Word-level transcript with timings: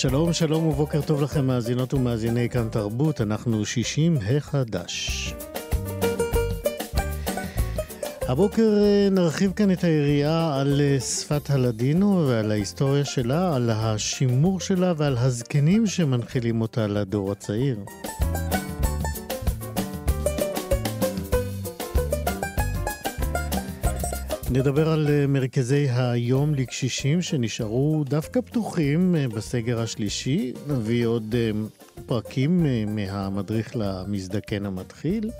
שלום, 0.00 0.32
שלום 0.32 0.66
ובוקר 0.66 1.00
טוב 1.02 1.22
לכם 1.22 1.46
מאזינות 1.46 1.94
ומאזיני 1.94 2.48
כאן 2.48 2.68
תרבות, 2.68 3.20
אנחנו 3.20 3.66
60 3.66 4.18
החדש. 4.36 5.34
הבוקר 8.28 8.78
אה, 8.82 9.08
נרחיב 9.10 9.52
כאן 9.52 9.70
את 9.70 9.84
היריעה 9.84 10.60
על 10.60 10.80
אה, 10.80 11.00
שפת 11.00 11.50
הלדינו 11.50 12.24
ועל 12.28 12.50
ההיסטוריה 12.50 13.04
שלה, 13.04 13.56
על 13.56 13.70
השימור 13.70 14.60
שלה 14.60 14.92
ועל 14.96 15.16
הזקנים 15.18 15.86
שמנחילים 15.86 16.60
אותה 16.60 16.86
לדור 16.86 17.32
הצעיר. 17.32 17.76
נדבר 24.52 24.88
על 24.88 25.06
אה, 25.08 25.26
מרכזי 25.26 25.86
היום 25.90 26.54
לקשישים 26.54 27.22
שנשארו 27.22 28.04
דווקא 28.04 28.40
פתוחים 28.40 29.16
אה, 29.16 29.28
בסגר 29.28 29.80
השלישי. 29.80 30.52
נביא 30.68 31.06
עוד 31.06 31.34
אה, 31.38 31.50
פרקים 32.06 32.66
מהמדריך 32.86 33.72
למזדקן 33.74 34.66
המתחיל. 34.66 35.30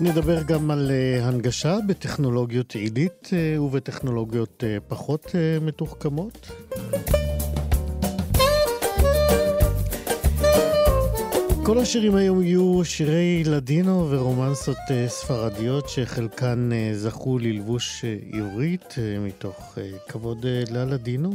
נדבר 0.00 0.42
גם 0.42 0.70
על 0.70 0.90
הנגשה 1.22 1.78
בטכנולוגיות 1.88 2.74
עילית 2.74 3.30
ובטכנולוגיות 3.60 4.64
פחות 4.88 5.34
מתוחכמות. 5.60 6.50
כל 11.66 11.78
השירים 11.78 12.14
היום 12.14 12.42
יהיו 12.42 12.80
שירי 12.84 13.42
לדינו 13.44 14.10
ורומנסות 14.10 14.76
אה, 14.90 15.08
ספרדיות 15.08 15.88
שחלקן 15.88 16.70
אה, 16.72 16.90
זכו 16.94 17.38
ללבוש 17.38 18.04
אה, 18.04 18.38
עברית 18.38 18.94
מתוך 19.20 19.78
כבוד 20.08 20.46
ללדינו. 20.70 21.32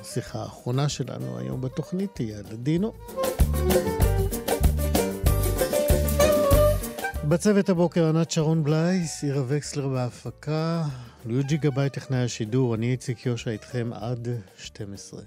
השיחה 0.00 0.38
האחרונה 0.38 0.88
שלנו 0.88 1.38
היום 1.38 1.60
בתוכנית 1.60 2.10
תהיה 2.14 2.38
לדינו. 2.52 2.92
בצוות 7.28 7.68
הבוקר 7.68 8.08
ענת 8.08 8.30
שרון 8.30 8.64
בלייס, 8.64 9.22
עירה 9.24 9.42
וקסלר 9.48 9.88
בהפקה, 9.88 10.84
לואג'י 11.26 11.56
גבאי 11.56 11.90
טכנאי 11.90 12.24
השידור, 12.24 12.74
אני 12.74 12.90
איציק 12.90 13.26
יושע 13.26 13.50
איתכם 13.50 13.90
עד 13.92 14.28
12. 14.58 15.20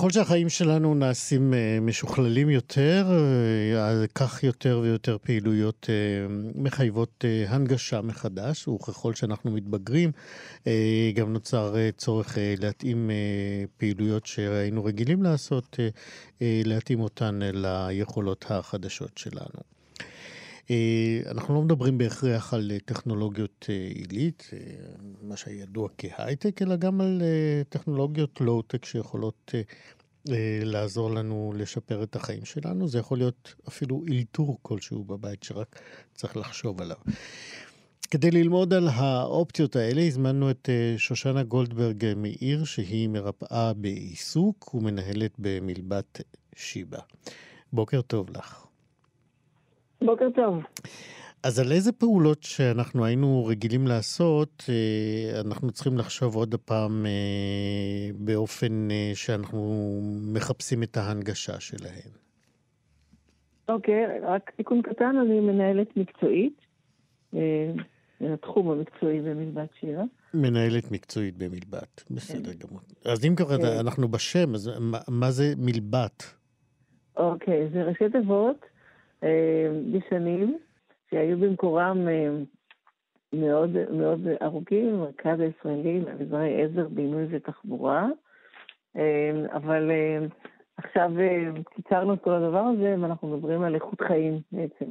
ככל 0.00 0.10
שהחיים 0.10 0.48
שלנו 0.48 0.94
נעשים 0.94 1.54
אה, 1.54 1.78
משוכללים 1.80 2.50
יותר, 2.50 3.06
אה, 3.74 4.06
כך 4.14 4.44
יותר 4.44 4.80
ויותר 4.82 5.16
פעילויות 5.22 5.86
אה, 5.90 5.94
מחייבות 6.54 7.24
הנגשה 7.48 8.00
מחדש, 8.00 8.68
וככל 8.68 9.14
שאנחנו 9.14 9.50
מתבגרים, 9.50 10.12
גם 11.14 11.32
נוצר 11.32 11.74
צורך 11.96 12.38
להתאים 12.60 13.10
פעילויות 13.76 14.26
שהיינו 14.26 14.84
רגילים 14.84 15.22
לעשות, 15.22 15.78
להתאים 16.40 17.00
אותן 17.00 17.38
ליכולות 17.42 18.44
החדשות 18.48 19.18
שלנו. 19.18 19.79
אה, 20.70 21.20
אנחנו 21.30 21.54
לא 21.54 21.62
מדברים 21.62 21.98
בהכרח 21.98 22.54
על 22.54 22.72
אה, 22.74 22.78
טכנולוגיות 22.84 23.66
אה, 23.68 23.74
עילית, 23.74 24.50
מה 25.22 25.36
שידוע 25.36 25.88
כהייטק, 25.98 26.62
אלא 26.62 26.76
גם 26.76 27.00
על 27.00 27.22
טכנולוגיות 27.68 28.40
לואו-טק 28.40 28.84
שיכולות 28.84 29.54
לעזור 30.64 31.10
לנו 31.10 31.52
לשפר 31.56 32.02
את 32.02 32.16
החיים 32.16 32.44
שלנו. 32.44 32.88
זה 32.88 32.98
יכול 32.98 33.18
להיות 33.18 33.54
אפילו 33.68 34.02
אילתור 34.08 34.58
כלשהו 34.62 35.04
בבית 35.04 35.42
שרק 35.42 35.80
צריך 36.14 36.36
לחשוב 36.36 36.82
עליו. 36.82 36.96
כדי 38.10 38.30
ללמוד 38.30 38.74
על 38.74 38.88
האופציות 38.88 39.76
האלה, 39.76 40.06
הזמנו 40.06 40.50
את 40.50 40.68
שושנה 40.96 41.42
גולדברג 41.42 42.14
מעיר, 42.16 42.64
שהיא 42.64 43.08
מרפאה 43.08 43.72
בעיסוק 43.74 44.74
ומנהלת 44.74 45.32
במלבת 45.38 46.20
שיבא. 46.56 46.98
בוקר 47.72 48.02
טוב 48.02 48.30
לך. 48.30 48.59
בוקר 50.04 50.26
טוב. 50.34 50.62
אז 51.42 51.58
על 51.58 51.72
איזה 51.72 51.92
פעולות 51.92 52.42
שאנחנו 52.42 53.04
היינו 53.04 53.46
רגילים 53.46 53.86
לעשות, 53.86 54.64
אה, 54.68 55.40
אנחנו 55.40 55.70
צריכים 55.70 55.98
לחשוב 55.98 56.36
עוד 56.36 56.54
הפעם 56.54 57.06
אה, 57.06 58.10
באופן 58.18 58.88
אה, 58.90 59.10
שאנחנו 59.14 60.00
מחפשים 60.34 60.82
את 60.82 60.96
ההנגשה 60.96 61.60
שלהן. 61.60 62.10
אוקיי, 63.68 64.20
רק 64.22 64.50
תיקון 64.56 64.82
קטן, 64.82 65.16
אני 65.16 65.40
מנהלת 65.40 65.96
מקצועית, 65.96 66.60
התחום 68.20 68.70
המקצועי 68.70 69.20
במלבד 69.20 69.66
שירה. 69.80 70.04
מנהלת 70.34 70.90
מקצועית 70.90 71.36
במלבד, 71.36 71.86
בסדר 72.10 72.52
כן. 72.52 72.58
גמור. 72.58 72.80
אז 73.04 73.24
אם 73.24 73.34
ככה 73.36 73.58
כן. 73.58 73.64
אנחנו 73.80 74.08
בשם, 74.08 74.54
אז 74.54 74.70
מה 75.08 75.30
זה 75.30 75.54
מלבד? 75.58 76.16
אוקיי, 77.16 77.68
זה 77.72 77.82
ראשי 77.82 78.04
תיבות. 78.12 78.69
ישנים, 79.92 80.58
שהיו 81.10 81.38
במקורם 81.38 82.08
אה, 82.08 82.28
מאוד, 83.32 83.70
מאוד 83.90 84.20
ארוכים, 84.42 84.94
המרכז 84.94 85.40
הישראלי 85.40 86.00
לאביזרי 86.00 86.62
עזר, 86.62 86.88
בינוי 86.88 87.26
ותחבורה, 87.30 88.06
אה, 88.96 89.30
אבל 89.52 89.90
אה, 89.90 90.18
עכשיו 90.76 91.10
קיצרנו 91.70 92.14
את 92.14 92.22
כל 92.22 92.30
הדבר 92.30 92.58
הזה, 92.58 92.94
ואנחנו 93.00 93.36
מדברים 93.36 93.62
על 93.62 93.74
איכות 93.74 94.00
חיים 94.00 94.40
בעצם, 94.52 94.84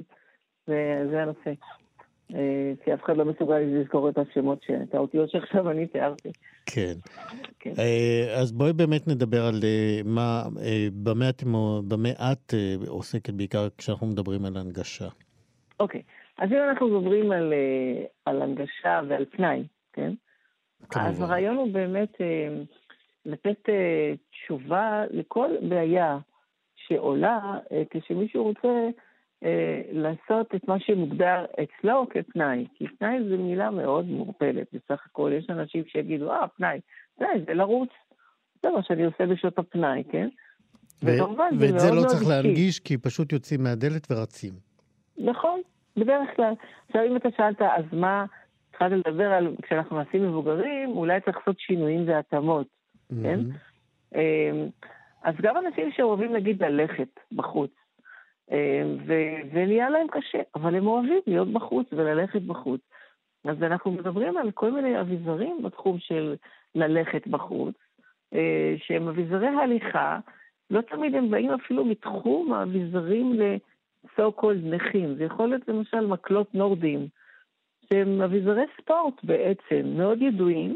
וזה 0.67 1.21
הנושא. 1.21 1.51
כי 2.83 2.93
אף 2.93 3.03
אחד 3.03 3.17
לא 3.17 3.25
מסוגל 3.25 3.57
לזכור 3.59 4.09
את 4.09 4.17
השמות, 4.17 4.65
את 4.83 4.95
האותיות 4.95 5.29
שעכשיו 5.29 5.71
אני 5.71 5.87
תיארתי. 5.87 6.29
כן. 6.65 6.93
כן. 7.59 7.73
אז 8.39 8.51
בואי 8.51 8.73
באמת 8.73 9.07
נדבר 9.07 9.45
על 9.45 9.59
מה, 10.05 10.43
במה 11.03 11.29
את, 11.29 11.43
במה 11.87 12.09
את 12.31 12.53
עוסקת 12.87 13.33
בעיקר 13.33 13.67
כשאנחנו 13.77 14.07
מדברים 14.07 14.45
על 14.45 14.57
הנגשה. 14.57 15.07
אוקיי, 15.79 16.01
אז 16.37 16.51
אם 16.51 16.57
אנחנו 16.69 16.87
מדברים 16.87 17.31
על, 17.31 17.53
על 18.25 18.41
הנגשה 18.41 19.01
ועל 19.09 19.25
פנאי, 19.25 19.63
כן? 19.93 20.13
כמובן. 20.89 21.09
אז 21.09 21.21
הרעיון 21.21 21.55
הוא 21.55 21.73
באמת 21.73 22.13
לתת 23.25 23.69
תשובה 24.31 25.03
לכל 25.11 25.49
בעיה 25.69 26.17
שעולה 26.75 27.39
כשמישהו 27.89 28.43
רוצה 28.43 28.89
אה, 29.43 29.81
לעשות 29.91 30.55
את 30.55 30.67
מה 30.67 30.79
שמוגדר 30.79 31.45
אצלו 31.63 32.07
כפנאי, 32.09 32.65
כי 32.73 32.87
פנאי 32.87 33.17
זו 33.29 33.37
מילה 33.37 33.71
מאוד 33.71 34.05
מעורפלת 34.05 34.67
בסך 34.73 35.05
הכל. 35.05 35.31
יש 35.37 35.49
אנשים 35.49 35.83
שיגידו, 35.87 36.31
אה, 36.31 36.47
פנאי, 36.47 36.79
פנאי 37.17 37.29
זה 37.47 37.53
לרוץ. 37.53 37.89
זה 38.63 38.69
מה 38.69 38.83
שאני 38.83 39.03
עושה 39.03 39.25
בשעות 39.25 39.59
הפנאי, 39.59 40.03
כן? 40.11 40.27
וכמובן, 41.03 41.49
זה 41.59 41.71
מאוד 41.71 41.71
מאוד. 41.71 41.73
ואת 41.73 41.79
זה 41.79 41.91
לא 41.95 42.01
צריך 42.07 42.27
להנגיש, 42.29 42.79
כי 42.79 42.97
פשוט 42.97 43.33
יוצאים 43.33 43.63
מהדלת 43.63 44.07
ורצים. 44.11 44.53
נכון, 45.17 45.61
בדרך 45.97 46.29
כלל. 46.35 46.53
עכשיו, 46.87 47.01
אם 47.07 47.15
אתה 47.15 47.29
שאלת, 47.37 47.61
אז 47.61 47.85
מה, 47.91 48.25
התחלת 48.69 48.91
לדבר 48.91 49.31
על, 49.31 49.55
כשאנחנו 49.61 49.97
נעשים 49.97 50.27
מבוגרים, 50.27 50.89
אולי 50.89 51.21
צריך 51.21 51.37
לעשות 51.37 51.59
שינויים 51.59 52.07
והתאמות, 52.07 52.67
כן? 53.23 53.39
אמ, 54.15 54.69
אז 55.23 55.35
גם 55.41 55.57
אנשים 55.57 55.91
שאוהבים 55.91 56.33
נגיד 56.33 56.63
ללכת 56.63 57.19
בחוץ, 57.31 57.71
אה, 58.51 58.83
ונהיה 59.51 59.89
להם 59.89 60.07
קשה, 60.11 60.41
אבל 60.55 60.75
הם 60.75 60.87
אוהבים 60.87 61.19
להיות 61.27 61.47
בחוץ 61.47 61.87
וללכת 61.91 62.41
בחוץ. 62.41 62.81
אז 63.45 63.63
אנחנו 63.63 63.91
מדברים 63.91 64.37
על 64.37 64.51
כל 64.51 64.71
מיני 64.71 65.01
אביזרים 65.01 65.63
בתחום 65.63 65.99
של 65.99 66.35
ללכת 66.75 67.27
בחוץ, 67.27 67.75
אה, 68.33 68.75
שהם 68.77 69.07
אביזרי 69.07 69.47
הליכה, 69.47 70.19
לא 70.69 70.81
תמיד 70.81 71.15
הם 71.15 71.31
באים 71.31 71.51
אפילו 71.51 71.85
מתחום 71.85 72.53
האביזרים 72.53 73.33
ל-so 73.33 74.41
called 74.41 74.63
נכים. 74.63 75.15
זה 75.15 75.23
יכול 75.23 75.49
להיות 75.49 75.67
למשל 75.67 76.05
מקלות 76.05 76.55
נורדים, 76.55 77.07
שהם 77.89 78.21
אביזרי 78.21 78.63
ספורט 78.81 79.23
בעצם, 79.23 79.87
מאוד 79.97 80.21
ידועים, 80.21 80.75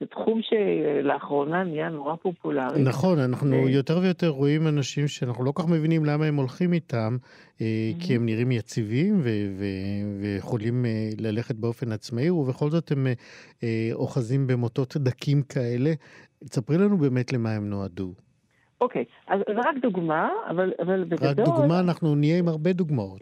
זה 0.00 0.06
תחום 0.06 0.40
שלאחרונה 0.42 1.64
נהיה 1.64 1.88
נורא 1.88 2.16
פופולרי. 2.16 2.82
נכון, 2.82 3.18
אנחנו 3.18 3.56
ו... 3.56 3.68
יותר 3.68 3.98
ויותר 4.02 4.28
רואים 4.28 4.68
אנשים 4.68 5.08
שאנחנו 5.08 5.44
לא 5.44 5.52
כך 5.54 5.68
מבינים 5.68 6.04
למה 6.04 6.26
הם 6.26 6.36
הולכים 6.36 6.72
איתם, 6.72 7.16
mm-hmm. 7.22 7.62
כי 8.00 8.16
הם 8.16 8.26
נראים 8.26 8.52
יציבים 8.52 9.20
ו- 9.20 9.28
ו- 9.58 10.20
ויכולים 10.20 10.86
אה, 10.86 11.08
ללכת 11.18 11.54
באופן 11.54 11.92
עצמאי, 11.92 12.30
ובכל 12.30 12.70
זאת 12.70 12.92
הם 12.92 13.06
אה, 13.62 13.90
אוחזים 13.92 14.46
במוטות 14.46 14.96
דקים 14.96 15.42
כאלה. 15.42 15.92
תספרי 16.44 16.78
לנו 16.78 16.98
באמת 16.98 17.32
למה 17.32 17.50
הם 17.50 17.70
נועדו. 17.70 18.12
אוקיי, 18.80 19.04
אז 19.26 19.40
זה 19.48 19.60
רק 19.60 19.76
דוגמה, 19.82 20.30
אבל, 20.48 20.72
אבל 20.82 21.04
בגדול... 21.04 21.28
רק 21.28 21.36
דוגמה, 21.36 21.80
אנחנו 21.80 22.14
נהיה 22.14 22.38
עם 22.38 22.48
הרבה 22.48 22.72
דוגמאות. 22.72 23.18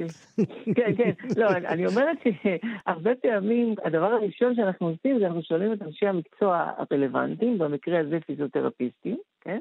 כן, 0.76 0.96
כן, 0.96 1.10
לא, 1.36 1.48
אני 1.50 1.86
אומרת 1.86 2.16
שהרבה 2.22 3.14
פעמים 3.14 3.74
הדבר 3.84 4.06
הראשון 4.12 4.54
שאנחנו 4.54 4.86
עושים 4.88 5.18
זה 5.18 5.26
אנחנו 5.26 5.42
שואלים 5.42 5.72
את 5.72 5.82
אנשי 5.82 6.06
המקצוע 6.06 6.70
הרלוונטיים, 6.76 7.58
במקרה 7.58 8.00
הזה 8.00 8.18
פיזיותרפיסטים, 8.26 9.16
כן? 9.40 9.58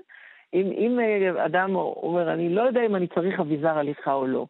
אם, 0.54 0.72
אם 0.78 1.00
אה, 1.00 1.46
אדם 1.46 1.76
אומר, 1.76 2.34
אני 2.34 2.50
לא 2.50 2.62
יודע 2.62 2.86
אם 2.86 2.96
אני 2.96 3.08
צריך 3.08 3.40
אביזר 3.40 3.78
הליכה 3.78 4.14
או 4.14 4.28
לא, 4.28 4.48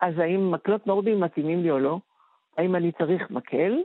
אז 0.00 0.18
האם 0.18 0.50
מקלות 0.50 0.86
נורדים 0.86 1.20
מתאימים 1.20 1.62
לי 1.62 1.70
או 1.70 1.78
לא? 1.78 1.98
האם 2.58 2.76
אני 2.76 2.92
צריך 2.92 3.30
מקל, 3.30 3.78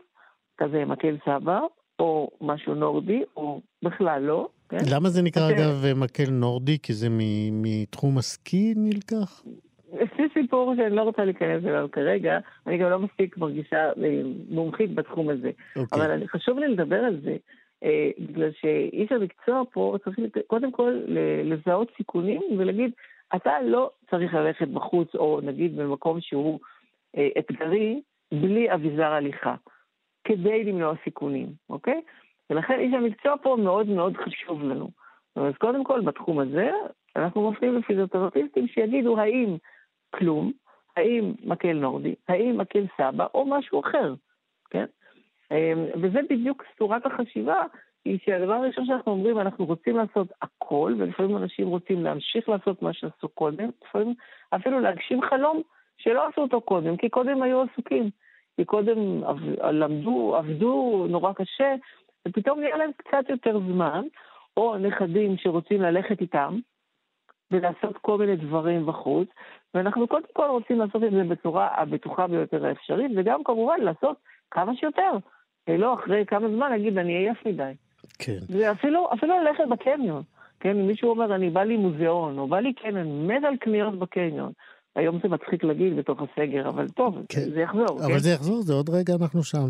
כזה 0.57 0.85
מקל 0.85 1.17
סבא, 1.25 1.59
או 1.99 2.29
משהו 2.41 2.75
נורדי, 2.75 3.23
או 3.35 3.61
בכלל 3.83 4.21
לא? 4.21 4.47
כן? 4.69 4.77
למה 4.95 5.09
זה 5.09 5.21
נקרא, 5.21 5.49
אוקיי. 5.49 5.65
אגב, 5.65 5.85
מקל 5.95 6.31
נורדי? 6.31 6.77
כי 6.83 6.93
זה 6.93 7.07
מתחום 7.51 8.17
הסקי 8.17 8.73
נלקח? 8.75 9.43
זה 9.91 10.23
סיפור 10.33 10.73
שאני 10.75 10.95
לא 10.95 11.01
רוצה 11.01 11.25
להיכנס 11.25 11.65
אליו 11.65 11.87
כרגע, 11.91 12.39
אני 12.67 12.77
גם 12.77 12.89
לא 12.89 12.99
מספיק 12.99 13.37
מרגישה 13.37 13.85
אה, 13.85 14.21
מומחית 14.49 14.95
בתחום 14.95 15.29
הזה. 15.29 15.49
Okay. 15.49 15.79
אוקיי. 15.79 16.05
אבל 16.05 16.27
חשוב 16.27 16.59
לי 16.59 16.67
לדבר 16.67 16.99
על 16.99 17.19
זה, 17.23 17.35
אה, 17.83 18.09
בגלל 18.19 18.51
שאיש 18.61 19.11
המקצוע 19.11 19.63
פה 19.73 19.95
צריך 20.03 20.19
קודם 20.47 20.71
כל 20.71 21.01
לזהות 21.43 21.91
סיכונים 21.97 22.41
ולהגיד, 22.57 22.91
אתה 23.35 23.51
לא 23.61 23.91
צריך 24.09 24.33
ללכת 24.33 24.67
בחוץ, 24.67 25.15
או 25.15 25.39
נגיד 25.43 25.75
במקום 25.75 26.21
שהוא 26.21 26.59
אה, 27.17 27.27
אתגרי, 27.39 28.01
בלי 28.31 28.73
אביזר 28.73 29.11
הליכה, 29.11 29.55
כדי 30.23 30.63
למנוע 30.63 30.93
סיכונים, 31.03 31.47
אוקיי? 31.69 32.01
ולכן 32.49 32.79
איש 32.79 32.93
המקצוע 32.93 33.35
פה 33.41 33.57
מאוד 33.59 33.87
מאוד 33.87 34.17
חשוב 34.17 34.63
לנו. 34.63 34.89
אז 35.35 35.53
קודם 35.57 35.83
כל, 35.83 36.01
בתחום 36.01 36.39
הזה, 36.39 36.71
אנחנו 37.15 37.51
מפנים 37.51 37.75
לפיזיותרפיסטים 37.75 38.67
שיגידו 38.67 39.19
האם 39.19 39.57
כלום, 40.15 40.51
האם 40.97 41.33
מקל 41.43 41.73
נורדי, 41.73 42.15
האם 42.27 42.57
מקל 42.57 42.85
סבא, 42.97 43.27
או 43.33 43.45
משהו 43.45 43.79
אחר, 43.79 44.13
כן? 44.69 44.85
אמ, 45.51 45.85
וזה 46.01 46.19
בדיוק 46.29 46.63
צורת 46.77 47.05
החשיבה, 47.05 47.61
היא 48.05 48.19
שהדבר 48.25 48.53
הראשון 48.53 48.85
שאנחנו 48.85 49.11
אומרים, 49.11 49.39
אנחנו 49.39 49.65
רוצים 49.65 49.97
לעשות 49.97 50.27
הכל, 50.41 50.93
ולפעמים 50.97 51.37
אנשים 51.37 51.67
רוצים 51.67 52.03
להמשיך 52.03 52.49
לעשות 52.49 52.81
מה 52.81 52.93
שעשו 52.93 53.29
קודם, 53.29 53.69
לפעמים 53.85 54.13
אפילו 54.55 54.79
להגשים 54.79 55.21
חלום 55.21 55.61
שלא 55.97 56.27
עשו 56.27 56.41
אותו 56.41 56.61
קודם, 56.61 56.97
כי 56.97 57.09
קודם 57.09 57.41
היו 57.41 57.61
עסוקים. 57.61 58.09
כי 58.55 58.65
קודם 58.65 59.23
למדו, 59.71 60.35
עבדו 60.35 61.05
נורא 61.09 61.33
קשה, 61.33 61.75
ופתאום 62.29 62.59
נהיה 62.59 62.77
להם 62.77 62.91
קצת 62.97 63.29
יותר 63.29 63.59
זמן, 63.59 64.03
או 64.57 64.77
נכדים 64.77 65.37
שרוצים 65.37 65.81
ללכת 65.81 66.21
איתם 66.21 66.59
ולעשות 67.51 67.97
כל 68.01 68.17
מיני 68.17 68.35
דברים 68.35 68.85
בחוץ, 68.85 69.27
ואנחנו 69.73 70.07
קודם 70.07 70.25
כל 70.33 70.47
רוצים 70.49 70.79
לעשות 70.79 71.03
את 71.03 71.11
זה 71.11 71.23
בצורה 71.23 71.67
הבטוחה 71.81 72.27
ביותר 72.27 72.65
האפשרית, 72.65 73.11
וגם 73.17 73.43
כמובן 73.43 73.79
לעשות 73.81 74.17
כמה 74.51 74.75
שיותר. 74.75 75.11
לא 75.67 75.93
אחרי 75.93 76.25
כמה 76.25 76.47
זמן 76.49 76.69
להגיד, 76.69 76.97
אני 76.97 77.13
עייף 77.13 77.37
מדי. 77.45 77.71
כן. 78.19 78.39
ואפילו 78.49 79.09
אפילו 79.13 79.33
ללכת 79.39 79.63
בקניון. 79.69 80.23
כן, 80.59 80.79
אם 80.79 80.87
מישהו 80.87 81.09
אומר, 81.09 81.35
אני 81.35 81.49
בא 81.49 81.63
לי 81.63 81.77
מוזיאון, 81.77 82.39
או 82.39 82.47
בא 82.47 82.59
לי 82.59 82.73
קניון, 82.73 83.27
מת 83.27 83.43
על 83.43 83.57
קניות 83.57 83.99
בקניון. 83.99 84.51
היום 84.95 85.19
זה 85.23 85.29
מצחיק 85.29 85.63
להגיד 85.63 85.95
בתוך 85.95 86.21
הסגר, 86.21 86.69
אבל 86.69 86.87
טוב, 86.87 87.15
כן. 87.29 87.49
זה 87.53 87.61
יחזור. 87.61 87.99
אבל 88.05 88.13
כן? 88.13 88.19
זה 88.19 88.29
יחזור, 88.29 88.61
זה 88.61 88.73
עוד 88.73 88.89
רגע 88.89 89.13
אנחנו 89.21 89.43
שם. 89.43 89.67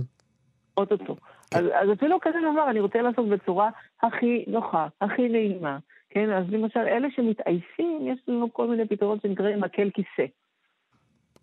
אוטוטו. 0.77 1.15
כן. 1.52 1.58
אז, 1.58 1.66
אז 1.66 1.90
אפילו 1.94 2.18
כזה 2.22 2.38
דבר, 2.52 2.70
אני 2.70 2.80
רוצה 2.80 3.02
לעשות 3.02 3.30
בצורה 3.30 3.70
הכי 4.02 4.46
נוחה, 4.48 4.88
הכי 5.02 5.30
נעימה. 5.30 5.78
כן, 6.10 6.32
אז 6.32 6.46
למשל, 6.50 6.80
אלה 6.80 7.08
שמתעייפים, 7.16 8.08
יש 8.08 8.20
לנו 8.28 8.54
כל 8.54 8.68
מיני 8.68 8.88
פתרונות 8.88 9.22
שנקראים 9.22 9.62
מקל 9.62 9.90
כיסא. 9.90 10.26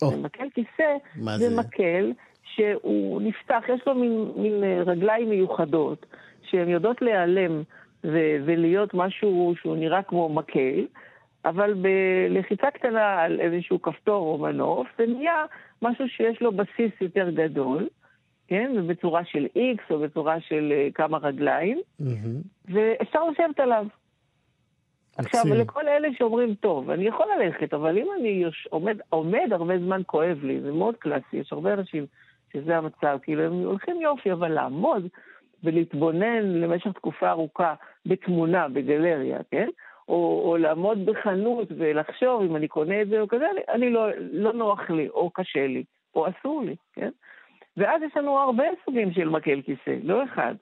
Oh. 0.05 0.17
מקל 0.17 0.49
כיסא 0.55 0.97
זה, 1.17 1.39
זה 1.39 1.56
מקל 1.56 2.12
שהוא 2.45 3.23
נפתח, 3.23 3.62
יש 3.75 3.81
לו 3.87 3.95
מין, 3.95 4.33
מין 4.37 4.65
רגליים 4.87 5.31
מיוחדות, 5.31 6.07
שהן 6.43 6.69
יודעות 6.69 7.03
להיעלם 7.03 7.62
ו- 8.05 8.37
ולהיות 8.45 8.95
משהו 8.95 9.55
שהוא 9.61 9.77
נראה 9.77 10.03
כמו 10.03 10.29
מקל, 10.29 10.87
אבל 11.45 11.75
בלחיצה 11.75 12.71
קטנה 12.71 13.23
על 13.23 13.41
איזשהו 13.41 13.83
כפתור 13.83 14.27
או 14.27 14.39
מנוף, 14.39 14.87
זה 14.99 15.07
נהיה 15.07 15.45
משהו 15.83 16.09
שיש 16.09 16.43
לו 16.43 16.53
בסיס 16.53 16.93
יותר 17.00 17.31
גדול. 17.31 17.89
כן? 18.49 18.73
ובצורה 18.76 19.25
של 19.25 19.46
איקס 19.56 19.85
או 19.91 19.99
בצורה 19.99 20.41
של 20.41 20.73
uh, 20.73 20.93
כמה 20.93 21.19
רגליים, 21.19 21.81
mm-hmm. 22.00 22.73
ואפשר 22.73 23.25
לשבת 23.25 23.61
עליו. 23.61 23.87
עכשיו, 25.17 25.43
לכל 25.55 25.88
אלה 25.88 26.08
שאומרים, 26.19 26.55
טוב, 26.55 26.91
אני 26.91 27.06
יכול 27.06 27.26
ללכת, 27.38 27.75
אבל 27.75 27.99
אם 27.99 28.06
אני 28.20 28.29
יוש... 28.29 28.69
עומד, 28.70 28.99
עומד 29.08 29.49
הרבה 29.50 29.79
זמן 29.79 30.02
כואב 30.06 30.38
לי, 30.43 30.61
זה 30.61 30.73
מאוד 30.73 30.96
קלאסי, 30.96 31.37
יש 31.37 31.52
הרבה 31.52 31.75
אנשים 31.75 32.06
שזה 32.52 32.76
המצב, 32.76 33.19
כאילו 33.23 33.43
הם 33.43 33.52
הולכים 33.52 34.00
יופי, 34.00 34.32
אבל 34.32 34.49
לעמוד 34.49 35.08
ולהתבונן 35.64 36.43
למשך 36.43 36.93
תקופה 36.93 37.31
ארוכה 37.31 37.75
בתמונה, 38.06 38.69
בגלריה, 38.69 39.38
כן? 39.50 39.69
או, 40.08 40.43
או 40.44 40.56
לעמוד 40.56 41.06
בחנות 41.06 41.69
ולחשוב 41.79 42.43
אם 42.43 42.56
אני 42.56 42.69
קונה 42.69 43.02
את 43.02 43.08
זה 43.08 43.20
או 43.20 43.29
כזה, 43.29 43.44
אני, 43.50 43.61
אני 43.69 43.90
לא, 43.90 44.08
לא 44.19 44.52
נוח 44.52 44.90
לי, 44.90 45.09
או 45.09 45.30
קשה 45.30 45.66
לי, 45.66 45.85
או 46.14 46.26
אסור 46.28 46.62
לי, 46.62 46.76
כן? 46.92 47.11
ואז 47.76 48.02
יש 48.02 48.16
לנו 48.16 48.38
הרבה 48.38 48.64
סוגים 48.85 49.12
של 49.12 49.28
מקל 49.28 49.62
כיסא, 49.62 49.97
לא 50.02 50.25
אחד. 50.25 50.54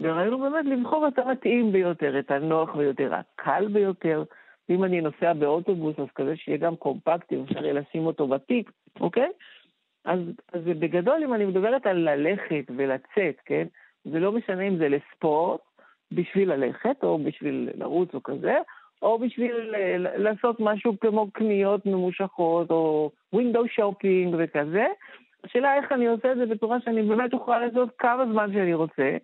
וראינו 0.00 0.38
באמת 0.38 0.64
לבחור 0.64 1.08
את 1.08 1.18
המתאים 1.18 1.72
ביותר, 1.72 2.18
את 2.18 2.30
הנוח 2.30 2.74
ביותר, 2.76 3.14
הקל 3.14 3.68
ביותר. 3.68 4.24
אם 4.70 4.84
אני 4.84 5.00
נוסע 5.00 5.32
באוטובוס, 5.32 5.98
אז 5.98 6.06
כזה 6.14 6.36
שיהיה 6.36 6.58
גם 6.58 6.76
קומפקטי, 6.76 7.42
אפשר 7.42 7.64
יהיה 7.64 7.72
לשים 7.72 8.06
אותו 8.06 8.28
בתיק, 8.28 8.70
אוקיי? 9.00 9.30
אז, 10.04 10.20
אז 10.52 10.62
בגדול, 10.64 11.22
אם 11.24 11.34
אני 11.34 11.44
מדברת 11.44 11.86
על 11.86 11.96
ללכת 11.96 12.64
ולצאת, 12.76 13.40
כן? 13.44 13.66
זה 14.04 14.18
לא 14.18 14.32
משנה 14.32 14.62
אם 14.62 14.76
זה 14.76 14.88
לספורט, 14.88 15.60
בשביל 16.12 16.52
ללכת, 16.52 16.96
או 17.02 17.18
בשביל 17.18 17.70
לרוץ 17.74 18.14
או 18.14 18.22
כזה, 18.22 18.58
או 19.02 19.18
בשביל 19.18 19.74
אה, 19.74 19.96
לעשות 19.98 20.60
משהו 20.60 21.00
כמו 21.00 21.30
קניות 21.30 21.86
ממושכות, 21.86 22.70
או 22.70 23.10
window 23.36 23.80
shopping 23.80 24.34
וכזה, 24.38 24.86
השאלה 25.44 25.74
איך 25.74 25.92
אני 25.92 26.06
עושה 26.06 26.32
את 26.32 26.36
זה 26.36 26.46
בצורה 26.46 26.80
שאני 26.80 27.02
באמת 27.02 27.34
אוכל 27.34 27.58
לעשות 27.58 27.88
כמה 27.98 28.26
זמן 28.32 28.52
שאני 28.52 28.74
רוצה, 28.74 29.16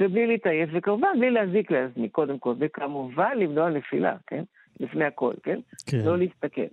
ובלי 0.00 0.26
להתעייף, 0.26 0.70
וכמובן 0.72 1.08
בלי 1.18 1.30
להזיק 1.30 1.70
לעצמי, 1.70 2.08
קודם 2.08 2.38
כל, 2.38 2.54
וכמובן 2.58 3.38
למנוע 3.38 3.70
נפילה, 3.70 4.16
כן? 4.26 4.44
לפני 4.80 5.04
הכל, 5.04 5.34
כן? 5.42 5.58
כן. 5.86 6.00
לא 6.04 6.18
להסתכל. 6.18 6.66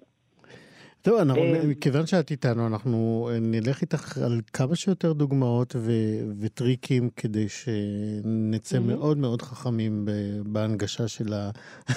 טוב, 1.05 1.19
אנחנו, 1.19 1.41
אה, 1.41 1.67
מכיוון 1.67 2.05
שאת 2.05 2.31
איתנו, 2.31 2.67
אנחנו 2.67 3.29
אה, 3.31 3.37
נלך 3.41 3.81
איתך 3.81 4.17
על 4.17 4.41
כמה 4.53 4.75
שיותר 4.75 5.13
דוגמאות 5.13 5.75
ו- 5.75 6.41
וטריקים 6.41 7.09
כדי 7.15 7.45
שנצא 7.49 8.79
מאוד 8.79 9.17
מאוד 9.17 9.41
חכמים 9.41 10.05
בהנגשה 10.45 11.07
של 11.07 11.33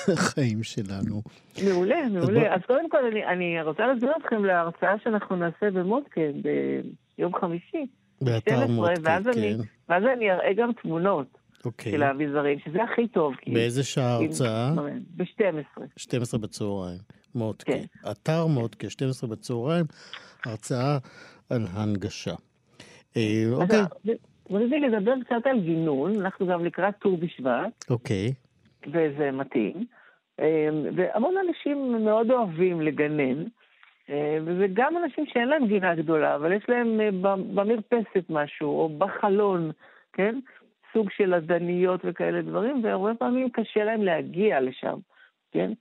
החיים 0.09 0.62
שלנו. 0.62 1.23
מעולה, 1.65 2.09
מעולה. 2.09 2.55
אז 2.55 2.61
קודם 2.67 2.91
כל, 2.91 3.05
אני, 3.12 3.27
אני 3.27 3.62
רוצה 3.62 3.87
להזמין 3.87 4.12
אתכם 4.23 4.45
להרצאה 4.45 4.95
שאנחנו 5.05 5.37
נעשה 5.37 5.71
במודקה 5.71 6.21
ביום 7.19 7.35
חמישי. 7.41 7.87
באתר 8.23 8.67
מודקה, 8.67 9.19
כן. 9.35 9.57
ואז 9.88 10.05
אני 10.17 10.31
אראה 10.31 10.53
גם 10.57 10.71
תמונות. 10.83 11.38
אוקיי. 11.65 11.93
של 11.93 12.03
האביזרים, 12.03 12.59
שזה 12.65 12.79
הכי 12.83 13.09
טוב. 13.09 13.35
באיזה 13.47 13.85
שעה 13.85 14.05
ההרצאה? 14.05 14.73
ב-12. 15.17 15.83
12 15.97 16.41
בצהריים. 16.41 16.99
מודקה. 17.35 17.73
כן. 17.73 18.11
אתר 18.11 18.47
מודקה, 18.47 18.90
12 18.90 19.30
בצהריים, 19.30 19.85
הרצאה 20.44 20.99
על 21.50 21.62
הנגשה. 21.73 22.35
אה, 23.16 23.44
אוקיי. 23.52 23.80
רציתי 24.50 24.80
לדבר 24.80 25.14
קצת 25.25 25.47
על 25.47 25.61
גינון, 25.61 26.20
אנחנו 26.20 26.47
גם 26.47 26.64
לקראת 26.64 26.94
ט"ו 27.00 27.16
בשבט. 27.16 27.90
אוקיי. 27.90 28.35
וזה 28.87 29.30
מתאים. 29.32 29.87
והמון 30.97 31.35
אנשים 31.49 32.04
מאוד 32.04 32.30
אוהבים 32.30 32.80
לגנן, 32.80 33.44
וזה 34.44 34.66
גם 34.73 34.97
אנשים 35.04 35.26
שאין 35.26 35.49
להם 35.49 35.66
גינה 35.66 35.94
גדולה, 35.94 36.35
אבל 36.35 36.52
יש 36.52 36.62
להם 36.68 37.00
במרפסת 37.54 38.25
משהו, 38.30 38.68
או 38.68 38.88
בחלון, 38.99 39.70
כן? 40.12 40.38
סוג 40.92 41.11
של 41.11 41.35
אדניות 41.35 42.00
וכאלה 42.04 42.42
דברים, 42.42 42.85
והרבה 42.85 43.14
פעמים 43.14 43.50
קשה 43.50 43.85
להם 43.85 44.02
להגיע 44.02 44.61
לשם, 44.61 44.99
כן? 45.52 45.73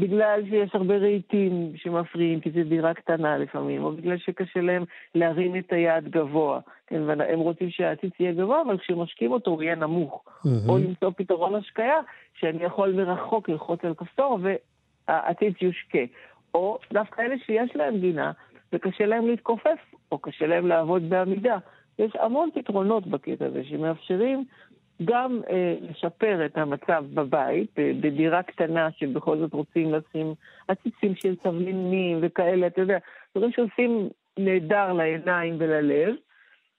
בגלל 0.00 0.40
שיש 0.50 0.74
הרבה 0.74 0.96
רהיטים 0.96 1.72
שמפריעים, 1.76 2.40
כי 2.40 2.50
זו 2.50 2.60
דירה 2.68 2.94
קטנה 2.94 3.38
לפעמים, 3.38 3.84
או 3.84 3.92
בגלל 3.92 4.18
שקשה 4.18 4.60
להם 4.60 4.84
להרים 5.14 5.56
את 5.56 5.72
היד 5.72 6.08
גבוה. 6.08 6.60
כן, 6.86 7.02
והם 7.06 7.38
רוצים 7.38 7.70
שהעציץ 7.70 8.12
יהיה 8.20 8.32
גבוה, 8.32 8.62
אבל 8.66 8.78
כשמשקים 8.78 9.32
אותו 9.32 9.50
הוא 9.50 9.62
יהיה 9.62 9.74
נמוך. 9.74 10.24
Mm-hmm. 10.26 10.68
או 10.68 10.78
למצוא 10.78 11.10
פתרון 11.16 11.54
השקיה, 11.54 11.94
שאני 12.34 12.64
יכול 12.64 12.92
מרחוק 12.92 13.48
ללחוץ 13.48 13.84
על 13.84 13.94
כפתור 13.94 14.38
והעציץ 15.08 15.54
יושקה. 15.62 16.04
או 16.54 16.78
דווקא 16.92 17.20
אלה 17.22 17.34
שיש 17.46 17.76
להם 17.76 17.98
גינה, 17.98 18.32
וקשה 18.72 19.06
להם 19.06 19.26
להתכופף, 19.26 19.78
או 20.12 20.18
קשה 20.18 20.46
להם 20.46 20.66
לעבוד 20.66 21.10
בעמידה. 21.10 21.58
יש 21.98 22.12
המון 22.20 22.48
פתרונות 22.54 23.06
בקטע 23.06 23.46
הזה 23.46 23.64
שמאפשרים 23.64 24.44
גם 25.04 25.40
אה, 25.50 25.74
לשפר 25.80 26.46
את 26.46 26.58
המצב 26.58 27.04
בבית, 27.14 27.78
אה, 27.78 27.92
בדירה 28.00 28.42
קטנה 28.42 28.88
שבכל 28.90 29.38
זאת 29.38 29.52
רוצים 29.52 29.94
לשים 29.94 30.34
עציצים 30.68 31.14
של 31.14 31.36
תבלינים 31.36 32.18
וכאלה, 32.22 32.66
אתה 32.66 32.80
יודע, 32.80 32.98
דברים 33.34 33.52
שעושים 33.52 34.08
נהדר 34.38 34.92
לעיניים 34.92 35.56
וללב. 35.58 36.14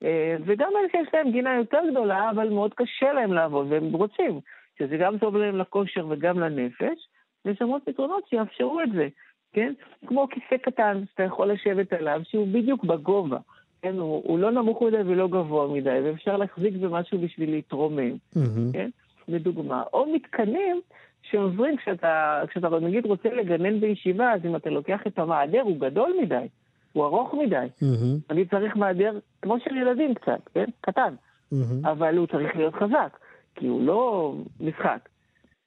אה, 0.04 0.36
וגם 0.46 0.70
אלה 0.80 0.88
שיש 0.92 1.14
להם 1.14 1.32
גינה 1.32 1.56
יותר 1.56 1.80
גדולה, 1.92 2.30
אבל 2.30 2.50
מאוד 2.50 2.74
קשה 2.74 3.14
להם 3.14 3.34
לעבוד, 3.34 3.68
והם 3.70 3.94
רוצים, 3.94 4.40
שזה 4.80 4.98
גם 4.98 5.18
טוב 5.18 5.38
להם 5.38 5.58
לכושר 5.58 6.06
וגם 6.10 6.40
לנפש. 6.40 7.08
ויש 7.46 7.62
המון 7.62 7.80
פתרונות 7.86 8.24
שיאפשרו 8.30 8.82
את 8.82 8.92
זה, 8.92 9.08
כן? 9.54 9.74
כמו 10.08 10.28
כיסא 10.30 10.58
קטן 10.58 11.04
שאתה 11.12 11.24
יכול 11.24 11.52
לשבת 11.52 11.94
עליו, 11.94 12.22
שהוא 12.24 12.48
בדיוק 12.48 12.84
בגובה. 12.84 13.38
כן? 13.84 13.98
הוא, 13.98 14.22
הוא 14.26 14.40
לא 14.40 14.52
נמוך 14.52 14.82
מדי 14.82 14.98
ולא 15.06 15.28
גבוה 15.28 15.68
מדי, 15.68 16.00
ואפשר 16.04 16.38
להחזיק 16.38 16.74
במשהו 16.74 17.20
בשביל 17.20 17.52
להתרומם, 17.52 18.12
mm-hmm. 18.12 18.74
כן? 18.74 18.90
לדוגמה. 19.28 19.84
או 19.94 20.14
מתקנים 20.14 20.82
שעוזרים 21.22 21.78
כשאתה, 21.78 22.42
כשאתה 22.48 22.70
נגיד 22.70 23.06
רוצה 23.06 23.30
לגנן 23.30 23.80
בישיבה, 23.80 24.34
אז 24.34 24.46
אם 24.46 24.56
אתה 24.56 24.70
לוקח 24.70 25.00
את 25.08 25.20
המעדר, 25.20 25.62
הוא 25.62 25.78
גדול 25.80 26.14
מדי, 26.22 26.48
הוא 26.94 27.06
ארוך 27.06 27.34
מדי. 27.34 27.66
Mm-hmm. 27.80 28.30
אני 28.30 28.46
צריך 28.46 28.76
מעדר 28.76 29.20
כמו 29.42 29.60
של 29.60 29.78
ילדים 29.78 30.14
קצת, 30.14 30.50
כן? 30.54 30.66
קטן. 30.82 31.16
Mm-hmm. 31.54 31.90
אבל 31.92 32.18
הוא 32.18 32.28
צריך 32.28 32.56
להיות 32.56 32.74
חזק, 32.74 33.18
כי 33.56 33.68
הוא 33.68 33.86
לא 33.86 34.34
משחק. 34.60 35.10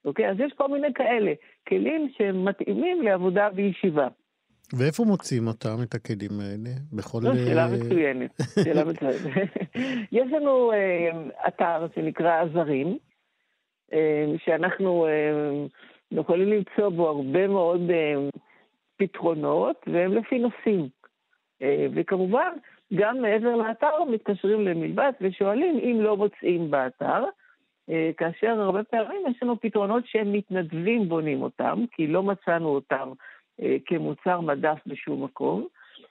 אוקיי? 0.04 0.30
אז 0.30 0.40
יש 0.40 0.52
כל 0.52 0.68
מיני 0.68 0.94
כאלה, 0.94 1.32
כלים 1.68 2.08
שמתאימים 2.18 3.02
לעבודה 3.02 3.50
בישיבה. 3.50 4.08
ואיפה 4.72 5.04
מוצאים 5.04 5.46
אותם, 5.46 5.82
את 5.82 5.94
הכלים 5.94 6.40
האלה? 6.40 6.70
בכל... 6.92 7.20
זו 7.20 7.32
שאלה 7.34 7.62
אה, 7.62 7.68
מצוינת, 7.68 8.30
שאלה 8.64 8.84
מצוינת. 8.90 9.50
יש 10.18 10.32
לנו 10.32 10.72
אה, 10.72 11.10
אתר 11.48 11.86
שנקרא 11.94 12.42
עזרים, 12.42 12.98
אה, 13.92 14.26
שאנחנו 14.44 15.06
יכולים 16.10 16.48
למצוא 16.48 16.88
בו 16.88 17.08
הרבה 17.08 17.46
מאוד 17.48 17.80
פתרונות, 18.96 19.76
והם 19.86 20.12
לפי 20.12 20.38
נושאים. 20.38 20.88
וכמובן, 21.94 22.52
גם 22.94 23.22
מעבר 23.22 23.56
לאתר 23.56 24.04
מתקשרים 24.12 24.60
למילבת 24.60 25.12
ושואלים 25.20 25.78
אם 25.78 26.00
לא 26.00 26.16
מוצאים 26.16 26.70
באתר, 26.70 27.24
כאשר 28.16 28.60
הרבה 28.60 28.82
פעמים 28.84 29.22
יש 29.30 29.42
לנו 29.42 29.60
פתרונות 29.60 30.06
שהם 30.06 30.32
מתנדבים 30.32 31.08
בונים 31.08 31.42
אותם, 31.42 31.84
כי 31.92 32.06
לא 32.06 32.22
מצאנו 32.22 32.68
אותם 32.68 33.12
כמוצר 33.86 34.40
מדף 34.40 34.78
בשום 34.86 35.24
מקום, 35.24 35.66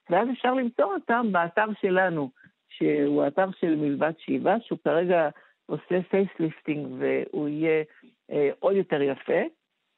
ואז 0.10 0.28
אפשר 0.32 0.54
למצוא 0.54 0.94
אותם 0.94 1.28
באתר 1.32 1.68
שלנו, 1.82 2.30
שהוא 2.70 3.24
האתר 3.24 3.46
של 3.60 3.76
מילבת 3.76 4.12
שיבא, 4.18 4.56
שהוא 4.60 4.80
כרגע 4.84 5.30
עושה 5.66 6.02
facelifting 6.10 6.88
והוא 7.00 7.48
יהיה 7.48 7.84
אה, 8.32 8.50
עוד 8.60 8.76
יותר 8.76 9.02
יפה, 9.02 9.42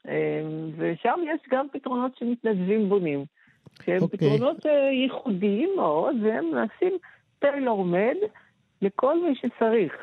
אה, 0.07 0.41
ושם 0.77 1.19
יש 1.27 1.41
גם 1.51 1.67
פתרונות 1.73 2.17
שמתנדבים 2.17 2.89
בונים, 2.89 3.25
שהם 3.85 3.97
okay. 3.97 4.01
אוקיי. 4.01 4.17
פתרונות 4.17 4.65
אה, 4.65 4.89
ייחודיים 4.91 5.69
מאוד, 5.75 6.15
והם 6.23 6.45
נעשים 6.53 6.97
טיילור 7.39 7.85
מד 7.85 8.15
לכל 8.81 9.23
מי 9.23 9.35
שצריך. 9.35 9.93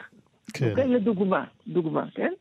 כן. 0.55 0.67
Okay. 0.67 0.71
אוקיי? 0.71 0.89
לדוגמה, 0.89 1.45
דוגמה, 1.67 2.05
כן? 2.15 2.33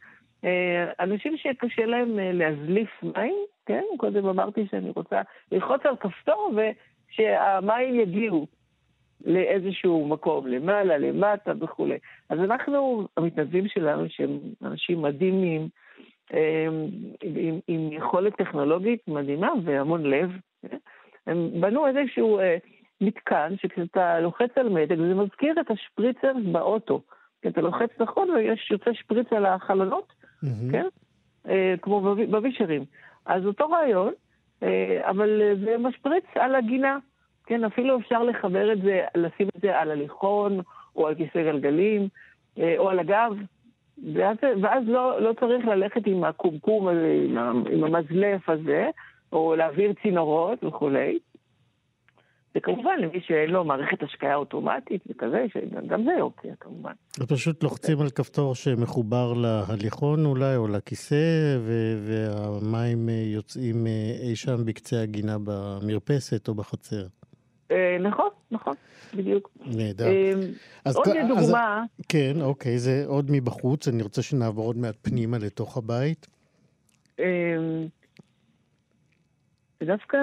אה, 0.46 0.92
אנשים 1.00 1.38
שקשה 1.38 1.86
להם 1.86 2.20
אה, 2.20 2.32
להזליף 2.34 3.04
מים, 3.04 3.36
כן? 3.66 3.84
קודם 3.98 4.26
אמרתי 4.26 4.68
שאני 4.72 4.90
רוצה 4.96 5.22
ללחוץ 5.52 5.82
על 5.86 5.96
כפתור 5.96 6.52
ושהמים 6.56 8.00
יגיעו 8.00 8.48
לאיזשהו 9.26 10.08
מקום, 10.08 10.48
למעלה, 10.48 10.98
למטה 10.98 11.52
וכולי. 11.60 11.98
אז 12.30 12.40
אנחנו, 12.40 13.08
המתנדבים 13.18 13.68
שלנו, 13.68 14.10
שהם 14.10 14.40
אנשים 14.62 15.02
מדהימים, 15.02 15.68
אה, 16.34 16.68
עם, 17.24 17.60
עם 17.68 17.92
יכולת 17.92 18.36
טכנולוגית 18.36 19.08
מדהימה 19.08 19.52
והמון 19.64 20.04
לב, 20.04 20.32
כן? 20.62 20.78
הם 21.28 21.62
בנו 21.62 21.88
איזשהו 21.88 22.40
מתקן 23.02 23.54
שכשאתה 23.58 24.20
לוחץ 24.20 24.50
על 24.56 24.70
מתג, 24.70 24.98
זה 24.98 25.16
מזכיר 25.16 25.56
את 25.62 25.72
השפריצר 25.72 26.32
באוטו. 26.52 27.02
כי 27.44 27.50
אתה 27.50 27.62
לוחץ 27.62 27.90
נכון 28.00 28.30
ויש 28.30 28.72
יוצא 28.72 28.94
שפריץ 28.94 29.28
על 29.34 29.46
החלונות, 29.46 30.14
mm-hmm. 30.44 30.72
כן? 30.72 30.86
אה, 31.48 31.76
כמו 31.82 32.16
בווישרים. 32.30 32.86
אז 33.26 33.46
אותו 33.46 33.70
רעיון, 33.70 34.14
אה, 34.64 35.10
אבל 35.10 35.54
זה 35.66 35.76
משפריץ 35.78 36.26
על 36.36 36.56
הגינה. 36.56 36.98
כן, 37.46 37.64
אפילו 37.64 38.00
אפשר 38.00 38.24
לחבר 38.24 38.74
את 38.74 38.82
זה, 38.82 39.06
לשים 39.16 39.48
את 39.56 39.62
זה 39.62 39.80
על 39.80 39.92
הליכון, 39.92 40.60
או 40.96 41.08
על 41.08 41.16
כיסא 41.16 41.44
גלגלים, 41.44 42.08
אה, 42.60 42.76
או 42.78 42.90
על 42.90 43.00
הגב, 43.00 43.34
ואז, 44.14 44.38
ואז 44.62 44.84
לא, 44.88 45.22
לא 45.22 45.34
צריך 45.40 45.68
ללכת 45.68 46.08
עם 46.08 46.24
הקומקום 46.24 46.88
הזה, 46.88 47.18
עם, 47.26 47.38
עם 47.72 47.84
המזלף 47.84 48.50
הזה, 48.50 48.90
או 49.34 49.56
להעביר 49.56 49.94
צינורות 50.02 50.64
וכולי. 50.64 51.20
וכמובן, 52.56 53.00
למי 53.00 53.22
שאין 53.22 53.50
לו 53.50 53.64
מערכת 53.64 54.04
השקיה 54.04 54.36
אוטומטית 54.36 55.02
וכזה, 55.10 55.46
שגם 55.54 56.04
זה 56.04 56.22
אופציה 56.22 56.56
כמובן. 56.60 56.92
אז 57.20 57.26
פשוט 57.28 57.64
לוחצים 57.64 58.02
על 58.02 58.10
כפתור 58.10 58.56
שמחובר 58.56 59.34
להליכון 59.34 60.26
אולי, 60.26 60.56
או 60.56 60.68
לכיסא, 60.68 61.58
והמים 62.06 63.10
אה, 63.10 63.14
יוצאים 63.14 63.88
אה, 63.88 64.16
אי 64.22 64.36
שם 64.36 64.66
בקצה 64.66 65.02
הגינה 65.02 65.38
במרפסת 65.44 66.48
או 66.48 66.54
בחצר. 66.54 67.06
אה, 67.72 67.98
נכון, 68.00 68.30
נכון, 68.52 68.76
בדיוק. 69.16 69.50
נהדר. 69.66 70.06
עוד 70.96 71.08
דוגמה... 71.28 71.84
כן, 72.10 72.42
אוקיי, 72.42 72.78
זה 72.78 73.04
עוד 73.08 73.26
מבחוץ, 73.32 73.88
אני 73.88 74.04
רוצה 74.04 74.22
שנעבור 74.22 74.66
עוד 74.66 74.78
מעט 74.78 74.96
פנימה 75.02 75.38
לתוך 75.38 75.78
הבית. 75.78 76.28
ודווקא, 79.84 80.18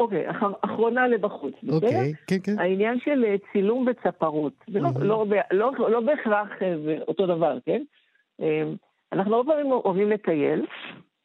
אוקיי, 0.00 0.26
אחרונה 0.60 1.08
לבחוץ, 1.08 1.54
אוקיי, 1.68 1.88
בסדר? 1.88 2.02
כן, 2.26 2.36
כן. 2.42 2.58
העניין 2.58 3.00
של 3.00 3.24
אה, 3.24 3.34
צילום 3.52 3.86
וצפרות, 3.86 4.52
זה 4.72 4.80
לא, 4.80 4.90
לא, 5.00 5.26
לא, 5.50 5.90
לא 5.90 6.00
בהכרח 6.00 6.48
אה, 6.62 6.74
אותו 7.08 7.26
דבר, 7.26 7.58
כן? 7.66 7.82
אה, 8.40 8.62
אנחנו 9.12 9.36
הרבה 9.36 9.52
פעמים 9.52 9.72
אוהבים 9.72 10.10
לטייל, 10.10 10.66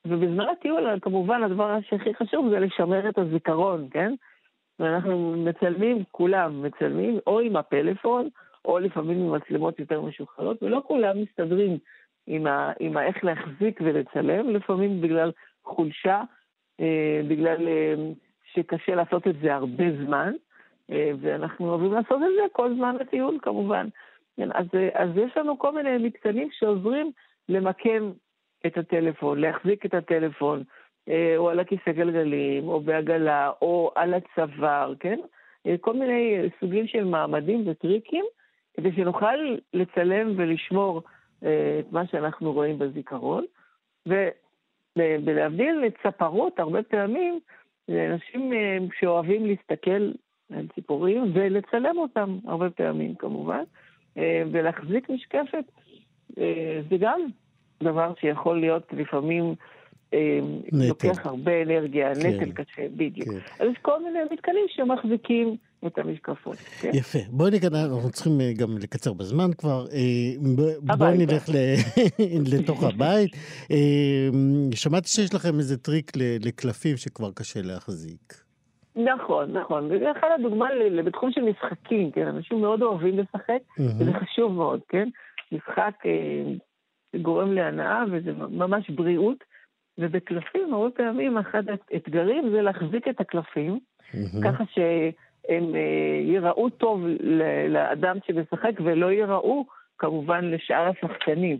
ובזמן 0.05 0.46
הטיול, 0.51 1.00
כמובן, 1.01 1.43
הדבר 1.43 1.77
שהכי 1.82 2.13
חשוב 2.13 2.50
זה 2.50 2.60
לשמר 2.60 3.10
את 3.10 3.17
הזיכרון, 3.17 3.88
כן? 3.91 4.13
ואנחנו 4.79 5.36
מצלמים, 5.38 6.03
כולם 6.12 6.63
מצלמים, 6.63 7.20
או 7.27 7.39
עם 7.39 7.55
הפלאפון, 7.55 8.29
או 8.65 8.79
לפעמים 8.79 9.20
עם 9.20 9.36
מצלמות 9.36 9.79
יותר 9.79 10.01
משוחררות, 10.01 10.63
ולא 10.63 10.82
כולם 10.88 11.22
מסתדרים 11.22 11.77
עם, 12.27 12.48
ה, 12.48 12.72
עם 12.79 12.98
ה, 12.98 13.05
איך 13.05 13.24
להחזיק 13.24 13.82
ולצלם, 13.82 14.50
לפעמים 14.50 15.01
בגלל 15.01 15.32
חולשה. 15.63 16.22
אה, 16.80 17.22
בגלל 17.27 17.68
אה, 17.68 17.94
שקשה 18.53 18.96
לעשות 18.96 19.27
את 19.27 19.36
זה 19.42 19.56
הרבה 19.56 19.84
זמן, 20.06 20.34
אה, 20.92 21.12
ואנחנו 21.22 21.70
אוהבים 21.70 21.94
לעשות 21.94 22.22
את 22.22 22.34
זה 22.36 22.42
כל 22.51 22.75
זמן 22.75 22.96
לטיול 23.00 23.39
כמובן. 23.42 23.88
כן, 24.38 24.50
אז, 24.53 24.65
אז 24.94 25.10
יש 25.15 25.38
לנו 25.38 25.60
כל 25.60 25.75
מיני 25.75 25.98
מתקנים 25.98 26.50
שעוזרים 26.51 27.12
למקם 27.50 28.12
את 28.65 28.77
הטלפון, 28.77 29.42
להחזיק 29.42 29.86
את 29.86 29.94
הטלפון, 29.94 30.63
או 31.38 31.50
על 31.50 31.60
הכיסא 31.60 31.92
גלגלים, 31.92 32.68
או 32.68 32.80
בעגלה, 32.80 33.51
או 33.62 33.92
על 33.96 34.13
הצוואר, 34.13 34.94
כן? 35.00 35.20
כל 35.82 35.94
מיני 35.94 36.50
סוגים 36.60 36.88
של 36.88 37.03
מעמדים 37.03 37.63
וטריקים, 37.65 38.25
כדי 38.74 38.92
שנוכל 38.92 39.36
לצלם 39.74 40.34
ולשמור 40.36 41.01
את 41.39 41.92
מה 41.92 42.08
שאנחנו 42.08 42.53
רואים 42.53 42.80
בזיכרון. 42.80 43.46
ולהבדיל 44.97 45.83
צפרות, 46.03 46.59
הרבה 46.59 46.83
פעמים, 46.83 47.39
זה 47.88 48.07
אנשים 48.12 48.53
אה, 48.53 48.77
שאוהבים 49.00 49.45
להסתכל 49.45 50.12
על 50.53 50.67
ציפורים 50.75 51.23
ולצלם 51.33 51.97
אותם 51.97 52.38
הרבה 52.47 52.69
פעמים 52.69 53.15
כמובן, 53.15 53.63
אה, 54.17 54.43
ולהחזיק 54.51 55.09
משקפת. 55.09 55.65
אה, 56.38 56.81
זה 56.89 56.97
גם 57.00 57.21
דבר 57.83 58.13
שיכול 58.19 58.59
להיות 58.59 58.93
לפעמים 58.93 59.55
נטל. 60.72 61.08
לוקח 61.08 61.25
הרבה 61.25 61.62
אנרגיה, 61.62 62.15
כן. 62.15 62.27
נטל 62.27 62.51
קשה, 62.51 62.88
בדיוק. 62.96 63.29
כן. 63.29 63.63
אז 63.63 63.70
יש 63.72 63.77
כל 63.82 64.03
מיני 64.03 64.20
מתקנים 64.32 64.65
שמחזיקים 64.70 65.55
את 65.88 65.98
המשקפות. 65.98 66.55
כן? 66.55 66.91
יפה. 66.93 67.20
בואי 67.29 67.51
ניכנס, 67.51 67.74
אנחנו 67.93 68.10
צריכים 68.10 68.32
גם 68.58 68.77
לקצר 68.77 69.13
בזמן 69.13 69.53
כבר. 69.58 69.86
בואי 70.98 71.17
נלך 71.17 71.50
לתוך 72.53 72.84
הבית. 72.84 73.32
שמעתי 74.75 75.08
שיש 75.08 75.34
לכם 75.34 75.58
איזה 75.58 75.77
טריק 75.77 76.12
לקלפים 76.46 76.98
שכבר 76.98 77.32
קשה 77.32 77.60
להחזיק. 77.63 78.34
נכון, 78.96 79.58
נכון. 79.58 79.86
וזה 79.86 80.12
אחד 80.12 80.27
הדוגמה 80.39 80.65
בתחום 81.05 81.32
של 81.32 81.41
משחקים, 81.41 82.12
כן? 82.12 82.27
אנשים 82.27 82.62
מאוד 82.62 82.82
אוהבים 82.82 83.20
לשחק, 83.20 83.62
וזה 83.79 84.12
חשוב 84.13 84.51
מאוד, 84.51 84.79
כן? 84.89 85.10
משחק 85.51 85.93
אה, 86.05 87.20
גורם 87.22 87.53
להנאה 87.53 88.03
וזה 88.12 88.32
ממש 88.50 88.89
בריאות, 88.89 89.38
ובקלפים 89.97 90.73
הרבה 90.73 90.89
פעמים 90.89 91.38
אחד 91.38 91.63
האתגרים 91.91 92.50
זה 92.50 92.62
להחזיק 92.62 93.07
את 93.07 93.21
הקלפים, 93.21 93.79
ככה 94.43 94.63
שהם 94.73 95.75
אה, 95.75 96.19
ייראו 96.21 96.69
טוב 96.69 97.05
לאדם 97.69 98.17
שמשחק 98.27 98.71
ולא 98.83 99.12
ייראו 99.12 99.65
כמובן 99.97 100.45
לשאר 100.45 100.89
השחקנים. 100.89 101.57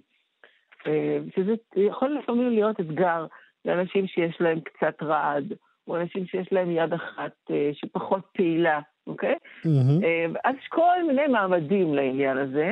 אה, 0.88 1.18
שזה 1.36 1.54
יכול 1.76 2.18
לפעמים 2.22 2.50
להיות 2.50 2.80
אתגר 2.80 3.26
לאנשים 3.66 4.08
שיש 4.08 4.42
להם 4.42 4.60
קצת 4.60 5.04
רעד. 5.04 5.54
או 5.88 5.98
אנשים 5.98 6.26
שיש 6.26 6.54
להם 6.54 6.72
יד 6.72 6.94
אחת 6.94 7.32
אה, 7.52 7.72
שפחות 7.74 8.22
פעילה, 8.34 8.80
אוקיי? 9.08 9.36
Mm-hmm. 9.36 10.40
אז 10.44 10.56
יש 10.60 10.68
כל 10.70 11.04
מיני 11.08 11.28
מעמדים 11.28 11.94
לעניין 11.94 12.38
הזה. 12.38 12.72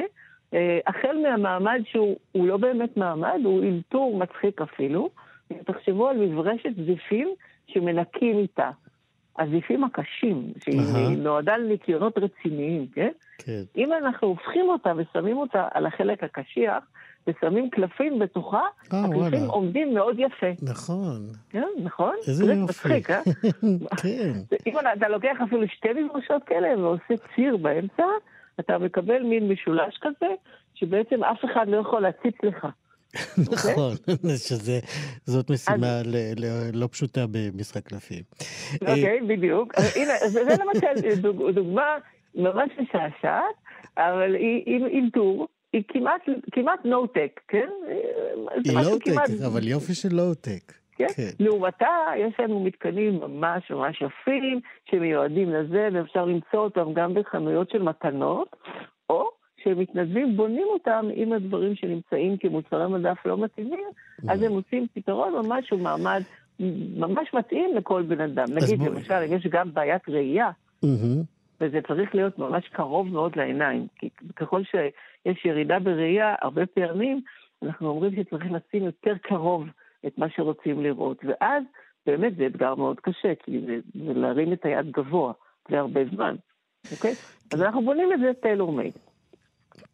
החל 0.88 1.18
מהמעמד 1.24 1.82
שהוא 1.86 2.48
לא 2.48 2.58
באמת 2.58 2.98
מעמד, 2.98 3.40
הוא 3.44 3.64
אלתור 3.64 4.18
מצחיק 4.18 4.62
אפילו. 4.62 5.10
תחשבו 5.66 6.08
על 6.08 6.18
מברשת 6.18 6.76
זיפים 6.86 7.30
שמנקים 7.68 8.38
איתה. 8.38 8.70
הזיפים 9.40 9.84
הקשים, 9.84 10.54
שהיא 10.64 10.80
uh-huh. 10.80 11.18
נועדה 11.18 11.58
לניקיונות 11.58 12.18
רציניים, 12.18 12.88
כן? 12.88 13.12
כן. 13.38 13.62
אם 13.78 13.94
אנחנו 13.94 14.28
הופכים 14.28 14.70
אותה 14.70 14.94
ושמים 14.98 15.38
אותה 15.38 15.68
על 15.72 15.86
החלק 15.86 16.24
הקשיח, 16.24 16.84
ושמים 17.28 17.70
קלפים 17.70 18.20
בתוכה, 18.20 18.62
אה, 18.94 19.06
הקלפים 19.06 19.46
עומדים 19.48 19.94
מאוד 19.94 20.20
יפה. 20.20 20.48
נכון. 20.62 21.28
כן, 21.50 21.68
נכון? 21.84 22.16
איזה 22.28 22.44
יופי. 22.44 22.56
זה 22.56 22.64
מצחיק, 22.64 23.10
אה? 23.10 23.22
כן. 24.02 24.32
אם 24.68 24.74
אתה 24.98 25.10
לוקח 25.10 25.38
אפילו 25.44 25.68
שתי 25.68 25.94
מברשות 25.94 26.44
כאלה 26.44 26.80
ועושה 26.80 27.14
ציר 27.36 27.58
באמצע, 27.58 28.04
אתה 28.60 28.78
מקבל 28.78 29.24
מין 29.24 29.50
משולש 29.50 30.00
כזה, 30.02 30.34
שבעצם 30.74 31.24
אף 31.24 31.46
אחד 31.46 31.68
לא 31.68 31.78
יכול 31.78 32.02
להציץ 32.02 32.36
לך. 32.44 32.68
נכון, 33.54 33.96
שזאת 34.48 35.50
משימה 35.50 36.02
לא 36.74 36.88
פשוטה 36.88 37.26
במשחק 37.32 37.88
קלפים. 37.88 38.24
אוקיי, 38.82 39.22
בדיוק. 39.28 39.74
הנה, 39.96 40.14
זה 40.28 40.42
למשל 40.42 41.22
דוגמה 41.54 41.98
ממש 42.36 42.70
משעשעת, 42.80 43.56
אבל 43.98 44.36
היא 44.36 44.86
עם 44.90 45.10
טור. 45.14 45.48
היא 45.74 45.84
כמעט, 45.88 46.22
כמעט 46.52 46.80
לואו-טק, 46.84 47.40
כן? 47.48 47.70
היא 48.66 48.74
לואו-טק, 48.74 49.06
כמעט... 49.06 49.30
אבל 49.46 49.68
יופי 49.68 49.94
של 49.94 50.10
לואו-טק. 50.12 50.74
כן? 50.98 51.08
כן. 51.16 51.30
לעומתה, 51.40 51.88
יש 52.18 52.34
לנו 52.40 52.64
מתקנים 52.64 53.20
ממש 53.20 53.72
ממש 53.72 54.02
יפים, 54.02 54.60
שמיועדים 54.92 55.50
לזה, 55.50 55.90
ואפשר 55.94 56.26
למצוא 56.26 56.60
אותם 56.60 56.94
גם 56.94 57.14
בחנויות 57.14 57.70
של 57.70 57.82
מתנות, 57.82 58.56
או 59.10 59.41
שמתנדבים 59.64 60.38
בונים 60.38 60.68
אותם 60.74 61.06
עם 61.16 61.34
הדברים 61.34 61.76
שנמצאים 61.76 62.38
כמוצרי 62.38 62.88
מדף 62.88 63.26
לא 63.26 63.38
מתאימים, 63.38 63.88
אז 64.28 64.44
הם 64.44 64.52
עושים 64.52 64.88
פתרון 64.94 65.34
ממש 65.34 65.70
הוא 65.70 65.80
מעמד 65.80 66.22
ממש 66.98 67.34
מתאים 67.34 67.76
לכל 67.76 68.02
בן 68.02 68.22
אדם. 68.22 68.46
נגיד, 68.56 68.82
למשל, 68.82 69.14
אם 69.14 69.34
יש 69.34 69.48
גם 69.48 69.74
בעיית 69.74 70.10
ראייה, 70.10 70.50
וזה 71.62 71.80
צריך 71.88 72.16
להיות 72.16 72.40
ממש 72.40 72.68
קרוב 72.68 73.08
מאוד 73.08 73.36
לעיניים, 73.36 73.88
כי 73.96 74.10
ככל 74.36 74.62
שיש 74.64 75.46
ירידה 75.46 75.80
בראייה, 75.80 76.36
הרבה 76.42 76.66
פעמים 76.66 77.22
אנחנו 77.64 77.90
אומרים 77.90 78.12
שצריך 78.16 78.46
לשים 78.46 78.84
יותר 78.86 79.14
קרוב 79.22 79.66
את 80.08 80.18
מה 80.18 80.30
שרוצים 80.30 80.84
לראות, 80.84 81.18
ואז 81.24 81.64
באמת 82.06 82.36
זה 82.36 82.46
אתגר 82.48 82.76
מאוד 82.76 83.00
קשה, 83.00 83.34
כי 83.44 83.60
זה, 83.66 84.04
זה 84.06 84.14
להרים 84.14 84.54
את 84.54 84.66
היד 84.66 84.92
גבוה 84.92 85.34
להרבה 85.70 86.02
זמן, 86.16 86.36
אוקיי? 86.92 87.12
אז 87.54 87.62
אנחנו 87.62 87.82
בונים 87.82 88.14
את 88.14 88.20
זה 88.20 88.32
טיילור 88.42 88.72
מייד. 88.72 88.94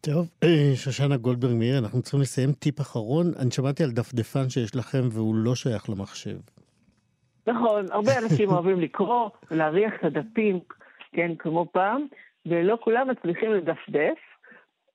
טוב, 0.00 0.30
אה, 0.44 0.72
שושנה 0.74 1.16
גולדברג 1.16 1.54
מאיר, 1.54 1.78
אנחנו 1.78 2.02
צריכים 2.02 2.20
לסיים 2.20 2.52
טיפ 2.52 2.80
אחרון. 2.80 3.26
אני 3.42 3.50
שמעתי 3.50 3.84
על 3.84 3.90
דפדפן 3.90 4.48
שיש 4.48 4.76
לכם 4.76 5.08
והוא 5.12 5.34
לא 5.34 5.54
שייך 5.54 5.90
למחשב. 5.90 6.38
נכון, 7.46 7.84
הרבה 7.90 8.18
אנשים 8.22 8.48
אוהבים 8.48 8.80
לקרוא 8.80 9.30
ולהריח 9.50 9.92
את 9.94 10.04
הדפים 10.04 10.60
כן, 11.12 11.34
כמו 11.38 11.66
פעם, 11.72 12.06
ולא 12.46 12.78
כולם 12.80 13.08
מצליחים 13.10 13.52
לדפדף, 13.52 14.18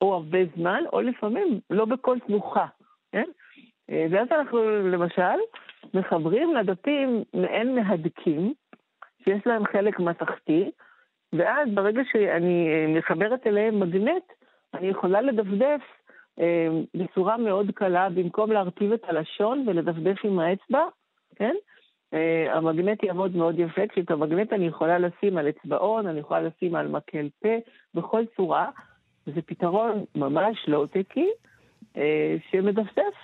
או 0.01 0.13
הרבה 0.13 0.39
זמן, 0.55 0.83
או 0.93 1.01
לפעמים 1.01 1.59
לא 1.69 1.85
בכל 1.85 2.17
תנוחה, 2.27 2.65
כן? 3.11 3.29
אה, 3.89 4.05
ואז 4.11 4.27
אנחנו 4.31 4.59
למשל 4.89 5.37
מחברים 5.93 6.55
לדפים 6.55 7.23
מעין 7.33 7.75
מהדקים, 7.75 8.53
שיש 9.23 9.41
להם 9.45 9.65
חלק 9.65 9.99
מתכתי, 9.99 10.71
ואז 11.33 11.69
ברגע 11.73 12.01
שאני 12.11 12.67
אה, 12.69 12.99
מחברת 12.99 13.47
אליהם 13.47 13.79
מגנט, 13.79 14.23
אני 14.73 14.87
יכולה 14.87 15.21
לדפדף 15.21 15.81
אה, 16.39 16.67
בצורה 16.95 17.37
מאוד 17.37 17.71
קלה, 17.75 18.09
במקום 18.09 18.51
להרטיב 18.51 18.91
את 18.91 19.03
הלשון 19.07 19.65
ולדפדף 19.67 20.17
עם 20.23 20.39
האצבע, 20.39 20.83
כן? 21.35 21.55
אה, 22.13 22.57
המגנט 22.57 23.03
יעמוד 23.03 23.35
מאוד 23.35 23.59
יפה, 23.59 23.81
כשאת 23.87 24.11
המגנט 24.11 24.53
אני 24.53 24.67
יכולה 24.67 24.99
לשים 24.99 25.37
על 25.37 25.49
אצבעון, 25.49 26.07
אני 26.07 26.19
יכולה 26.19 26.41
לשים 26.41 26.75
על 26.75 26.87
מקל 26.87 27.29
פה, 27.41 27.49
בכל 27.93 28.23
צורה. 28.35 28.69
זה 29.25 29.41
פתרון 29.41 30.05
ממש 30.15 30.57
לואו-טקי, 30.67 31.29
אה, 31.97 32.35
שמדפדף 32.51 33.15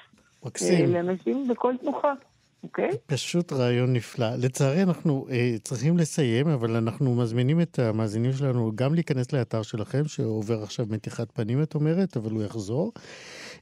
מקסים. 0.45 0.85
אה, 0.85 0.91
לאנשים 0.93 1.47
בכל 1.47 1.77
תנוחה. 1.77 2.13
אוקיי? 2.63 2.89
Okay. 2.89 2.97
פשוט 3.05 3.53
רעיון 3.53 3.93
נפלא. 3.93 4.35
לצערי 4.35 4.83
אנחנו 4.83 5.27
אה, 5.29 5.55
צריכים 5.63 5.97
לסיים, 5.97 6.47
אבל 6.47 6.75
אנחנו 6.75 7.15
מזמינים 7.15 7.61
את 7.61 7.79
המאזינים 7.79 8.31
שלנו 8.33 8.71
גם 8.75 8.93
להיכנס 8.93 9.33
לאתר 9.33 9.61
שלכם, 9.61 10.05
שעובר 10.05 10.63
עכשיו 10.63 10.85
מתיחת 10.89 11.31
פנים, 11.31 11.63
את 11.63 11.75
אומרת, 11.75 12.17
אבל 12.17 12.31
הוא 12.31 12.43
יחזור, 12.43 12.91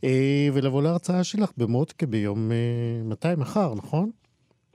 אה, 0.03 0.47
ולבוא 0.53 0.83
להרצאה 0.83 1.23
שלך 1.23 1.51
במודקה 1.57 2.05
ביום, 2.05 2.51
אה, 2.51 2.57
מתי? 3.03 3.27
מחר, 3.37 3.73
נכון? 3.73 4.11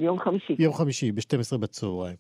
יום 0.01 0.19
חמישי. 0.19 0.57
יום 0.59 0.75
חמישי, 0.75 1.13
ב-12 1.13 1.57
בצהריים. 1.57 2.17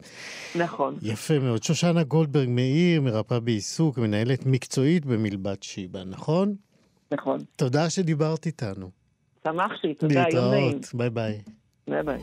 נכון. 0.54 0.96
יפה 1.02 1.38
מאוד. 1.38 1.62
שושנה 1.62 2.02
גולדברג 2.02 2.48
מאיר, 2.48 3.00
מרפאה 3.00 3.40
בעיסוק, 3.40 3.98
מנהלת 3.98 4.46
מקצועית 4.46 5.06
במילבת 5.06 5.62
שיבא, 5.62 6.04
נכון? 6.04 6.54
נכון. 7.12 7.38
תודה 7.56 7.90
שדיברת 7.90 8.46
איתנו. 8.46 8.90
שמחתי, 9.44 9.94
תודה, 9.94 10.24
יום 10.32 10.50
נעים. 10.50 10.64
להתראות, 10.64 10.94
ביי 10.94 11.10
ביי. 11.10 11.42
ביי 11.88 12.02
ביי. 12.02 12.22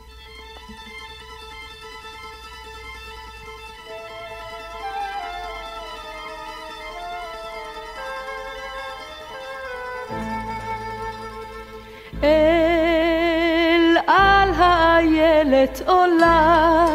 הילת 14.59 15.81
עולה, 15.85 16.87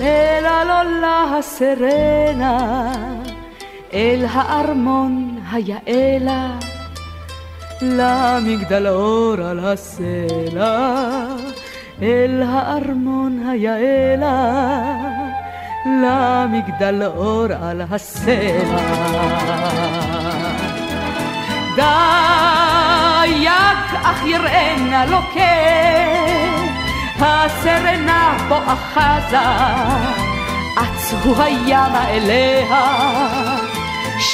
אל 0.00 0.46
על 0.46 0.70
עולה 0.70 1.38
הסרנה, 1.38 2.92
אל 3.92 4.24
הארמון 4.30 5.38
היעלה, 5.52 6.58
למגדל 7.82 8.86
אור 8.86 9.34
על 9.40 9.58
הסלע, 9.58 11.13
אל 12.04 12.42
הארמון 12.42 13.48
היעלה, 13.48 14.52
למגדל 15.86 17.02
אור 17.02 17.46
על 17.62 17.82
הסלע. 17.90 18.78
דייג 21.76 23.48
אך 24.02 24.26
יראנה 24.26 25.06
לוקח 25.06 26.34
הסרנה 27.20 28.36
בו 28.48 28.56
אחזה, 28.66 29.38
הוא 31.24 31.42
הימה 31.42 32.10
אליה, 32.10 33.43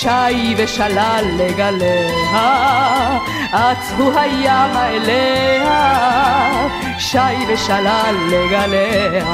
שי 0.00 0.54
ושלל 0.56 1.24
לגליה, 1.38 3.18
הוא 3.98 4.12
הימה 4.18 4.88
אליה, 4.88 6.68
שי 6.98 7.18
ושלל 7.48 8.14
לגליה. 8.30 9.24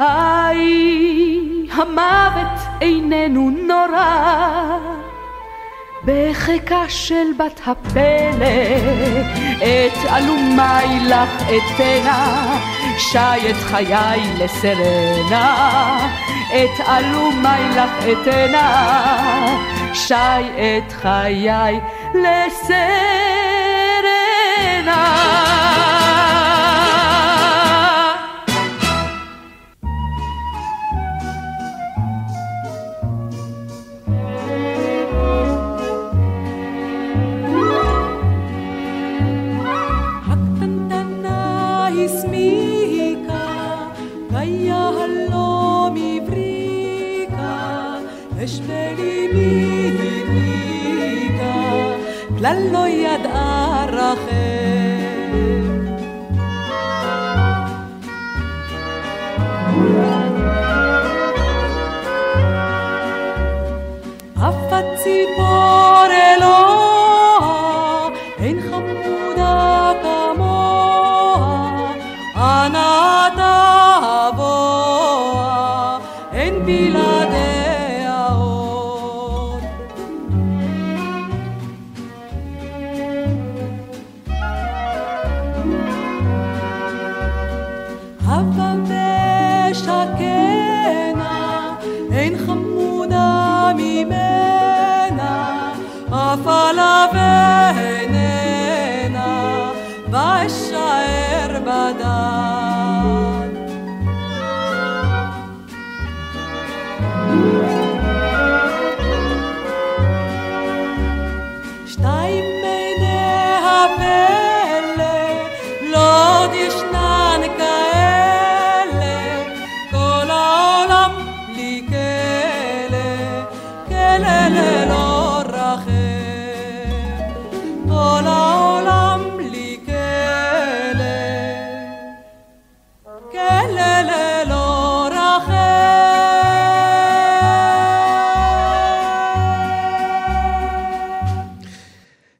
איי, 0.00 1.18
המוות 1.72 2.58
איננו 2.80 3.50
נורא. 3.50 4.83
בחיקה 6.04 6.84
של 6.88 7.32
בת 7.38 7.60
הפלא, 7.66 8.44
את 9.56 10.10
אלומי 10.16 11.08
לך 11.08 11.42
אתנה, 11.42 12.58
שי 12.98 13.50
את 13.50 13.56
חיי 13.56 14.20
לסרנה, 14.38 16.08
את 16.48 16.80
אלומי 16.88 17.76
לך 17.76 18.04
אתנה, 18.12 18.86
שי 19.94 20.14
את 20.14 20.92
חיי 20.92 21.80
לסרנה. 22.14 23.53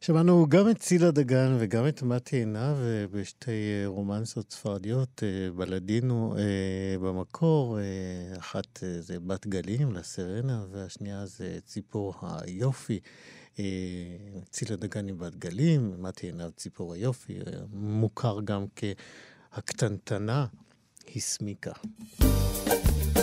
שמענו 0.05 0.47
גם 0.49 0.71
את 0.71 0.79
צילה 0.79 1.11
דגן 1.11 1.57
וגם 1.59 1.89
את 1.89 2.03
מתי 2.03 2.37
עינב 2.37 2.77
בשתי 3.13 3.51
אה, 3.51 3.87
רומנסות 3.87 4.53
ספרדיות, 4.53 5.23
אה, 5.23 5.53
בלדינו 5.53 6.35
אה, 6.39 6.99
במקור. 6.99 7.79
אחת 8.39 8.79
זה 9.01 9.21
בת 9.21 9.47
גלים, 9.47 9.93
לסרנה, 9.93 10.65
והשנייה 10.73 11.27
זה 11.27 11.59
ציפור 11.67 12.15
היופי. 12.23 13.01
צילה 14.51 14.77
דגן 14.77 15.07
היא 15.07 15.15
בת 15.15 15.35
גלים, 15.35 15.95
מתי 15.99 16.27
עינב 16.27 16.51
ציפור 16.57 16.95
היופי, 16.95 17.39
מוכר 17.73 18.41
גם 18.45 18.67
כהקטנטנה, 18.77 20.47
הסמיקה. 21.17 21.73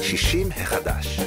60 0.01 0.47
החדש 0.51 1.19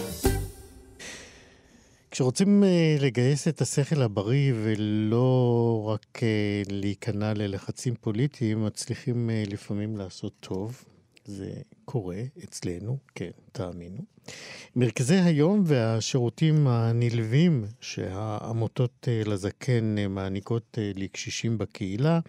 כשרוצים 2.15 2.65
אה, 2.65 2.97
לגייס 3.01 3.49
את 3.49 3.61
השכל 3.61 4.03
הבריא 4.03 4.53
ולא 4.57 5.83
רק 5.93 6.23
אה, 6.23 6.63
להיכנע 6.71 7.35
ללחצים 7.35 7.95
פוליטיים, 8.01 8.65
מצליחים 8.65 9.31
אה, 9.31 9.43
לפעמים 9.47 9.97
לעשות 9.97 10.33
טוב. 10.41 10.85
זה 11.25 11.53
קורה 11.85 12.23
אצלנו, 12.45 12.99
כן, 13.15 13.31
תאמינו. 13.53 14.03
מרכזי 14.77 15.15
היום 15.15 15.63
והשירותים 15.67 16.67
הנלווים 16.67 17.65
שהעמותות 17.81 19.09
לזקן 19.27 19.95
מעניקות 20.09 20.79
לקשישים 20.95 21.59
בקהילה 21.59 22.21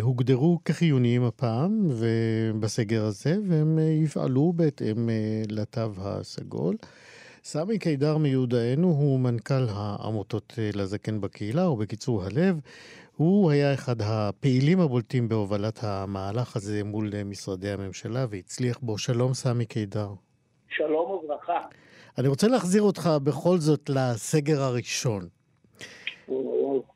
הוגדרו 0.00 0.58
כחיוניים 0.64 1.24
הפעם 1.24 1.88
ובסגר 1.90 3.04
הזה, 3.04 3.36
והם 3.48 3.78
יפעלו 4.04 4.52
בהתאם 4.56 5.08
לתו 5.48 5.92
הסגול. 5.98 6.76
סמי 7.44 7.78
קידר 7.78 8.16
מיודענו 8.16 8.88
הוא 8.88 9.20
מנכ"ל 9.20 9.66
העמותות 9.68 10.54
אה, 10.58 10.70
לזקן 10.74 11.20
בקהילה, 11.20 11.64
או 11.64 11.76
בקיצור 11.76 12.24
הלב. 12.24 12.60
הוא 13.16 13.50
היה 13.50 13.74
אחד 13.74 13.96
הפעילים 14.02 14.80
הבולטים 14.80 15.28
בהובלת 15.28 15.78
המהלך 15.82 16.56
הזה 16.56 16.84
מול 16.84 17.10
אה, 17.14 17.24
משרדי 17.24 17.70
הממשלה 17.70 18.26
והצליח 18.30 18.78
בו. 18.82 18.98
שלום 18.98 19.34
סמי 19.34 19.66
קידר. 19.66 20.08
שלום 20.68 21.10
וברכה. 21.10 21.66
אני 22.18 22.28
רוצה 22.28 22.48
להחזיר 22.48 22.82
אותך 22.82 23.10
בכל 23.24 23.58
זאת 23.58 23.90
לסגר 23.94 24.62
הראשון. 24.62 25.28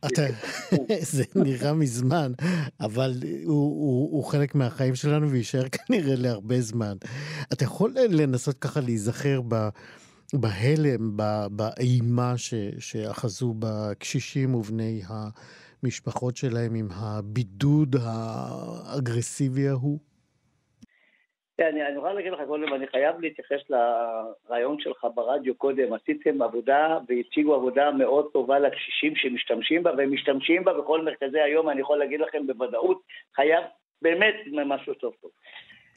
אתה, 0.06 0.22
זה 1.16 1.24
נראה 1.34 1.72
מזמן, 1.72 2.32
אבל 2.80 3.12
הוא, 3.44 3.54
הוא, 3.54 4.12
הוא 4.12 4.24
חלק 4.24 4.54
מהחיים 4.54 4.94
שלנו 4.94 5.30
ויישאר 5.30 5.68
כנראה 5.68 6.14
להרבה 6.16 6.60
זמן. 6.60 6.96
אתה 7.52 7.64
יכול 7.64 7.94
לנסות 8.10 8.58
ככה 8.58 8.80
להיזכר 8.80 9.40
ב... 9.48 9.68
בהלם, 10.40 11.16
באימה 11.50 12.32
ש, 12.36 12.54
שאחזו 12.78 13.54
בקשישים 13.58 14.54
ובני 14.54 15.00
המשפחות 15.82 16.36
שלהם 16.36 16.74
עם 16.74 16.88
הבידוד 16.90 17.96
האגרסיבי 18.02 19.68
ההוא? 19.68 19.98
אני, 21.60 21.86
אני 21.86 21.96
רוצה 21.96 22.12
להגיד 22.12 22.32
לך 22.32 22.38
קודם, 22.46 22.74
אני 22.74 22.86
חייב 22.86 23.20
להתייחס 23.20 23.60
לרעיון 23.70 24.76
שלך 24.80 25.06
ברדיו 25.14 25.54
קודם. 25.54 25.92
עשיתם 25.92 26.42
עבודה 26.42 26.98
והציגו 27.08 27.54
עבודה 27.54 27.90
מאוד 27.90 28.26
טובה 28.32 28.58
לקשישים 28.58 29.16
שמשתמשים 29.16 29.82
בה, 29.82 29.90
והם 29.96 30.12
משתמשים 30.12 30.64
בה 30.64 30.72
בכל 30.80 31.04
מרכזי 31.04 31.40
היום, 31.40 31.70
אני 31.70 31.80
יכול 31.80 31.98
להגיד 31.98 32.20
לכם 32.20 32.46
בוודאות, 32.46 33.02
חייב 33.36 33.64
באמת 34.02 34.34
משהו 34.66 34.94
טוב 34.94 35.14
טוב. 35.22 35.30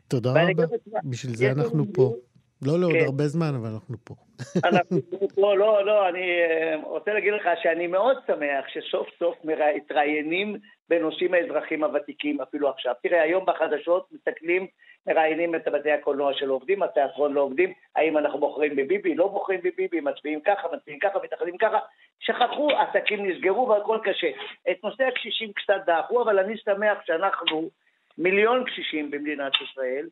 תודה 0.08 0.30
רבה, 0.30 0.64
בשביל 1.04 1.36
זה 1.36 1.52
אנחנו 1.52 1.84
פה. 1.94 2.14
לא 2.62 2.80
לעוד 2.80 2.94
לא, 2.94 3.00
כן. 3.00 3.06
הרבה 3.06 3.24
זמן, 3.24 3.52
אבל 3.56 3.70
אנחנו 3.74 3.96
פה. 4.04 4.16
אנחנו 4.70 4.98
פה, 5.36 5.56
לא, 5.56 5.86
לא, 5.86 6.10
אני 6.10 6.22
אה, 6.22 6.76
רוצה 6.84 7.14
להגיד 7.14 7.34
לך 7.34 7.50
שאני 7.62 7.88
מאוד 7.88 8.18
שמח 8.28 8.66
שסוף 8.68 9.08
סוף 9.20 9.38
מתראיינים 9.44 10.58
בנושאים 10.90 11.34
האזרחים 11.34 11.84
הוותיקים 11.84 12.42
אפילו 12.42 12.70
עכשיו. 12.70 12.94
תראה, 13.04 13.22
היום 13.22 13.46
בחדשות 13.46 14.08
מסתכלים, 14.12 14.68
מראיינים 15.08 15.56
את 15.56 15.68
בתי 15.74 15.92
הקולנוע 15.92 16.34
של 16.34 16.50
עובדים, 16.50 16.84
התיאטרון 16.84 17.34
לא 17.34 17.42
עובדים, 17.42 17.74
האם 17.96 18.18
אנחנו 18.18 18.40
בוחרים 18.40 18.76
בביבי, 18.76 19.16
לא 19.16 19.28
בוחרים 19.28 19.60
בביבי, 19.64 20.02
מצביעים 20.02 20.42
ככה, 20.42 20.68
מצביעים 20.74 21.00
ככה, 21.00 21.20
מתאחדים 21.24 21.58
ככה. 21.58 21.80
שכחו, 22.20 22.70
עסקים 22.72 23.26
נסגרו 23.26 23.68
והכל 23.68 23.98
קשה. 24.04 24.28
את 24.72 24.84
נושא 24.84 25.04
הקשישים 25.04 25.54
קצת 25.54 25.82
דאחו, 25.86 26.22
אבל 26.22 26.40
אני 26.40 26.58
שמח 26.58 26.98
שאנחנו 27.06 27.70
מיליון 28.18 28.64
קשישים 28.66 29.12
במדינת 29.12 29.54
ישראל, 29.62 30.08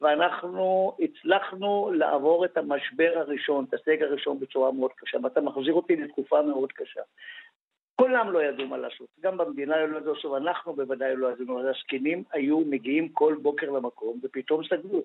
ואנחנו 0.00 0.92
הצלחנו 1.00 1.90
לעבור 1.94 2.44
את 2.44 2.56
המשבר 2.56 3.12
הראשון, 3.16 3.64
את 3.68 3.74
הסגר 3.74 4.06
הראשון 4.06 4.40
בצורה 4.40 4.72
מאוד 4.72 4.90
קשה, 4.96 5.18
ואתה 5.22 5.40
מחזיר 5.40 5.74
אותי 5.74 5.96
לתקופה 5.96 6.42
מאוד 6.42 6.72
קשה. 6.72 7.00
כולם 7.96 8.30
לא 8.30 8.42
ידעו 8.42 8.66
מה 8.66 8.76
לעשות, 8.76 9.08
גם 9.20 9.36
במדינה 9.36 9.86
לא 9.86 9.98
ידעו 9.98 10.14
לעשות, 10.14 10.42
אנחנו 10.42 10.72
בוודאי 10.72 11.16
לא 11.16 11.32
ידענו, 11.32 11.68
הזקנים 11.68 12.24
היו 12.32 12.60
מגיעים 12.60 13.08
כל 13.08 13.36
בוקר 13.42 13.70
למקום 13.70 14.20
ופתאום 14.22 14.64
סגרו. 14.64 15.02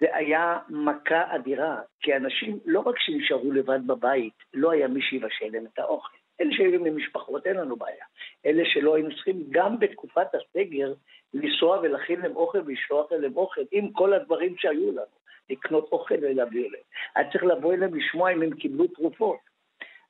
זה 0.00 0.16
היה 0.16 0.58
מכה 0.68 1.34
אדירה, 1.34 1.80
כי 2.00 2.16
אנשים 2.16 2.58
לא 2.66 2.80
רק 2.80 2.98
שנשארו 2.98 3.52
לבד 3.52 3.86
בבית, 3.86 4.34
לא 4.54 4.70
היה 4.70 4.88
מי 4.88 5.02
שיבשל 5.02 5.48
להם 5.52 5.66
את 5.74 5.78
האוכל. 5.78 6.21
אלה 6.40 6.50
שהיו 6.52 6.86
עם 6.86 6.96
משפחות, 6.96 7.46
אין 7.46 7.56
לנו 7.56 7.76
בעיה. 7.76 8.04
אלה 8.46 8.62
שלא 8.66 8.94
היינו 8.94 9.14
צריכים, 9.14 9.44
גם 9.50 9.78
בתקופת 9.78 10.26
הסגר, 10.34 10.94
לנסוע 11.34 11.78
ולהכין 11.82 12.20
להם 12.20 12.36
אוכל 12.36 12.58
ולשלוח 12.66 13.12
להם 13.12 13.36
אוכל, 13.36 13.60
עם 13.72 13.92
כל 13.92 14.12
הדברים 14.12 14.54
שהיו 14.58 14.92
לנו, 14.92 15.22
לקנות 15.50 15.88
אוכל 15.92 16.14
ולהביא 16.14 16.68
אליהם. 16.68 16.84
היה 17.14 17.30
צריך 17.32 17.44
לבוא 17.44 17.74
אליהם 17.74 17.94
לשמוע 17.94 18.32
אם 18.32 18.42
הם 18.42 18.50
קיבלו 18.50 18.86
תרופות. 18.86 19.38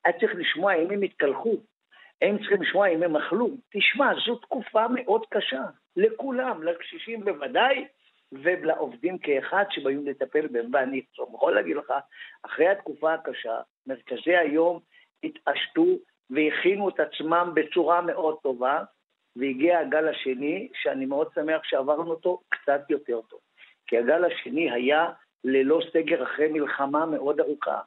היה 0.04 0.18
צריך 0.20 0.32
לשמוע 0.34 0.74
אם 0.74 0.90
הם 0.90 1.02
התקלחו. 1.02 1.56
הם 2.22 2.38
צריכים 2.38 2.62
לשמוע 2.62 2.86
אם 2.88 3.02
הם 3.02 3.16
אכלו. 3.16 3.50
תשמע, 3.70 4.12
זו 4.26 4.36
תקופה 4.36 4.86
מאוד 4.88 5.26
קשה. 5.30 5.62
לכולם, 5.96 6.62
לקשישים 6.62 7.24
בוודאי, 7.24 7.84
ולעובדים 8.32 9.18
כאחד 9.18 9.64
שבאים 9.70 10.06
לטפל 10.06 10.46
בהם. 10.46 10.70
ואני 10.72 11.02
יכול 11.18 11.54
להגיד 11.54 11.76
לך, 11.76 11.92
אחרי 12.42 12.68
התקופה 12.68 13.14
הקשה, 13.14 13.60
מרכזי 13.86 14.36
היום 14.36 14.80
התעשתו 15.24 15.86
והכינו 16.34 16.88
את 16.88 17.00
עצמם 17.00 17.50
בצורה 17.54 18.00
מאוד 18.00 18.36
טובה, 18.42 18.82
והגיע 19.36 19.78
הגל 19.78 20.08
השני, 20.08 20.68
שאני 20.74 21.06
מאוד 21.06 21.28
שמח 21.34 21.60
שעברנו 21.64 22.10
אותו 22.10 22.40
קצת 22.48 22.80
יותר 22.90 23.20
טוב. 23.30 23.40
כי 23.86 23.98
הגל 23.98 24.24
השני 24.24 24.70
היה 24.70 25.06
ללא 25.44 25.80
סגר 25.92 26.22
אחרי 26.22 26.48
מלחמה 26.48 27.06
מאוד 27.06 27.40
ארוכה. 27.40 27.78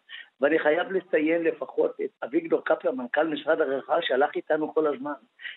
ואני 0.41 0.59
חייב 0.59 0.91
לציין 0.91 1.43
לפחות 1.43 1.91
את 2.05 2.09
אביגדור 2.23 2.61
קפלר, 2.65 2.91
מנכ"ל 2.91 3.27
משרד 3.27 3.61
הרווחה, 3.61 3.93
שהלך 4.01 4.29
איתנו 4.35 4.73
כל 4.73 4.87
הזמן. 4.87 5.11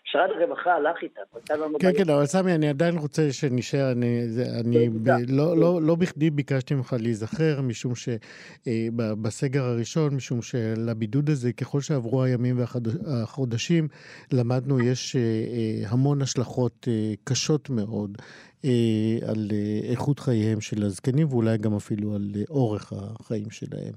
משרד 0.09 0.31
הרווחה 0.31 0.75
הלך 0.75 0.97
איתנו, 1.03 1.25
הייתה 1.35 1.57
לנו... 1.57 1.79
כן, 1.79 1.93
כן, 1.99 2.11
אבל 2.11 2.27
סמי, 2.27 2.55
אני 2.55 2.69
עדיין 2.69 2.99
רוצה 2.99 3.33
שנשאר, 3.33 3.93
אני, 3.93 4.21
אני 4.61 4.89
ב, 4.89 5.09
לא, 5.29 5.57
לא, 5.57 5.83
לא 5.83 5.95
בכדי 5.95 6.31
ביקשתי 6.31 6.75
ממך 6.75 6.97
להיזכר, 7.01 7.61
משום 7.63 7.93
שבסגר 7.95 9.63
אה, 9.63 9.69
הראשון, 9.69 10.15
משום 10.15 10.43
שלבידוד 10.43 11.31
הזה, 11.31 11.53
ככל 11.53 11.81
שעברו 11.81 12.23
הימים 12.23 12.57
והחודשים, 12.59 13.89
למדנו, 14.33 14.81
יש 14.81 15.17
אה, 15.17 15.21
אה, 15.21 15.91
המון 15.91 16.23
השלכות 16.23 16.89
קשות 17.25 17.71
מאוד. 17.71 18.19
אה, 18.65 19.19
על 19.29 19.49
אה, 19.53 19.91
איכות 19.91 20.19
חייהם 20.19 20.61
של 20.61 20.83
הזקנים 20.83 21.27
ואולי 21.31 21.59
גם 21.59 21.75
אפילו 21.75 22.15
על 22.15 22.31
אה, 22.37 22.43
אורך 22.51 22.93
החיים 22.97 23.51
שלהם. 23.51 23.93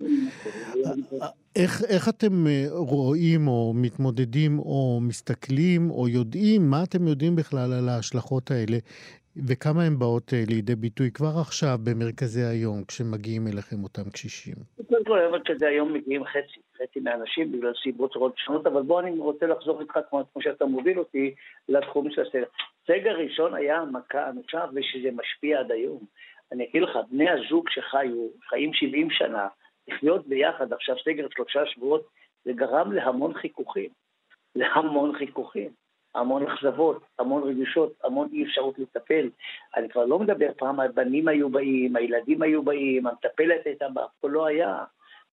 איך, 1.56 1.84
איך 1.84 2.10
אתם 2.10 2.45
רואים 2.69 3.47
או 3.47 3.74
מתמודדים 3.76 4.60
או 4.60 5.00
מסתכלים 5.02 5.91
או 5.91 6.08
יודעים, 6.08 6.69
מה 6.69 6.84
אתם 6.84 7.08
יודעים 7.08 7.36
בכלל 7.36 7.74
על 7.74 7.89
ההשלכות 7.89 8.52
האלה 8.52 8.78
וכמה 9.38 9.84
הן 9.84 10.00
באות 10.00 10.34
לידי 10.48 10.76
ביטוי 10.76 11.12
כבר 11.12 11.34
עכשיו 11.41 11.78
במרכזי 11.84 12.41
היום 12.41 12.84
כשמגיעים 12.84 13.48
אליכם 13.48 13.84
אותם 13.84 14.10
קשישים? 14.10 14.56
קודם 14.89 15.06
כל, 15.06 15.28
במרכזי 15.28 15.65
היום 15.65 15.94
מגיעים 15.94 16.26
חצי, 16.26 16.60
חצי 16.78 17.00
מהאנשים 17.00 17.52
בגלל 17.52 17.74
סיבות 17.84 18.13
שונות, 18.36 18.67
אבל 18.67 18.82
בוא 18.82 19.02
אני 19.02 19.20
רוצה 19.20 19.46
לחזור 19.48 19.82
איתך 19.82 20.00
כמו, 20.10 20.24
כמו 20.34 20.41
שאתה 20.41 20.65
מוביל 20.65 21.00
אותי 21.00 21.34
לתחום 21.70 22.12
של 22.12 22.22
הסרט. 22.22 22.48
סגר 22.88 23.17
ראשון 23.17 23.54
היה 23.54 23.84
מכה 23.91 24.30
אנושה 24.30 24.65
ושזה 24.74 25.10
משפיע 25.12 25.60
עד 25.60 25.72
היום. 25.72 26.00
אני 26.52 26.67
אגיד 26.70 26.82
לך, 26.82 26.98
בני 27.12 27.30
הזוג 27.30 27.70
שחיו, 27.70 28.28
חיים 28.50 28.74
70 28.74 29.08
שנה, 29.12 29.48
לחיות 29.88 30.28
ביחד, 30.28 30.74
עכשיו 30.74 30.96
סגר 31.06 31.28
שלושה 31.36 31.60
שבועות, 31.65 32.08
זה 32.46 32.54
גרם 32.54 32.91
להמון 32.91 33.34
חיכוכים. 33.34 33.89
להמון 34.56 35.17
חיכוכים. 35.17 35.81
המון 36.15 36.47
אכזבות, 36.47 37.04
המון 37.19 37.43
רגישות, 37.43 37.93
המון 38.04 38.30
אי 38.34 38.43
אפשרות 38.43 38.80
לטפל. 38.80 39.30
אני 39.76 39.89
כבר 39.89 40.06
לא 40.06 40.19
מדבר 40.19 40.52
פעם, 40.58 40.80
הבנים 40.80 41.28
היו 41.28 41.50
באים, 41.50 41.95
הילדים 41.95 42.41
היו 42.41 42.63
באים, 42.63 43.08
המטפלת 43.08 43.65
הייתה 43.65 43.89
באה, 43.89 44.06
פה 44.19 44.30
לא 44.30 44.45
היה. 44.45 44.84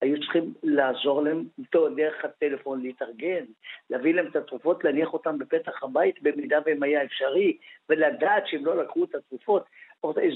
היו 0.00 0.20
צריכים 0.20 0.54
לעזור 0.62 1.22
להם 1.22 1.44
איתו 1.58 1.88
דרך 1.88 2.24
הטלפון, 2.24 2.82
להתארגן, 2.82 3.44
להביא 3.90 4.14
להם 4.14 4.26
את 4.26 4.36
התרופות, 4.36 4.84
להניח 4.84 5.12
אותם 5.12 5.38
בפתח 5.38 5.82
הבית 5.82 6.22
במידה 6.22 6.58
והם 6.66 6.82
היה 6.82 7.04
אפשרי, 7.04 7.56
ולדעת 7.88 8.46
שהם 8.46 8.66
לא 8.66 8.82
לקחו 8.82 9.04
את 9.04 9.14
התרופות. 9.14 9.64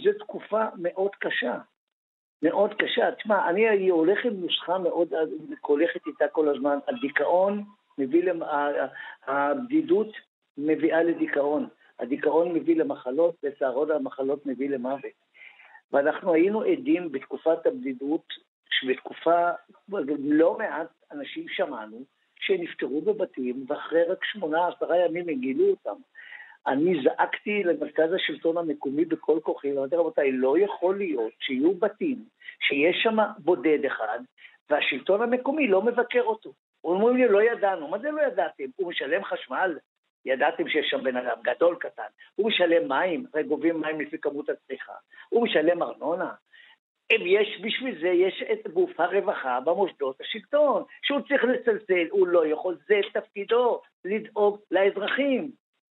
זו 0.05 0.13
תקופה 0.19 0.65
מאוד 0.77 1.11
קשה. 1.19 1.59
מאוד 2.43 2.75
קשה. 2.75 3.13
תשמע, 3.13 3.49
אני 3.51 3.89
הולך 3.89 4.25
עם 4.25 4.33
נוסחה 4.33 4.79
מאוד, 4.79 5.09
הולכת 5.61 6.07
איתה 6.07 6.29
כל 6.29 6.49
הזמן, 6.49 6.79
הדיכאון 6.89 7.65
מביא, 7.99 8.25
למ... 8.25 8.43
הבדידות 9.27 10.13
מביאה 10.59 11.03
לדיכאון. 11.03 11.69
הדיכאון 12.01 12.53
מביא 12.53 12.77
למחלות, 12.77 13.35
וצהרון 13.43 13.91
המחלות 13.91 14.47
מביא 14.47 14.71
למוות. 14.71 15.13
ואנחנו 15.93 16.35
היינו 16.35 16.63
עדים 16.63 17.13
בתקופת 17.13 17.67
הבדידות 17.67 18.25
שבתקופה, 18.71 19.51
לא 20.19 20.59
מעט 20.59 20.89
אנשים 21.13 21.49
שמענו 21.49 22.05
שנפטרו 22.41 23.01
בבתים, 23.01 23.65
ואחרי 23.69 24.03
רק 24.05 24.25
שמונה, 24.25 24.69
עשרה 24.69 24.99
ימים 24.99 25.29
הם 25.29 25.41
גילו 25.41 25.65
אותם. 25.71 26.01
אני 26.67 27.03
זעקתי 27.05 27.63
למרכז 27.63 28.13
השלטון 28.13 28.59
המקומי 28.59 29.05
בכל 29.05 29.39
כוחי, 29.43 29.73
ואמרתי, 29.73 29.97
רבותיי, 29.97 30.33
לא 30.33 30.59
יכול 30.59 30.99
להיות 30.99 31.33
שיהיו 31.41 31.75
בתים, 31.75 32.25
שיש 32.61 32.97
שם 33.03 33.17
בודד 33.39 33.85
אחד, 33.87 34.19
והשלטון 34.71 35.23
המקומי 35.23 35.69
לא 35.69 35.83
מבקר 35.83 36.23
אותו. 36.23 36.53
אומרים 36.85 37.17
לי, 37.17 37.29
לא 37.29 37.43
ידענו. 37.43 37.89
מה 37.89 37.99
זה 37.99 38.11
לא 38.11 38.23
ידעתם? 38.23 38.65
הוא 38.77 38.89
משלם 38.89 39.25
חשמל? 39.25 39.79
ידעתם 40.27 40.69
שיש 40.69 40.87
שם 40.91 41.05
בן 41.05 41.17
אדם 41.17 41.37
גדול, 41.43 41.77
קטן. 41.81 42.03
הוא 42.35 42.49
משלם 42.49 42.89
מים, 42.89 43.27
הרי 43.35 43.43
גובים 43.43 43.81
מים 43.81 44.01
לפי 44.01 44.19
כמות 44.19 44.49
הצריכה. 44.49 44.93
הוא 45.29 45.45
משלם 45.45 45.83
ארנונה. 45.83 46.33
יש, 47.11 47.61
בשביל 47.63 48.01
זה 48.01 48.09
יש 48.09 48.45
את 48.53 48.73
גוף 48.73 49.01
הרווחה 49.01 49.61
במוסדות 49.61 50.21
השלטון, 50.21 50.83
שהוא 51.03 51.21
צריך 51.21 51.45
לצלצל, 51.45 52.07
הוא 52.11 52.27
לא 52.27 52.47
יכול, 52.47 52.77
זה 52.89 53.01
תפקידו, 53.13 53.81
לדאוג 54.05 54.59
לאזרחים. 54.71 55.51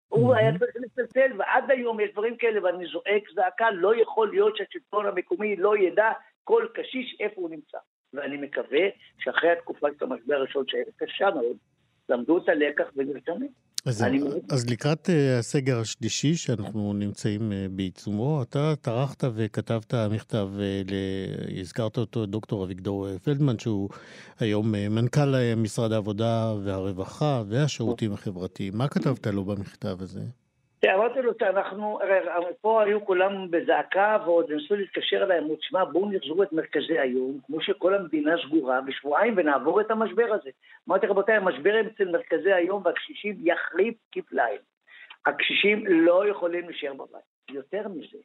הוא 0.09 0.35
היה 0.35 0.59
צריך 0.59 0.75
לצלצל, 0.75 1.31
ועד 1.37 1.71
היום 1.71 1.99
יש 1.99 2.11
דברים 2.11 2.37
כאלה, 2.37 2.63
ואני 2.63 2.85
זועק 2.85 3.23
זעקה, 3.33 3.71
לא 3.71 4.01
יכול 4.01 4.29
להיות 4.29 4.57
שהשלטון 4.57 5.05
המקומי 5.05 5.55
לא 5.55 5.77
ידע 5.77 6.11
כל 6.43 6.67
קשיש 6.73 7.17
איפה 7.19 7.41
הוא 7.41 7.49
נמצא. 7.49 7.77
ואני 8.13 8.37
מקווה 8.37 8.87
שאחרי 9.19 9.51
התקופה 9.51 9.87
של 9.99 10.05
המשבר 10.05 10.35
הראשון, 10.35 10.63
שהיה 10.67 10.83
קשה 10.97 11.29
מאוד, 11.29 11.57
למדו 12.09 12.37
את 12.37 12.49
הלקח 12.49 12.85
ונרתמים. 12.95 13.49
אז, 13.85 14.03
אני... 14.03 14.21
אז 14.49 14.69
לקראת 14.69 15.09
uh, 15.09 15.39
הסגר 15.39 15.79
השלישי 15.79 16.35
שאנחנו 16.35 16.93
נמצאים 16.93 17.51
uh, 17.51 17.71
בעיצומו, 17.71 18.41
אתה 18.41 18.73
טרחת 18.81 19.23
וכתבת 19.35 19.93
מכתב. 19.93 20.49
הזכרת 21.61 21.97
אותו, 21.97 22.25
דוקטור 22.25 22.63
אביגדור 22.63 23.17
פלדמן, 23.17 23.59
שהוא 23.59 23.89
היום 24.39 24.71
מנכ"ל 24.71 25.55
משרד 25.57 25.91
העבודה 25.91 26.55
והרווחה 26.63 27.43
והשירותים 27.47 28.13
החברתיים. 28.13 28.77
מה 28.77 28.87
כתבת 28.87 29.27
לו 29.27 29.45
במכתב 29.45 29.97
הזה? 30.01 30.21
אמרתי 30.85 31.21
לו 31.21 31.31
שאנחנו, 31.39 31.99
הרי 32.01 32.53
פה 32.61 32.83
היו 32.83 33.05
כולם 33.05 33.51
בזעקה 33.51 34.17
ועוד 34.25 34.51
ניסו 34.51 34.75
להתקשר 34.75 35.23
אליי, 35.23 35.39
אמרו, 35.39 35.55
תשמע, 35.55 35.83
בואו 35.83 36.11
נחזרו 36.11 36.43
את 36.43 36.53
מרכזי 36.53 36.99
היום, 36.99 37.39
כמו 37.47 37.61
שכל 37.61 37.93
המדינה 37.93 38.35
סגורה, 38.45 38.81
בשבועיים 38.81 39.33
ונעבור 39.37 39.81
את 39.81 39.91
המשבר 39.91 40.33
הזה. 40.33 40.49
אמרתי, 40.89 41.07
רבותיי, 41.07 41.35
המשבר 41.35 41.81
אצל 41.81 42.11
מרכזי 42.11 42.53
היום 42.53 42.81
והקשישים 42.85 43.35
יחריף 43.43 43.95
כפליים. 44.11 44.59
הקשישים 45.25 45.87
לא 45.87 46.27
יכולים 46.27 46.69
להישאר 46.69 46.93
בבית. 46.93 47.31
יותר 47.49 47.87
מזה, 47.87 48.17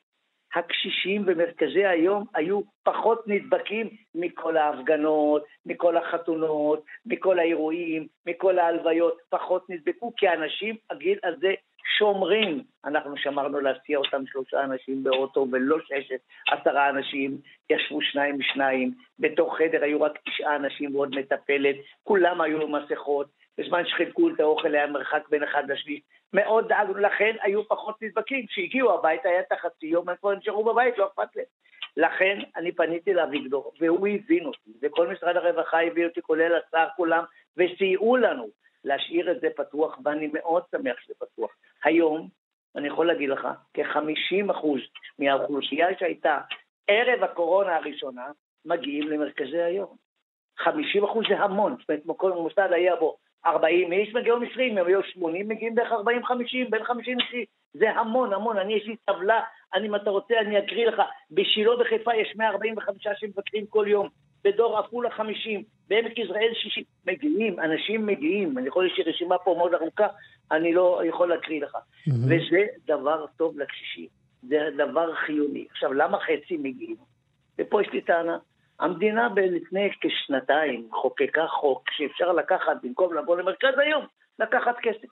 הקשישים 0.54 1.26
במרכזי 1.26 1.86
היום 1.86 2.24
היו 2.34 2.60
פחות 2.82 3.28
נדבקים 3.28 3.90
מכל 4.14 4.56
ההפגנות, 4.56 5.44
מכל 5.66 5.96
החתונות, 5.96 6.84
מכל 7.06 7.38
האירועים, 7.38 8.06
מכל 8.26 8.58
ההלוויות, 8.58 9.18
פחות 9.28 9.70
נדבקו, 9.70 10.12
כי 10.16 10.28
האנשים, 10.28 10.76
הגיל 10.90 11.18
הזה 11.24 11.54
שומרים. 11.98 12.62
אנחנו 12.84 13.16
שמרנו 13.16 13.60
להסיע 13.60 13.98
אותם 13.98 14.26
שלושה 14.26 14.64
אנשים 14.64 15.04
באוטו 15.04 15.46
ולא 15.52 15.76
ששת, 15.80 16.20
עשרה 16.50 16.88
אנשים, 16.88 17.38
ישבו 17.70 18.02
שניים 18.02 18.36
ושניים, 18.38 18.90
בתוך 19.18 19.58
חדר 19.58 19.84
היו 19.84 20.02
רק 20.02 20.18
תשעה 20.24 20.56
אנשים 20.56 20.94
ועוד 20.94 21.16
מטפלת, 21.16 21.76
כולם 22.04 22.40
היו 22.40 22.62
עם 22.62 22.74
מסכות, 22.74 23.26
בזמן 23.58 23.86
שחילקו 23.86 24.28
את 24.28 24.40
האוכל 24.40 24.74
היה 24.74 24.86
מרחק 24.86 25.28
בין 25.30 25.42
אחד 25.42 25.70
לשליש. 25.70 26.00
מאוד 26.32 26.68
דאגנו, 26.68 26.94
לכן 26.94 27.36
היו 27.42 27.68
פחות 27.68 28.02
נדבקים. 28.02 28.46
כשהגיעו 28.46 28.94
הביתה 28.94 29.28
היה 29.28 29.40
את 29.40 29.52
החצי 29.52 29.86
יום, 29.86 30.08
הם 30.08 30.16
כבר 30.16 30.34
נשארו 30.34 30.64
בבית, 30.64 30.98
לא 30.98 31.06
אכפת 31.06 31.36
להם. 31.36 31.46
לכן 31.96 32.38
אני 32.56 32.72
פניתי 32.72 33.14
לאביגדור, 33.14 33.72
והוא 33.80 34.08
הבין 34.08 34.44
אותי, 34.44 34.70
וכל 34.82 35.08
משרד 35.08 35.36
הרווחה 35.36 35.82
הביא 35.82 36.06
אותי, 36.06 36.22
כולל 36.22 36.52
השר, 36.56 36.86
כולם, 36.96 37.24
וסייעו 37.56 38.16
לנו. 38.16 38.65
להשאיר 38.86 39.30
את 39.30 39.40
זה 39.40 39.48
פתוח, 39.56 39.98
ואני 40.04 40.30
מאוד 40.32 40.62
שמח 40.70 40.96
שזה 41.00 41.14
פתוח. 41.18 41.50
היום, 41.84 42.28
אני 42.76 42.88
יכול 42.88 43.06
להגיד 43.06 43.28
לך, 43.28 43.48
כ-50% 43.74 44.66
מהאוכלוסייה 45.18 45.88
שהייתה 45.98 46.38
ערב 46.88 47.22
הקורונה 47.22 47.76
הראשונה, 47.76 48.26
מגיעים 48.64 49.08
למרכזי 49.08 49.62
היום. 49.62 49.96
50% 50.60 50.66
זה 51.28 51.38
המון, 51.38 51.76
זאת 51.80 51.90
אומרת, 51.90 52.18
כל 52.18 52.32
מוסד 52.32 52.68
היה 52.72 52.96
בו 52.96 53.16
40 53.46 53.92
איש 53.92 54.14
מגיעים 54.14 54.42
20, 54.52 54.78
אם 54.78 54.86
היו 54.86 55.02
80 55.02 55.48
מגיעים 55.48 55.74
בערך 55.74 55.92
40-50, 55.92 56.70
בין 56.70 56.84
50 56.84 57.18
ל 57.18 57.22
זה 57.72 57.90
המון, 57.90 58.32
המון. 58.32 58.58
אני, 58.58 58.74
יש 58.74 58.86
לי 58.86 58.96
טבלה, 58.96 59.40
אני, 59.74 59.88
אם 59.88 59.94
אתה 59.94 60.10
רוצה, 60.10 60.34
אני 60.40 60.58
אקריא 60.58 60.86
לך. 60.86 61.02
בשילה 61.30 61.76
בחיפה 61.76 62.14
יש 62.14 62.36
145 62.36 63.06
שמבקרים 63.16 63.66
כל 63.66 63.84
יום, 63.88 64.08
בדור 64.46 64.78
עפולה 64.78 65.10
50, 65.10 65.62
בעמק 65.88 66.18
יזרעאל 66.18 66.52
60. 66.54 66.84
מגיעים, 67.06 67.60
אנשים 67.60 68.06
מגיעים. 68.06 68.58
אני 68.58 68.68
יכול, 68.68 68.86
יש 68.86 68.98
לי 68.98 69.04
רשימה 69.12 69.38
פה 69.38 69.54
מאוד 69.58 69.74
ארוכה, 69.74 70.06
אני 70.50 70.72
לא 70.72 71.00
יכול 71.04 71.28
להקריא 71.28 71.62
לך. 71.62 71.74
Mm-hmm. 71.74 72.12
וזה 72.24 72.66
דבר 72.86 73.24
טוב 73.36 73.58
לקשישים. 73.58 74.08
זה 74.42 74.58
דבר 74.76 75.14
חיוני. 75.14 75.66
עכשיו, 75.70 75.92
למה 75.92 76.18
חצי 76.20 76.56
מגיעים? 76.56 76.96
ופה 77.58 77.82
יש 77.82 77.88
לי 77.92 78.00
טענה. 78.00 78.38
המדינה 78.80 79.28
לפני 79.36 79.90
כשנתיים 80.00 80.88
חוקקה 80.92 81.46
חוק 81.46 81.90
שאפשר 81.90 82.32
לקחת, 82.32 82.76
במקום 82.82 83.14
לבוא 83.14 83.36
למרכז 83.36 83.78
היום, 83.78 84.04
לקחת 84.38 84.76
כסף. 84.82 85.08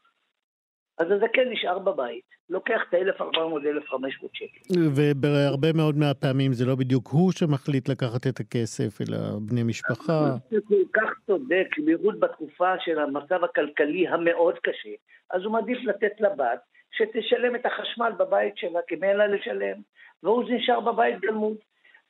אז 0.99 1.07
הזקן 1.11 1.49
נשאר 1.51 1.79
בבית, 1.79 2.25
לוקח 2.51 2.81
את 2.89 2.95
ה-1,400-1,500 2.95 4.27
שקל. 4.33 4.81
ובהרבה 4.97 5.73
מאוד 5.77 5.97
מהפעמים 5.97 6.53
זה 6.53 6.65
לא 6.67 6.75
בדיוק 6.75 7.09
הוא 7.09 7.33
שמחליט 7.33 7.89
לקחת 7.89 8.27
את 8.27 8.41
הכסף, 8.41 9.01
אלא 9.01 9.19
בני 9.41 9.63
משפחה. 9.63 10.21
זה 10.51 10.59
כל 10.69 10.85
כך 10.93 11.11
צודק, 11.27 11.69
בייחוד 11.85 12.21
בתקופה 12.21 12.73
של 12.85 12.99
המצב 12.99 13.45
הכלכלי 13.45 14.09
המאוד 14.09 14.59
קשה, 14.59 14.95
אז 15.31 15.43
הוא 15.43 15.53
מעדיף 15.53 15.79
לתת 15.85 16.21
לבת 16.21 16.61
שתשלם 16.93 17.57
את 17.57 17.67
החשמל 17.67 18.13
בבית 18.19 18.57
שלה, 18.57 18.81
כי 18.89 18.95
אין 19.03 19.17
לה 19.17 19.27
לשלם, 19.27 19.77
והוא 20.23 20.45
נשאר 20.51 20.81
בבית 20.81 21.21
גלמוד. 21.21 21.57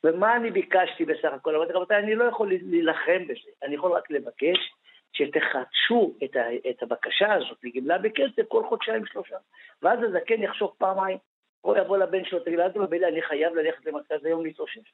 ומה 0.03 0.35
אני 0.35 0.51
ביקשתי 0.51 1.05
בסך 1.05 1.29
הכל? 1.33 1.55
אמרתי, 1.55 1.73
רבותיי, 1.73 1.97
אני 1.97 2.15
לא 2.15 2.23
יכול 2.23 2.49
להילחם 2.49 3.23
בזה, 3.23 3.51
אני 3.63 3.75
יכול 3.75 3.91
רק 3.91 4.11
לבקש 4.11 4.57
שתחדשו 5.15 6.13
את, 6.23 6.35
ה, 6.35 6.69
את 6.69 6.83
הבקשה 6.83 7.33
הזאת 7.33 7.57
לגמלה 7.63 7.97
בכסף 7.97 8.47
כל 8.47 8.63
חודשיים 8.69 9.05
שלושה. 9.05 9.37
ואז 9.81 9.99
הזקן 10.03 10.43
יחשוב 10.43 10.71
פעמיים, 10.77 11.17
או 11.63 11.77
יבוא 11.77 11.97
לבן 11.97 12.25
שלו, 12.25 12.39
תגיד, 12.39 12.59
אל 12.59 12.71
תבלבל 12.71 13.05
אני 13.05 13.21
חייב 13.21 13.55
ללכת 13.55 13.85
למרכז 13.85 14.25
היום 14.25 14.45
להתאושש. 14.45 14.93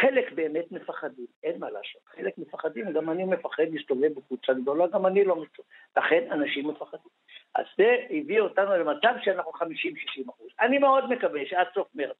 חלק 0.00 0.32
באמת 0.32 0.72
מפחדים, 0.72 1.26
אין 1.42 1.60
מה 1.60 1.70
לעשות. 1.70 2.02
חלק 2.06 2.38
מפחדים, 2.38 2.92
גם 2.92 3.10
אני 3.10 3.24
מפחד 3.24 3.64
להסתובב 3.72 4.14
בקבוצה 4.14 4.52
גדולה, 4.52 4.86
גם 4.86 5.06
אני 5.06 5.24
לא 5.24 5.36
מסתובב. 5.36 5.68
לכן 5.96 6.32
אנשים 6.32 6.68
מפחדים. 6.68 7.10
אז 7.54 7.64
זה 7.78 7.96
הביא 8.10 8.40
אותנו 8.40 8.76
למצב 8.76 9.14
שאנחנו 9.22 9.52
50-60 9.52 10.30
אחוז. 10.30 10.48
אני 10.60 10.78
מאוד 10.78 11.10
מקווה 11.10 11.40
שעד 11.46 11.66
סוף 11.74 11.88
מרץ 11.94 12.16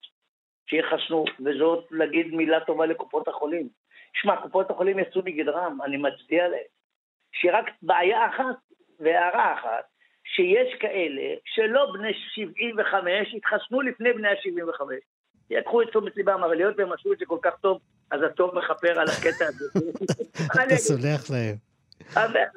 שיחסנו, 0.67 1.25
וזאת 1.45 1.85
להגיד 1.91 2.35
מילה 2.35 2.65
טובה 2.65 2.87
לקופות 2.87 3.29
החולים. 3.29 3.69
שמע, 4.15 4.37
קופות 4.43 4.71
החולים 4.71 4.99
יצאו 4.99 5.23
מגדרם, 5.25 5.79
אני 5.85 5.97
מצדיע 5.97 6.49
להם. 6.49 6.75
שרק 7.41 7.71
בעיה 7.83 8.27
אחת 8.27 8.57
והערה 9.01 9.55
אחת, 9.55 9.85
שיש 10.25 10.75
כאלה 10.81 11.35
שלא 11.45 11.93
בני 11.93 12.15
75 12.35 13.35
התחסנו 13.37 13.81
לפני 13.81 14.13
בני 14.13 14.29
ה-75. 14.29 14.83
יקחו 15.51 15.83
את 15.83 15.89
תשומת 15.89 16.17
ליבם, 16.17 16.45
אבל 16.45 16.59
היות 16.59 16.75
והם 16.79 16.93
עשו 16.93 17.13
את 17.13 17.19
זה 17.19 17.27
כל 17.27 17.39
כך 17.43 17.57
טוב, 17.61 17.81
אז 18.11 18.21
הטוב 18.23 18.55
מכפר 18.55 19.01
על 19.01 19.07
הקטע 19.09 19.47
הזה. 19.47 19.65
אתה 20.65 20.77
סולח 20.77 21.31
להם. 21.31 21.57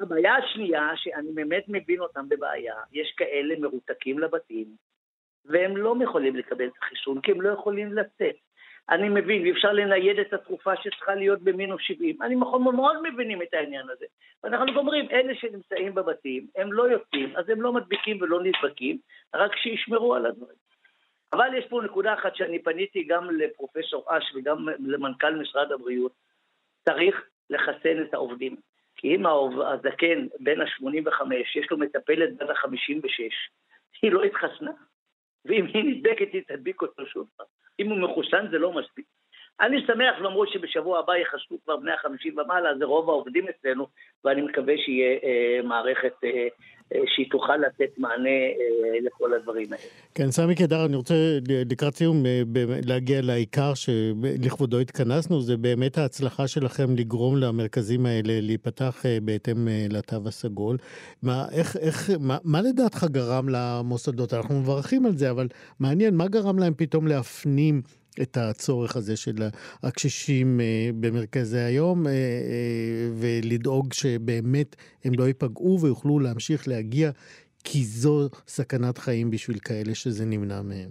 הבעיה 0.00 0.34
השנייה, 0.34 0.90
שאני 0.96 1.32
באמת 1.34 1.64
מבין 1.68 2.00
אותם 2.00 2.28
בבעיה, 2.28 2.74
יש 2.92 3.14
כאלה 3.16 3.54
מרותקים 3.58 4.18
לבתים, 4.18 4.66
והם 5.44 5.76
לא 5.76 5.94
יכולים 6.02 6.36
לקבל 6.36 6.66
את 6.66 6.72
החיסון, 6.82 7.20
כי 7.20 7.32
הם 7.32 7.40
לא 7.40 7.52
יכולים 7.52 7.92
לצאת. 7.92 8.36
אני 8.90 9.08
מבין, 9.08 9.42
ואי 9.42 9.52
אפשר 9.52 9.72
לנייד 9.72 10.18
את 10.18 10.32
התרופה 10.32 10.76
שצריכה 10.76 11.14
להיות 11.14 11.42
במינוס 11.42 11.80
70. 11.82 12.22
אני 12.22 12.34
מאוד 12.34 12.60
מאוד 12.60 12.96
מבינים 13.02 13.42
את 13.42 13.54
העניין 13.54 13.90
הזה. 13.90 14.06
ואנחנו 14.44 14.78
אומרים, 14.78 15.10
אלה 15.10 15.34
שנמצאים 15.34 15.94
בבתים, 15.94 16.46
הם 16.56 16.72
לא 16.72 16.82
יוצאים, 16.82 17.36
אז 17.36 17.48
הם 17.48 17.62
לא 17.62 17.72
מדביקים 17.72 18.22
ולא 18.22 18.42
נדבקים, 18.42 18.98
רק 19.34 19.56
שישמרו 19.56 20.14
על 20.14 20.26
הדברים. 20.26 20.56
אבל 21.32 21.54
יש 21.54 21.64
פה 21.68 21.80
נקודה 21.84 22.14
אחת 22.14 22.36
שאני 22.36 22.62
פניתי 22.62 23.02
גם 23.02 23.30
לפרופסור 23.30 24.04
אש 24.08 24.34
וגם 24.34 24.66
למנכ"ל 24.78 25.34
משרד 25.34 25.72
הבריאות, 25.72 26.12
צריך 26.84 27.28
לחסן 27.50 28.02
את 28.02 28.14
העובדים. 28.14 28.56
כי 28.96 29.14
אם 29.14 29.26
הזקן 29.26 30.26
בן 30.40 30.60
ה-85, 30.60 31.34
יש 31.34 31.70
לו 31.70 31.78
מטפלת 31.78 32.36
בת 32.36 32.50
ה-56, 32.50 33.32
היא 34.02 34.12
לא 34.12 34.22
התחסנה. 34.22 34.70
ואם 35.44 35.66
היא 35.66 35.84
נדבקת 35.84 36.32
היא 36.32 36.42
תדביק 36.46 36.82
אותו 36.82 37.06
שוב 37.06 37.28
פעם. 37.36 37.46
אם 37.78 37.90
הוא 37.90 37.98
מחוסן 37.98 38.50
זה 38.50 38.58
לא 38.58 38.72
מספיק. 38.72 39.17
אני 39.60 39.76
שמח 39.86 40.20
למרות 40.20 40.48
שבשבוע 40.48 40.98
הבא 40.98 41.16
יחסו 41.16 41.58
כבר 41.64 41.76
בני 41.76 41.92
החמישים 41.92 42.38
ומעלה, 42.38 42.68
זה 42.78 42.84
רוב 42.84 43.10
העובדים 43.10 43.44
אצלנו, 43.48 43.86
ואני 44.24 44.42
מקווה 44.42 44.74
שיהיה 44.76 45.18
אה, 45.24 45.62
מערכת 45.64 46.12
אה, 46.24 46.48
אה, 46.94 47.00
שהיא 47.06 47.30
תוכל 47.30 47.56
לתת 47.56 47.98
מענה 47.98 48.28
אה, 48.28 49.00
לכל 49.02 49.34
הדברים 49.34 49.72
האלה. 49.72 49.82
כן, 50.14 50.30
סמי 50.30 50.54
קדר, 50.54 50.84
אני 50.86 50.96
רוצה 50.96 51.14
לקראת 51.70 51.94
סיום 51.94 52.26
אה, 52.26 52.42
להגיע 52.86 53.20
לעיקר 53.22 53.72
שלכבודו 53.74 54.78
התכנסנו, 54.78 55.40
זה 55.40 55.56
באמת 55.56 55.98
ההצלחה 55.98 56.48
שלכם 56.48 56.96
לגרום 56.96 57.36
למרכזים 57.36 58.06
האלה 58.06 58.40
להיפתח 58.40 59.06
אה, 59.06 59.18
בהתאם 59.22 59.68
לתו 59.90 60.16
הסגול. 60.26 60.76
מה, 61.22 61.44
איך, 61.52 61.76
איך, 61.76 62.10
מה, 62.20 62.36
מה 62.44 62.62
לדעתך 62.62 63.04
גרם 63.04 63.48
למוסדות? 63.48 64.34
אנחנו 64.34 64.54
מברכים 64.54 65.06
על 65.06 65.12
זה, 65.12 65.30
אבל 65.30 65.48
מעניין, 65.80 66.14
מה 66.14 66.28
גרם 66.28 66.58
להם 66.58 66.74
פתאום 66.76 67.06
להפנים 67.06 67.82
את 68.22 68.36
הצורך 68.36 68.96
הזה 68.96 69.16
של 69.16 69.36
הקשישים 69.82 70.60
אה, 70.60 70.90
במרכזי 71.00 71.58
היום, 71.58 72.06
אה, 72.06 72.12
אה, 72.12 73.08
ולדאוג 73.20 73.92
שבאמת 73.92 74.76
הם 75.04 75.12
לא 75.18 75.24
ייפגעו 75.24 75.78
ויוכלו 75.82 76.20
להמשיך 76.20 76.68
להגיע, 76.68 77.10
כי 77.64 77.78
זו 77.78 78.28
סכנת 78.46 78.98
חיים 78.98 79.30
בשביל 79.30 79.58
כאלה 79.58 79.94
שזה 79.94 80.24
נמנע 80.26 80.62
מהם. 80.62 80.90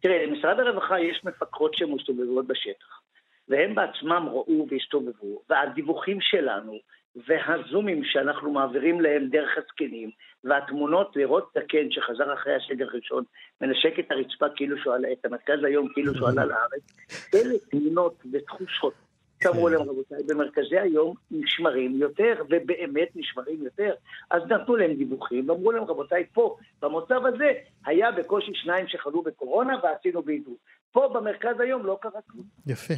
תראה, 0.00 0.26
למשרד 0.26 0.60
הרווחה 0.60 1.00
יש 1.00 1.24
מפקחות 1.24 1.74
שמסתובבות 1.74 2.46
בשטח, 2.46 3.00
והם 3.48 3.74
בעצמם 3.74 4.26
ראו 4.28 4.66
והסתובבו, 4.70 5.42
והדיווחים 5.50 6.18
שלנו 6.20 6.78
והזומים 7.16 8.04
שאנחנו 8.04 8.52
מעבירים 8.52 9.00
להם 9.00 9.28
דרך 9.28 9.50
הזקנים, 9.58 10.10
והתמונות 10.44 11.16
לראות 11.16 11.50
זקן 11.54 11.90
שחזר 11.90 12.34
אחרי 12.34 12.54
השגר 12.54 12.86
הראשון, 12.92 13.24
מנשק 13.60 13.98
את 13.98 14.10
הרצפה 14.10 14.46
כאילו 14.56 14.78
שהוא 14.78 14.94
עלה, 14.94 15.12
את 15.12 15.24
המרכז 15.24 15.64
היום 15.64 15.88
כאילו 15.94 16.14
שהוא 16.14 16.28
עלה 16.28 16.44
לארץ, 16.44 16.96
אלה 17.34 17.54
תמונות 17.70 18.22
ותחושות 18.32 18.94
שאמרו 19.42 19.68
להם, 19.68 19.80
רבותיי, 19.80 20.18
במרכזי 20.26 20.78
היום 20.78 21.14
נשמרים 21.30 21.96
יותר, 21.96 22.34
ובאמת 22.50 23.08
נשמרים 23.16 23.62
יותר. 23.62 23.94
אז 24.30 24.42
נתנו 24.42 24.76
להם 24.76 24.94
דיווחים, 24.94 25.50
ואמרו 25.50 25.72
להם, 25.72 25.84
רבותיי, 25.84 26.26
פה, 26.32 26.56
במוצב 26.82 27.26
הזה, 27.26 27.52
היה 27.86 28.12
בקושי 28.12 28.50
שניים 28.54 28.88
שחלו 28.88 29.22
בקורונה 29.22 29.74
ועשינו 29.82 30.22
בידוד. 30.22 30.54
פה 30.98 31.08
במרכז 31.14 31.60
היום 31.60 31.86
לא 31.86 31.98
קרה 32.00 32.20
כלום. 32.30 32.44
יפה. 32.66 32.94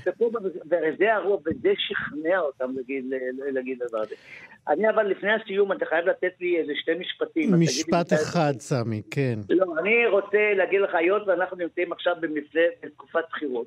וזה 0.66 1.14
הרוב, 1.14 1.42
וזה 1.46 1.72
שכנע 1.76 2.38
אותם 2.38 2.70
להגיד, 2.76 3.04
להגיד 3.52 3.78
דבר 3.88 3.98
הזה. 3.98 4.14
אני 4.68 4.90
אבל 4.90 5.06
לפני 5.06 5.32
הסיום, 5.32 5.72
אתה 5.72 5.86
חייב 5.86 6.06
לתת 6.06 6.32
לי 6.40 6.58
איזה 6.58 6.72
שתי 6.74 6.94
משפטים. 7.00 7.50
משפט 7.60 8.12
אחד, 8.12 8.52
סמי, 8.58 9.02
כן. 9.10 9.38
לא, 9.50 9.66
אני 9.78 10.06
רוצה 10.06 10.52
להגיד 10.56 10.80
לך, 10.80 10.94
היות 10.94 11.28
ואנחנו 11.28 11.56
נמצאים 11.56 11.92
עכשיו 11.92 12.16
במפלט, 12.20 12.72
בתקופת 12.82 13.24
בחירות, 13.30 13.66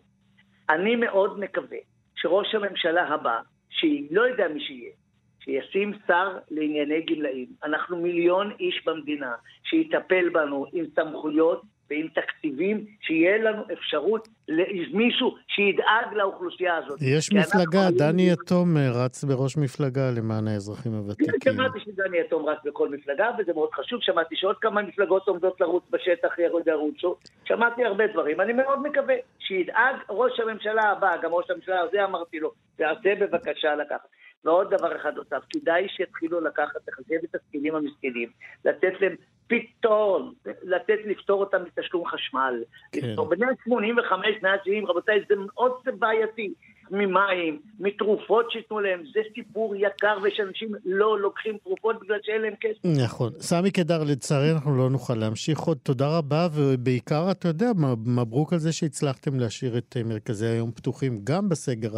אני 0.70 0.96
מאוד 0.96 1.40
מקווה 1.40 1.78
שראש 2.16 2.56
הממשלה 2.56 3.08
הבא, 3.08 3.40
שהיא 3.70 4.08
לא 4.12 4.22
יודע 4.22 4.48
מי 4.48 4.60
שיהיה, 4.60 4.92
שישים 5.40 5.94
שר 6.08 6.38
לענייני 6.52 7.02
גמלאים. 7.02 7.48
אנחנו 7.64 7.98
מיליון 7.98 8.52
איש 8.60 8.84
במדינה 8.86 9.34
שיטפל 9.64 10.30
בנו 10.30 10.66
עם 10.74 10.86
סמכויות 10.96 11.62
ועם 11.90 12.08
תקציבים, 12.08 12.86
שיהיה 13.02 13.38
לנו 13.38 13.64
אפשרות 13.74 14.28
למישהו 14.48 15.36
שידאג 15.48 16.14
לאוכלוסייה 16.14 16.78
הזאת. 16.78 17.00
יש 17.02 17.34
מפלגה, 17.34 17.92
דני 17.98 18.30
יתום 18.32 18.78
רץ 18.78 19.24
בראש 19.24 19.58
מפלגה 19.58 20.12
למען 20.18 20.48
האזרחים 20.48 20.94
הוותיקים. 20.94 21.54
שמעתי 21.54 21.80
שדני 21.80 22.18
יתום 22.18 22.50
רץ 22.50 22.58
בכל 22.66 22.90
מפלגה, 22.90 23.32
וזה 23.40 23.54
מאוד 23.54 23.70
חשוב. 23.74 24.00
שמעתי 24.02 24.36
שעוד 24.36 24.56
כמה 24.62 24.82
מפלגות 24.82 25.28
עומדות 25.28 25.62
לרוץ 25.62 25.84
בשטח 25.92 26.40
ירוצו. 26.68 27.16
שמעתי 27.46 27.84
הרבה 27.86 28.08
דברים. 28.08 28.42
אני 28.42 28.54
מאוד 28.54 28.82
מקווה 28.82 29.16
שידאג 29.40 29.96
ראש 30.10 30.40
הממשלה 30.40 30.84
הבא, 30.84 31.12
גם 31.24 31.32
ראש 31.32 31.46
הממשלה 31.50 31.80
הזה 31.80 32.04
אמרתי 32.04 32.40
לו, 32.40 32.52
תעשה 32.76 33.16
בבקשה 33.20 33.76
לקחת. 33.76 34.08
ועוד 34.46 34.74
דבר 34.74 34.96
אחד 34.96 35.16
נוסף, 35.16 35.44
כדאי 35.50 35.88
שיתחילו 35.90 36.42
לקחת, 36.42 36.88
לחשב 36.88 37.24
את 37.24 37.36
הזקנים 37.36 37.76
המסכנים, 37.76 38.30
לתת 38.66 39.02
להם 39.02 39.16
פתרון, 39.48 40.34
לתת, 40.64 40.98
לפתור 41.06 41.40
אותם 41.40 41.64
מתשלום 41.64 42.06
חשמל. 42.06 42.64
כן. 42.92 43.02
לפתור 43.04 43.30
בני 43.30 43.46
ה-85, 43.46 44.14
בני 44.42 44.50
ה-70, 44.50 44.90
רבותיי, 44.90 45.24
זה 45.30 45.36
מאוד 45.38 45.72
בעייתי. 46.00 46.54
ממים, 46.92 47.60
מתרופות 47.80 48.52
שייתנו 48.52 48.80
להם, 48.80 49.04
זה 49.14 49.20
סיפור 49.36 49.76
יקר 49.76 50.18
ושאנשים 50.24 50.72
לא 50.86 51.20
לוקחים 51.20 51.58
תרופות 51.64 52.00
בגלל 52.02 52.18
שאין 52.24 52.42
להם 52.42 52.54
כסף. 52.62 53.04
נכון. 53.04 53.32
סמי 53.40 53.72
קדר, 53.72 54.04
לצערי 54.04 54.52
אנחנו 54.52 54.78
לא 54.78 54.90
נוכל 54.90 55.14
להמשיך 55.16 55.60
עוד. 55.60 55.78
תודה 55.84 56.18
רבה, 56.18 56.48
ובעיקר, 56.54 57.32
אתה 57.32 57.48
יודע, 57.48 57.72
מברוק 58.06 58.54
על 58.54 58.60
זה 58.60 58.72
שהצלחתם 58.72 59.40
להשאיר 59.40 59.78
את 59.78 59.98
אה, 59.98 60.04
מרכזי 60.04 60.48
היום 60.48 60.72
פתוחים 60.72 61.20
גם 61.24 61.50
בסגר 61.50 61.92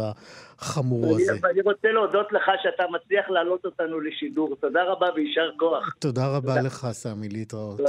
החמור 0.58 1.06
הזה. 1.06 1.32
ואני 1.42 1.60
רוצה 1.60 1.88
להודות 1.92 2.32
לך 2.32 2.44
שאתה 2.62 2.84
מצליח 2.92 3.30
להעלות 3.30 3.64
אותנו 3.64 4.00
לשידור. 4.00 4.56
תודה 4.60 4.84
רבה 4.84 5.06
ויישר 5.16 5.50
כוח. 5.56 5.94
תודה 5.98 6.26
רבה 6.36 6.54
תודה. 6.54 6.66
לך, 6.66 6.86
סמי, 6.92 7.28
להתראות. 7.28 7.80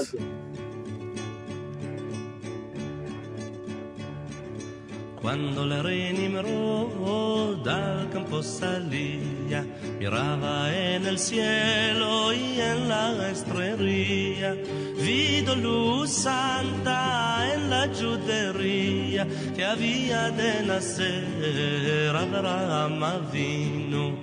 Cuando 5.21 5.65
le 5.65 6.13
Nimrod 6.13 7.67
al 7.67 8.09
campo 8.11 8.43
salía, 8.43 9.65
miraba 9.99 10.71
en 10.71 11.07
el 11.07 11.17
cielo 11.17 12.31
y 12.33 12.61
en 12.61 12.87
la 12.87 13.29
estrella, 13.31 14.55
vido 14.95 15.55
luz 15.55 16.11
santa 16.11 17.51
en 17.51 17.69
la 17.69 17.87
judería 17.87 19.27
que 19.55 19.65
había 19.65 20.29
de 20.29 20.63
nacer 20.63 22.15
Abraham 22.15 23.31
vino. 23.31 24.17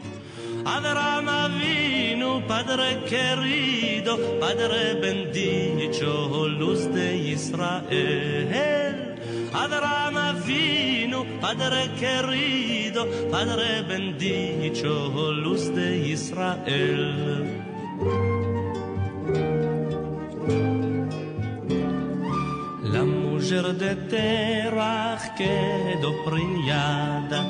Abraham 0.65 1.59
vino, 1.59 2.47
Padre 2.47 3.03
querido, 3.05 4.17
Padre 4.39 4.95
bendito, 4.95 6.49
luz 6.49 6.89
de 6.95 7.17
Israel. 7.17 9.14
Abraham 9.55 10.43
vino, 10.45 11.25
Padre 11.41 11.89
querido, 11.95 13.07
Padre 13.31 13.83
bendito, 13.83 15.31
luz 15.31 15.73
de 15.73 16.09
Israel. 16.09 17.63
La 22.83 23.05
mujer 23.05 23.75
de 23.75 23.95
Terach 24.11 25.35
quedó 25.37 26.11
preñada, 26.25 27.41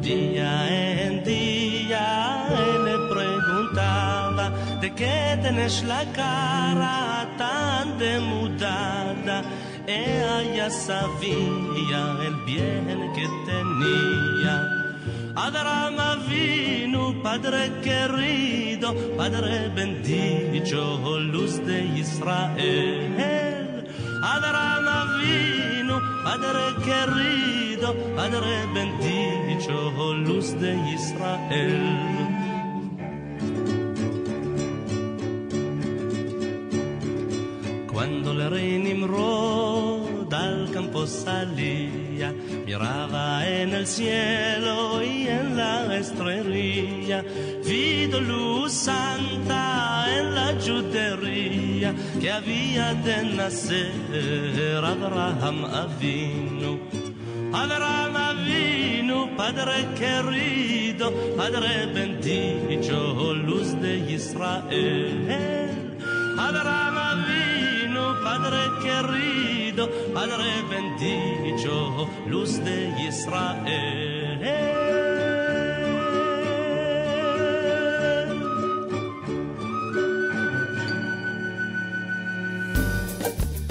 día 0.00 1.06
en 1.06 1.22
día 1.22 2.44
le 2.84 2.96
preguntaba, 3.14 4.50
¿de 4.80 4.92
qué 4.94 5.38
tenés 5.40 5.84
la 5.84 6.04
cara 6.12 7.28
tan 7.38 7.98
demudada? 7.98 9.44
Ella 9.86 10.70
sabía 10.70 12.16
el 12.26 12.36
bien 12.44 13.12
que 13.14 13.28
tenía. 13.46 14.82
Abraham 15.34 16.28
vino, 16.28 17.22
Padre 17.22 17.72
querido, 17.82 18.94
Padre 19.16 19.70
bendito, 19.74 21.18
luz 21.18 21.64
de 21.64 21.84
Israel. 21.98 23.88
Abraham 24.22 25.08
vino, 25.20 26.00
Padre 26.22 26.64
querido, 26.84 27.94
Padre 28.14 28.66
bendito, 28.74 30.14
luz 30.14 30.52
de 30.60 30.74
Israel. 30.92 32.22
Cuando 37.92 38.32
el 38.32 38.50
rey 38.50 38.78
Nimrod 38.78 39.51
campo 40.92 41.06
salía, 41.06 42.34
miraba 42.66 43.48
en 43.48 43.72
el 43.72 43.86
cielo 43.86 45.02
y 45.02 45.26
en 45.26 45.56
la 45.56 45.96
estrella, 45.96 47.24
vido 47.64 48.20
luz 48.20 48.72
santa 48.72 50.06
en 50.18 50.34
la 50.34 50.54
judería 50.60 51.94
que 52.20 52.30
había 52.30 52.94
de 52.94 53.24
nacer 53.34 54.84
Abraham 54.84 55.64
Avinu. 55.64 56.78
Abraham 57.54 58.16
Avinu, 58.16 59.36
Padre 59.36 59.86
querido, 59.96 61.10
Padre 61.36 61.86
bendito, 61.86 63.34
luz 63.34 63.80
de 63.80 63.98
Israel. 64.12 65.96
Abraham 66.38 66.92
Avinu, 68.11 68.21
Padre 68.21 68.69
querido, 68.81 69.87
Padre 70.13 70.63
bendito, 70.69 72.09
luz 72.27 72.59
de 72.59 72.91
Israel. 73.07 74.27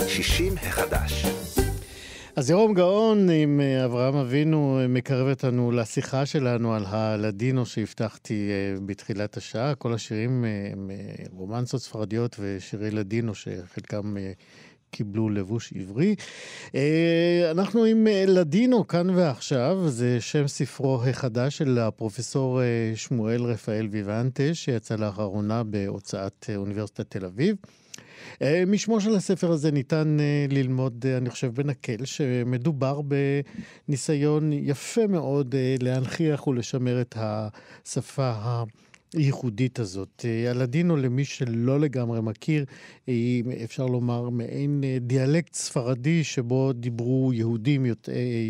שישים 0.09 0.55
החדש. 0.63 1.40
אז 2.42 2.50
ירום 2.50 2.74
גאון 2.74 3.30
עם 3.30 3.62
אה, 3.62 3.86
אברהם 3.86 4.16
אבינו 4.16 4.80
אה, 4.82 4.88
מקרב 4.88 5.28
אותנו 5.30 5.72
לשיחה 5.72 6.26
שלנו 6.26 6.74
על 6.74 6.86
הלדינו 6.86 7.66
שהבטחתי 7.66 8.50
אה, 8.50 8.80
בתחילת 8.86 9.38
השעה. 9.38 9.76
כל 9.76 9.94
השירים 9.94 10.46
הם 10.72 10.92
רומנסות 11.32 11.82
ספרדיות 11.82 12.36
ושירי 12.40 12.92
לדינו 12.92 13.36
שחלקם 13.36 14.16
קיבלו 14.92 15.30
לבוש 15.30 15.74
עברי. 15.76 16.16
אנחנו 17.52 17.84
עם 17.84 18.08
לדינו 18.28 18.88
כאן 18.88 19.10
ועכשיו, 19.10 19.90
זה 19.90 20.22
שם 20.22 20.48
ספרו 20.48 21.04
החדש 21.04 21.58
של 21.58 21.80
הפרופסור 21.80 22.62
שמואל 22.96 23.44
רפאל 23.44 23.88
ויוונטה, 23.92 24.54
שיצא 24.54 24.96
לאחרונה 24.96 25.64
בהוצאת 25.64 26.50
אוניברסיטת 26.56 27.18
תל 27.18 27.26
אביב. 27.26 27.56
אה, 28.42 28.64
משמו 28.68 29.02
של 29.02 29.16
הספר 29.16 29.52
הזה 29.52 29.72
ניתן 29.72 30.18
אה, 30.20 30.46
ללמוד, 30.50 31.06
אה, 31.08 31.18
אני 31.18 31.30
חושב, 31.30 31.56
בנקל, 31.56 32.06
שמדובר 32.06 33.02
בניסיון 33.88 34.54
יפה 34.54 35.08
מאוד 35.08 35.56
להנכיח 35.82 36.48
ולשמר 36.48 37.02
את 37.02 37.18
השפה 37.18 38.34
הייחודית 39.14 39.80
הזאת. 39.80 40.26
הלדינו, 40.50 40.98
למי 40.98 41.26
שלא 41.26 41.80
לגמרי 41.80 42.22
מכיר, 42.22 42.66
היא, 43.08 43.44
אפשר 43.64 43.86
לומר, 43.86 44.30
מעין 44.30 44.84
דיאלקט 45.02 45.54
ספרדי 45.54 46.24
שבו 46.24 46.74
דיברו 46.74 47.34
יהודים 47.34 47.86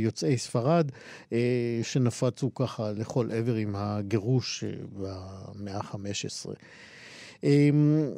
יוצאי 0.03 0.37
ספרד, 0.37 0.91
שנפצו 1.83 2.53
ככה 2.55 2.91
לכל 2.91 3.31
עבר 3.31 3.55
עם 3.55 3.75
הגירוש 3.75 4.63
במאה 4.93 5.77
ה-15. 5.77 6.49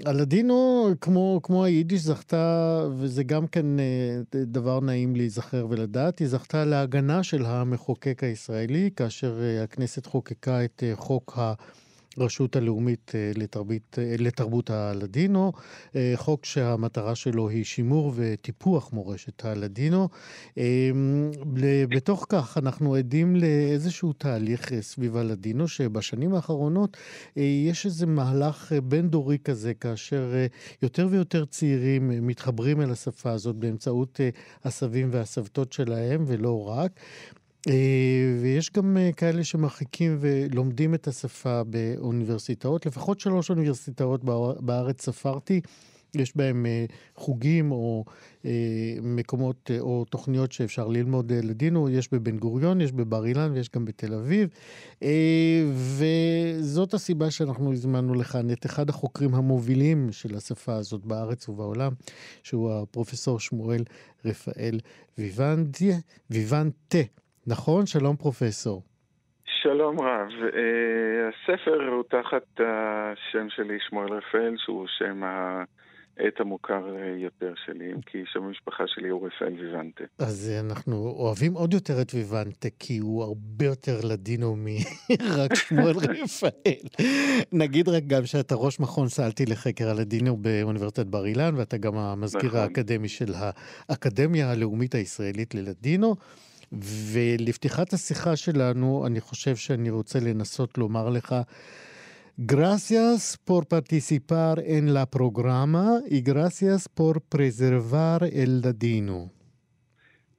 הלדינו, 0.06 0.90
כמו, 1.02 1.40
כמו 1.44 1.66
היידיש, 1.66 2.02
זכתה, 2.02 2.80
וזה 2.98 3.24
גם 3.24 3.48
כן 3.48 3.80
אה, 3.80 4.22
דבר 4.32 4.80
נעים 4.80 5.16
להיזכר 5.16 5.68
ולדעת, 5.70 6.20
היא 6.20 6.28
זכתה 6.28 6.66
להגנה 6.66 7.24
של 7.24 7.46
המחוקק 7.46 8.24
הישראלי, 8.24 8.90
כאשר 8.96 9.40
אה, 9.42 9.64
הכנסת 9.64 10.06
חוקקה 10.06 10.66
את 10.66 10.84
אה, 10.88 10.96
חוק 10.96 11.34
ה... 11.38 11.54
הרשות 12.18 12.55
הלאומית 12.55 13.11
אה, 13.16 13.32
לתרבית, 13.36 13.99
אה, 13.99 14.16
לתרבות 14.20 14.70
הלדינו, 14.70 15.51
אה, 15.95 16.14
חוק 16.16 16.45
שהמטרה 16.45 17.16
שלו 17.16 17.49
היא 17.49 17.64
שימור 17.64 18.14
וטיפוח 18.16 18.93
מורשת 18.93 19.45
הלדינו. 19.45 20.09
בתוך 21.89 22.26
כך 22.30 22.57
אנחנו 22.57 22.95
עדים 22.95 23.36
לאיזשהו 23.36 24.14
תהליך 24.14 24.74
סביב 24.82 25.18
הלדינו, 25.18 25.68
שבשנים 25.68 26.34
האחרונות 26.34 26.97
יש 27.36 27.86
איזה 27.86 28.05
מהלך 28.05 28.74
בין-דורי 28.84 29.38
כזה, 29.43 29.74
כאשר 29.74 30.34
יותר 30.82 31.07
ויותר 31.11 31.45
צעירים 31.45 32.28
מתחברים 32.28 32.82
אל 32.82 32.91
השפה 32.91 33.32
הזאת 33.32 33.55
באמצעות 33.55 34.20
הסבים 34.64 35.09
והסבתות 35.11 35.74
שלהם, 35.74 36.24
ולא 36.28 36.68
רק. 36.68 36.91
אה, 37.70 38.38
ויש 38.41 38.72
גם 38.72 38.97
אה, 38.97 39.11
כאלה 39.11 39.43
שמרחיקים 39.43 40.18
ולומדים 40.20 40.93
את 40.93 41.07
השפה 41.07 41.64
באוניברסיטאות, 41.64 42.86
לפחות 42.86 43.20
שלוש 43.20 43.49
אוניברסיטאות 43.49 44.24
בארץ 44.59 45.05
ספרתי. 45.05 45.61
יש 46.16 46.38
בהם 46.38 46.66
אה, 46.66 46.86
חוגים 47.16 47.72
או 47.72 48.05
מקומות 49.01 49.72
או 49.80 50.05
תוכניות 50.05 50.51
שאפשר 50.51 50.88
ללמוד 50.88 51.32
לדינו, 51.32 51.89
יש 51.89 52.14
בבן 52.14 52.38
גוריון, 52.38 52.82
יש 52.82 52.91
בבר 52.91 53.26
אילן 53.26 53.51
ויש 53.51 53.70
גם 53.76 53.86
בתל 53.86 54.14
אביב. 54.14 54.49
וזאת 55.74 56.93
הסיבה 56.93 57.32
שאנחנו 57.32 57.74
הזמנו 57.74 58.14
לכאן 58.14 58.51
את 58.51 58.66
אחד 58.66 58.89
החוקרים 58.89 59.36
המובילים 59.36 60.11
של 60.11 60.36
השפה 60.36 60.76
הזאת 60.76 61.05
בארץ 61.05 61.49
ובעולם, 61.49 61.91
שהוא 62.43 62.72
הפרופסור 62.72 63.39
שמואל 63.39 63.84
רפאל 64.26 64.80
ויוונטה. 66.30 66.97
נכון? 67.48 67.86
שלום 67.86 68.16
פרופסור. 68.16 68.84
שלום 69.62 70.00
רב. 70.00 70.28
Uh, 70.30 70.56
הספר 71.30 71.89
הוא 71.89 72.04
תחת 72.04 72.60
השם 72.60 73.48
שלי, 73.50 73.78
שמואל 73.89 74.14
רפאל, 74.14 74.56
שהוא 74.58 74.88
שם 74.88 75.22
את 76.28 76.39
המוכר 76.39 76.84
יותר 77.18 77.54
שלי, 77.66 77.94
כי 78.06 78.24
שם 78.34 78.44
המשפחה 78.44 78.84
שלי 78.88 79.10
הוא 79.10 79.28
רפאל 79.28 79.54
ויוונטה. 79.60 80.04
אז 80.20 80.52
אנחנו 80.66 80.96
אוהבים 80.96 81.54
עוד 81.54 81.74
יותר 81.74 82.02
את 82.02 82.14
ויוונטה, 82.14 82.68
כי 82.80 82.98
הוא 82.98 83.24
הרבה 83.24 83.66
יותר 83.66 84.00
לדינו 84.04 84.56
מרק 85.22 85.56
שמואל 85.56 85.96
רפאל. 85.98 87.06
נגיד 87.52 87.89
רק 87.89 88.04
גם 88.08 88.26
שאתה 88.26 88.56
ראש 88.56 88.80
מכון 88.80 89.08
סלטי 89.08 89.46
לחקר 89.46 89.89
הלדינו 89.89 90.38
באוניברסיטת 90.38 91.06
בר 91.06 91.26
אילן, 91.26 91.56
ואתה 91.56 91.78
גם 91.78 91.98
המזכיר 91.98 92.50
נכון. 92.50 92.60
האקדמי 92.60 93.08
של 93.08 93.34
האקדמיה 93.89 94.52
הלאומית 94.52 94.96
הישראלית 94.96 95.56
ללדינו. 95.56 96.16
ולפתיחת 96.82 97.94
השיחה 97.94 98.36
שלנו, 98.36 99.04
אני 99.08 99.22
חושב 99.22 99.56
שאני 99.56 99.90
רוצה 99.90 100.20
לנסות 100.20 100.78
לומר 100.78 101.10
לך 101.10 101.36
Gracias 102.36 103.38
por 103.46 103.68
participar 103.68 104.58
en 104.66 104.96
la 104.96 105.06
programa 105.06 106.00
y 106.08 106.24
gracias 106.24 106.90
por 106.90 107.22
preservar 107.22 108.24
el 108.24 108.62
ladino. 108.64 109.30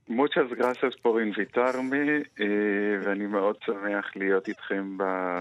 Muchas 0.09 0.49
gracias 0.51 0.97
por 0.97 1.23
invitarme, 1.23 2.25
ואני 3.03 3.27
מאוד 3.27 3.57
שמח 3.67 4.17
להיות 4.17 4.49
איתכם 4.49 4.97
אה, 5.01 5.41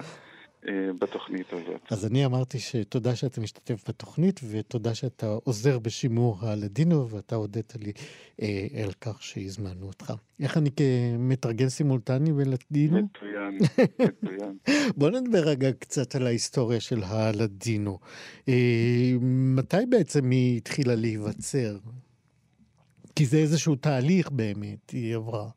בתוכנית 1.00 1.54
הזאת. 1.54 1.82
אז 1.92 2.06
אני 2.06 2.26
אמרתי 2.26 2.60
שתודה 2.60 3.16
שאתה 3.16 3.42
משתתף 3.42 3.90
בתוכנית, 3.90 4.40
ותודה 4.52 4.96
שאתה 4.96 5.28
עוזר 5.44 5.80
בשימור 5.80 6.38
הלדינו, 6.42 7.10
ואתה 7.10 7.36
הודית 7.36 7.74
לי 7.76 7.92
אה, 8.42 8.84
על 8.84 8.92
כך 9.02 9.24
שהזמנו 9.24 9.88
אותך. 9.88 10.14
איך 10.44 10.58
אני 10.58 10.70
כמתרגם 10.72 11.70
סימולטני 11.70 12.34
בלדינו? 12.34 12.98
מצוין, 12.98 13.58
מצוין. 14.24 14.58
בוא 14.98 15.10
נדבר 15.10 15.40
רגע 15.40 15.72
קצת 15.72 16.16
על 16.16 16.28
ההיסטוריה 16.28 16.80
של 16.80 17.04
הלדינו. 17.04 18.00
אה, 18.50 19.14
מתי 19.56 19.86
בעצם 19.90 20.30
היא 20.30 20.58
התחילה 20.58 20.96
להיווצר? 20.96 21.78
כי 23.16 23.26
זה 23.26 23.38
איזשהו 23.38 23.76
תהליך 23.76 24.32
באמת, 24.32 24.90
היא 24.90 25.16
עברה. 25.16 25.50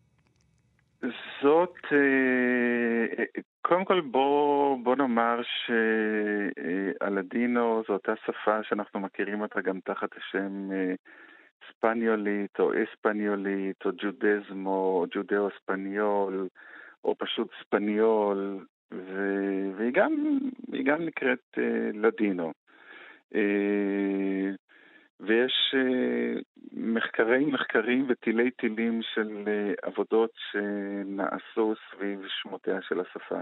זאת, 1.43 1.75
אה, 1.93 3.25
קודם 3.69 3.85
כל 3.85 4.01
בוא, 4.01 4.79
בוא 4.83 4.97
נאמר 4.97 5.41
שהלדינו 7.03 7.83
זו 7.89 7.93
אותה 7.93 8.13
שפה 8.27 8.63
שאנחנו 8.63 9.01
מכירים 9.01 9.41
אותה 9.41 9.61
גם 9.61 9.81
תחת 9.81 10.09
השם 10.17 10.73
אה, 10.73 10.95
ספניולית 11.71 12.61
או 12.61 12.71
אספניולית 12.85 13.85
או 13.85 13.91
ג'ודזמו 13.97 15.01
או 15.01 15.07
ג'ודאו-ספניול 15.11 16.49
או 17.05 17.15
פשוט 17.19 17.49
ספניול 17.61 18.67
והיא 19.77 19.93
גם, 19.93 20.39
גם 20.85 21.03
נקראת 21.03 21.59
אה, 21.59 21.91
לדינו. 21.95 22.53
ויש 25.21 25.75
uh, 25.75 26.43
מחקרי 26.73 27.45
מחקרים 27.45 28.07
ותילי 28.09 28.51
תילים 28.51 29.01
של 29.03 29.45
uh, 29.45 29.75
עבודות 29.83 30.31
שנעשו 30.51 31.75
סביב 31.91 32.21
שמותיה 32.29 32.83
של 32.83 33.01
השפה. 33.01 33.41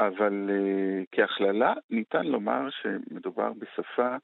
אבל 0.00 0.50
uh, 0.50 1.04
כהכללה 1.12 1.74
ניתן 1.90 2.26
לומר 2.26 2.70
שמדובר 2.70 3.52
בשפה 3.52 4.16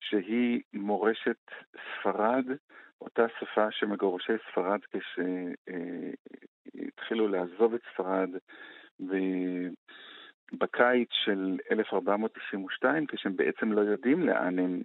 שהיא 0.00 0.60
מורשת 0.72 1.50
ספרד, 1.74 2.44
אותה 3.00 3.26
שפה 3.40 3.70
שמגורשי 3.70 4.32
ספרד 4.50 4.80
כשהתחילו 6.74 7.28
לעזוב 7.28 7.74
את 7.74 7.80
ספרד 7.92 8.30
בקיץ 10.52 11.08
של 11.10 11.58
1492, 11.70 13.06
כשהם 13.06 13.36
בעצם 13.36 13.72
לא 13.72 13.80
יודעים 13.80 14.22
לאן 14.22 14.58
הם 14.58 14.82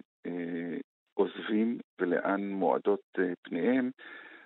עוזבים 1.14 1.78
ולאן 1.98 2.50
מועדות 2.50 3.00
אה, 3.18 3.32
פניהם, 3.42 3.90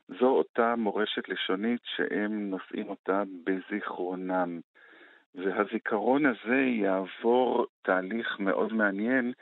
זו 0.08 0.26
אותה 0.26 0.76
מורשת 0.76 1.28
לשונית 1.28 1.80
שהם 1.84 2.50
נושאים 2.50 2.88
אותה 2.88 3.22
בזיכרונם. 3.44 4.60
והזיכרון 5.34 6.26
הזה 6.26 6.56
יעבור 6.56 7.66
תהליך 7.82 8.40
מאוד 8.40 8.72
מעניין 8.72 9.32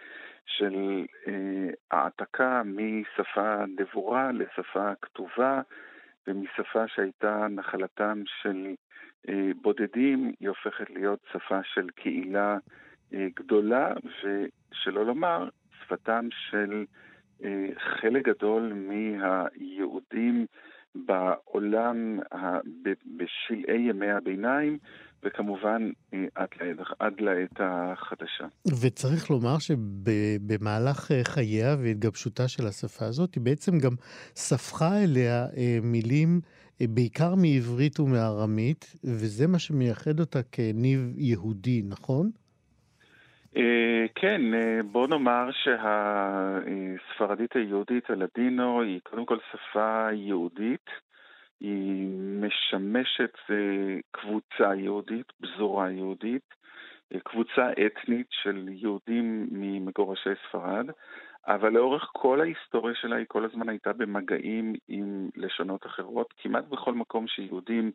של 0.46 1.04
אה, 1.28 1.70
העתקה 1.90 2.62
משפה 2.64 3.64
דבורה 3.76 4.32
לשפה 4.32 4.94
כתובה, 5.02 5.60
ומשפה 6.26 6.88
שהייתה 6.88 7.46
נחלתם 7.50 8.22
של 8.26 8.74
אה, 9.28 9.50
בודדים, 9.62 10.32
היא 10.40 10.48
הופכת 10.48 10.90
להיות 10.90 11.20
שפה 11.32 11.60
של 11.62 11.90
קהילה 11.90 12.58
אה, 13.14 13.26
גדולה, 13.36 13.92
ושלא 14.04 15.06
לומר, 15.06 15.48
שפתם 15.80 16.28
של 16.30 16.84
חלק 18.00 18.28
גדול 18.28 18.72
מהיהודים 18.72 20.46
בעולם 20.94 22.18
בשלהי 23.16 23.88
ימי 23.88 24.10
הביניים, 24.10 24.78
וכמובן 25.24 25.90
עד 26.34 26.48
לעת, 26.60 26.76
עד 26.98 27.20
לעת 27.20 27.60
החדשה. 27.60 28.44
וצריך 28.82 29.30
לומר 29.30 29.58
שבמהלך 29.58 31.10
חייה 31.22 31.76
והתגבשותה 31.82 32.48
של 32.48 32.66
השפה 32.66 33.04
הזאת, 33.04 33.34
היא 33.34 33.42
בעצם 33.42 33.78
גם 33.78 33.92
ספחה 34.36 35.02
אליה 35.02 35.46
אה, 35.56 35.78
מילים 35.82 36.40
אה, 36.80 36.86
בעיקר 36.88 37.34
מעברית 37.34 38.00
ומארמית, 38.00 38.94
וזה 39.04 39.46
מה 39.46 39.58
שמייחד 39.58 40.20
אותה 40.20 40.42
כניב 40.42 41.14
יהודי, 41.16 41.82
נכון? 41.84 42.30
אה, 43.56 44.06
כן, 44.14 44.54
אה, 44.54 44.82
בוא 44.82 45.08
נאמר 45.08 45.48
שהספרדית 45.52 47.56
היהודית, 47.56 48.10
הלדינו, 48.10 48.82
היא 48.82 49.00
קודם 49.02 49.26
כל 49.26 49.38
שפה 49.52 50.08
יהודית. 50.12 50.90
היא 51.60 52.08
משמשת 52.40 53.34
אה, 53.50 53.96
קבוצה 54.10 54.74
יהודית, 54.74 55.32
פזורה 55.42 55.90
יהודית, 55.90 56.54
קבוצה 57.24 57.70
אתנית 57.86 58.26
של 58.30 58.68
יהודים 58.68 59.48
ממגורשי 59.50 60.30
ספרד, 60.48 60.86
אבל 61.46 61.72
לאורך 61.72 62.10
כל 62.12 62.40
ההיסטוריה 62.40 62.94
שלה 62.94 63.16
היא 63.16 63.26
כל 63.28 63.44
הזמן 63.44 63.68
הייתה 63.68 63.92
במגעים 63.92 64.74
עם 64.88 65.28
לשונות 65.36 65.86
אחרות. 65.86 66.34
כמעט 66.38 66.64
בכל 66.64 66.94
מקום 66.94 67.26
שיהודים 67.26 67.90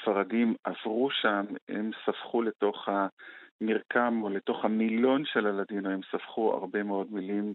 ספרדים 0.00 0.54
עברו 0.64 1.08
שם, 1.10 1.44
הם 1.68 1.90
ספחו 2.06 2.42
לתוך 2.42 2.88
ה... 2.88 3.06
מרקם 3.60 4.20
או 4.22 4.28
לתוך 4.28 4.64
המילון 4.64 5.22
של 5.32 5.46
הלדינו 5.46 5.90
הם 5.90 6.00
ספחו 6.12 6.52
הרבה 6.52 6.82
מאוד 6.82 7.06
מילים 7.10 7.54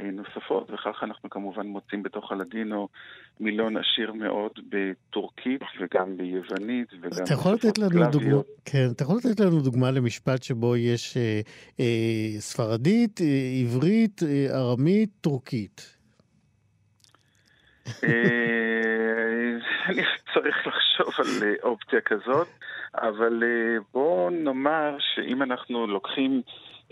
אה, 0.00 0.10
נוספות, 0.10 0.70
וכך 0.70 1.02
אנחנו 1.02 1.30
כמובן 1.30 1.66
מוצאים 1.66 2.02
בתוך 2.02 2.32
הלדינו 2.32 2.88
מילון 3.40 3.76
עשיר 3.76 4.12
מאוד 4.12 4.52
בטורקית 4.68 5.60
וגם 5.80 6.16
ביוונית 6.16 6.88
וגם 7.00 7.24
בשפות 7.24 7.60
קלאביות. 7.92 8.46
כן, 8.64 8.86
אתה 8.94 9.02
יכול 9.02 9.16
לתת 9.16 9.40
לנו 9.40 9.60
דוגמה 9.60 9.90
למשפט 9.90 10.42
שבו 10.42 10.76
יש 10.76 11.16
אה, 11.16 11.40
אה, 11.80 12.40
ספרדית, 12.40 13.20
אה, 13.20 13.26
עברית, 13.60 14.22
אה, 14.22 14.46
ארמית, 14.58 15.10
טורקית. 15.20 15.96
אה, 18.04 19.05
אני 19.88 20.02
צריך 20.34 20.66
לחשוב 20.66 21.14
על 21.18 21.54
אופציה 21.62 22.00
כזאת. 22.00 22.48
אבל 22.94 23.42
אה, 23.42 23.76
בואו 23.92 24.30
נאמר 24.30 24.96
שאם 24.98 25.42
אנחנו 25.42 25.86
לוקחים 25.86 26.42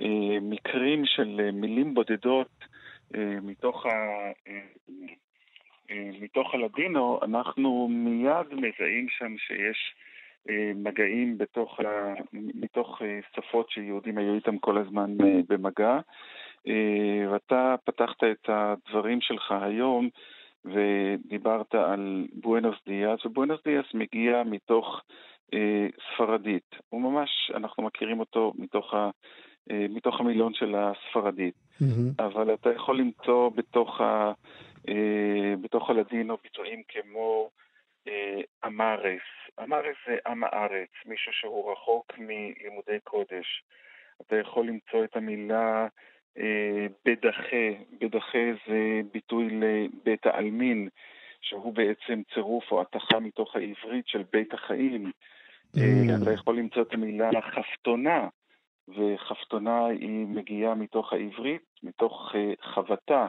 אה, 0.01 0.39
מקרים 0.43 1.05
של 1.05 1.41
אה, 1.45 1.51
מילים 1.53 1.95
בודדות 1.95 2.65
מתוך, 3.43 3.87
ה, 3.87 3.91
מתוך 6.21 6.55
הלדינו, 6.55 7.21
אנחנו 7.23 7.89
מיד 7.91 8.47
מזהים 8.53 9.07
שם 9.09 9.35
שיש 9.39 9.95
מגעים 10.75 11.39
בתוך, 11.39 11.81
ה, 11.81 12.15
מתוך 12.33 13.03
שפות 13.37 13.71
שיהודים 13.71 14.19
היו 14.19 14.35
איתם 14.35 14.59
כל 14.59 14.79
הזמן 14.79 15.11
במגע. 15.49 15.99
ואתה 17.33 17.75
פתחת 17.85 18.25
את 18.25 18.49
הדברים 18.49 19.21
שלך 19.21 19.53
היום 19.61 20.09
ודיברת 20.65 21.75
על 21.75 22.27
בואנוס 22.33 22.77
דיאס, 22.87 23.27
ובואנוס 23.27 23.61
דיאס 23.65 23.87
מגיע 23.95 24.43
מתוך 24.47 25.03
אה, 25.55 25.87
ספרדית. 26.15 26.75
הוא 26.89 27.01
ממש, 27.01 27.51
אנחנו 27.55 27.83
מכירים 27.83 28.21
אותו 28.21 28.53
מתוך, 28.59 28.95
ה, 28.95 29.11
אה, 29.71 29.87
מתוך 29.91 30.21
המילון 30.21 30.55
של 30.55 30.75
הספרדית. 30.75 31.55
Mm-hmm. 31.55 32.25
אבל 32.25 32.55
אתה 32.55 32.73
יכול 32.73 32.99
למצוא 32.99 33.51
בתוך, 33.55 34.01
ה, 34.01 34.33
אה, 34.89 35.55
בתוך 35.61 35.91
הלדינו 35.91 36.37
ביטויים 36.43 36.83
כמו 36.89 37.51
אמרס. 38.65 39.23
אמרס 39.63 39.97
זה 40.07 40.17
עם 40.27 40.45
הארץ, 40.45 40.91
מישהו 41.07 41.33
שהוא 41.33 41.73
רחוק 41.73 42.13
מלימודי 42.19 43.01
קודש. 43.05 43.65
אתה 44.21 44.37
יכול 44.37 44.67
למצוא 44.67 45.05
את 45.05 45.17
המילה 45.17 45.87
בדחה, 47.07 47.67
בדחה 48.01 48.39
זה 48.67 49.01
ביטוי 49.13 49.49
לבית 49.51 50.27
העלמין, 50.27 50.89
שהוא 51.41 51.75
בעצם 51.75 52.23
צירוף 52.35 52.65
או 52.71 52.81
התחה 52.81 53.21
מתוך 53.21 53.57
העברית 53.57 54.09
של 54.09 54.23
בית 54.33 54.55
החיים. 54.55 55.11
Mm. 55.77 55.81
אתה 56.23 56.33
יכול 56.33 56.59
למצוא 56.59 56.83
את 56.83 56.95
המילה 56.95 57.31
חפתונה, 57.41 58.29
וחפתונה 58.89 59.87
היא 59.87 60.27
מגיעה 60.27 60.75
מתוך 60.75 61.13
העברית, 61.13 61.63
מתוך 61.83 62.35
חבטה, 62.63 63.27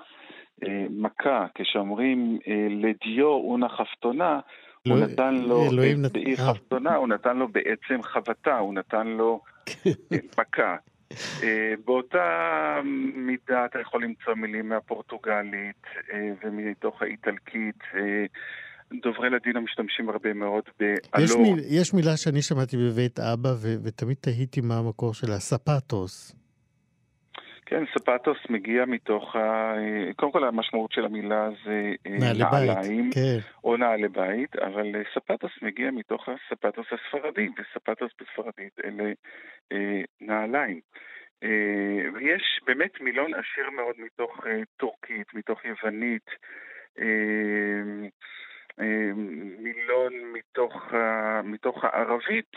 מכה, 0.89 1.45
כשאומרים 1.55 2.39
לדיו 2.69 3.27
אונה 3.27 3.69
חפתונה, 3.69 4.39
הוא 4.87 4.97
לא, 4.97 5.05
נתן 5.05 5.35
לו, 5.35 5.63
באי 6.13 6.37
חפתונה, 6.37 6.95
הוא 6.95 7.07
נתן 7.07 7.37
לו 7.37 7.47
בעצם 7.47 8.03
חבטה, 8.03 8.57
הוא 8.57 8.73
נתן 8.73 9.07
לו 9.07 9.41
מכה. 10.39 10.75
אה, 11.43 11.73
באותה 11.85 12.79
מידה 13.15 13.65
אתה 13.65 13.79
יכול 13.79 14.03
למצוא 14.03 14.33
מילים 14.33 14.69
מהפורטוגלית 14.69 15.83
אה, 16.13 16.31
ומתוך 16.43 17.01
האיטלקית. 17.01 17.79
אה, 17.95 18.25
דוברי 19.01 19.29
לדינו 19.29 19.61
משתמשים 19.61 20.09
הרבה 20.09 20.33
מאוד 20.33 20.63
באלון. 20.79 21.23
יש, 21.23 21.35
מיל, 21.35 21.59
יש 21.67 21.93
מילה 21.93 22.17
שאני 22.17 22.41
שמעתי 22.41 22.77
בבית 22.77 23.19
אבא 23.19 23.49
ו- 23.49 23.75
ותמיד 23.83 24.17
תהיתי 24.21 24.61
מה 24.61 24.77
המקור 24.77 25.13
שלה, 25.13 25.39
ספטוס. 25.39 26.35
כן, 27.65 27.83
ספטוס 27.93 28.37
מגיע 28.49 28.85
מתוך 28.85 29.35
ה... 29.35 29.73
קודם 30.15 30.31
כל 30.31 30.43
המשמעות 30.43 30.91
של 30.91 31.05
המילה 31.05 31.49
זה 31.65 31.91
נעלי 32.05 32.39
נעליים, 32.39 33.09
כן. 33.13 33.37
או 33.63 33.77
נעלי 33.77 34.07
בית, 34.07 34.55
אבל 34.55 35.03
ספטוס 35.15 35.51
מגיע 35.61 35.91
מתוך 35.91 36.29
הספטוס 36.29 36.85
הספרדי, 36.91 37.47
וספטוס 37.57 38.11
בספרדית 38.21 38.79
אלה 38.85 39.11
אה, 39.71 40.01
נעליים. 40.21 40.79
אה, 41.43 42.09
ויש 42.13 42.59
באמת 42.65 43.01
מילון 43.01 43.31
עשיר 43.33 43.69
מאוד 43.69 43.95
מתוך 43.97 44.47
אה, 44.47 44.61
טורקית, 44.77 45.33
מתוך 45.33 45.65
יוונית, 45.65 46.29
אה, 46.99 48.07
אה, 48.79 49.11
מילון 49.57 50.13
מתוך, 50.33 50.93
אה, 50.93 51.41
מתוך 51.41 51.83
הערבית. 51.83 52.51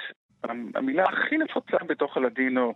המילה 0.74 1.04
הכי 1.04 1.36
נפוצה 1.38 1.76
בתוך 1.86 2.16
הלדינו 2.16 2.74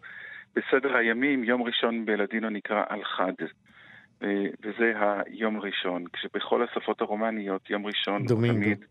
בסדר 0.56 0.96
הימים, 0.96 1.44
יום 1.44 1.62
ראשון 1.62 2.04
בלדינו 2.04 2.50
נקרא 2.50 2.84
אל-חד. 2.90 3.32
אה, 4.22 4.46
וזה 4.62 4.92
היום 5.26 5.60
ראשון, 5.60 6.04
כשבכל 6.12 6.62
השפות 6.62 7.00
הרומניות 7.00 7.70
יום 7.70 7.86
ראשון 7.86 8.26
דומינגו. 8.26 8.62
תמיד 8.62 8.84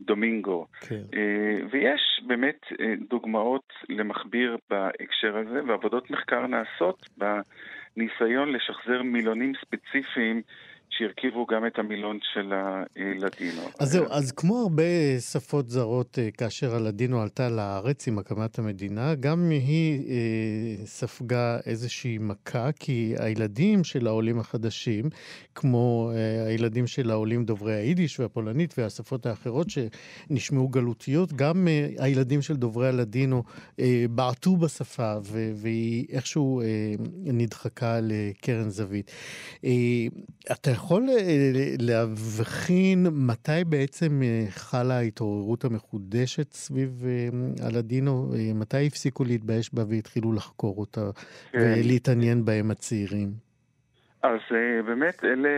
דומינגו. 0.00 0.66
כן. 0.80 1.02
אה, 1.14 1.66
ויש 1.70 2.22
באמת 2.26 2.60
אה, 2.80 2.94
דוגמאות 3.08 3.72
למכביר 3.88 4.56
בהקשר 4.70 5.36
הזה, 5.36 5.60
ועבודות 5.66 6.10
מחקר 6.10 6.46
נעשות 6.46 7.08
בניסיון 7.16 8.52
לשחזר 8.52 9.02
מילונים 9.02 9.52
ספציפיים 9.60 10.42
שהרכיבו 10.98 11.46
גם 11.46 11.66
את 11.66 11.78
המילון 11.78 12.18
של 12.32 12.52
הלדינו. 12.52 13.62
אז 13.80 13.92
זהו, 13.92 14.04
אז 14.10 14.32
כמו 14.32 14.58
הרבה 14.62 14.82
שפות 15.20 15.68
זרות, 15.68 16.18
אה, 16.18 16.30
כאשר 16.30 16.74
הלדינו 16.74 17.22
עלתה 17.22 17.48
לארץ 17.48 18.08
עם 18.08 18.18
הקמת 18.18 18.58
המדינה, 18.58 19.14
גם 19.14 19.50
היא 19.50 20.08
אה, 20.08 20.86
ספגה 20.86 21.58
איזושהי 21.66 22.18
מכה, 22.18 22.72
כי 22.72 23.14
הילדים 23.18 23.84
של 23.84 24.06
העולים 24.06 24.38
החדשים, 24.38 25.04
כמו 25.54 26.10
אה, 26.14 26.46
הילדים 26.46 26.86
של 26.86 27.10
העולים 27.10 27.44
דוברי 27.44 27.74
היידיש 27.74 28.20
והפולנית 28.20 28.74
והשפות 28.78 29.26
האחרות 29.26 29.66
שנשמעו 29.70 30.68
גלותיות, 30.68 31.32
גם 31.32 31.68
אה, 31.68 31.88
הילדים 31.98 32.42
של 32.42 32.56
דוברי 32.56 32.88
הלדינו 32.88 33.42
אה, 33.80 34.04
בעטו 34.10 34.56
בשפה, 34.56 35.14
ו- 35.24 35.52
והיא 35.54 36.06
איכשהו 36.10 36.60
אה, 36.60 36.66
נדחקה 37.24 37.98
לקרן 38.02 38.68
זווית. 38.68 39.10
אה, 39.64 39.70
אתה 40.52 40.70
יכול... 40.70 40.83
יכול 40.84 41.02
אה, 41.08 41.74
להבחין 41.80 43.06
מתי 43.28 43.64
בעצם 43.68 44.22
אה, 44.22 44.44
חלה 44.50 44.94
ההתעוררות 44.94 45.64
המחודשת 45.64 46.52
סביב 46.52 46.90
אה, 47.06 47.28
הלדינו? 47.66 48.12
מתי 48.54 48.86
הפסיקו 48.86 49.24
להתבייש 49.24 49.74
בה 49.74 49.82
והתחילו 49.90 50.32
לחקור 50.32 50.76
אותה 50.78 51.00
כן. 51.52 51.58
ולהתעניין 51.58 52.44
בהם 52.44 52.70
הצעירים? 52.70 53.28
אז 54.22 54.40
באמת 54.86 55.24
אלה 55.24 55.52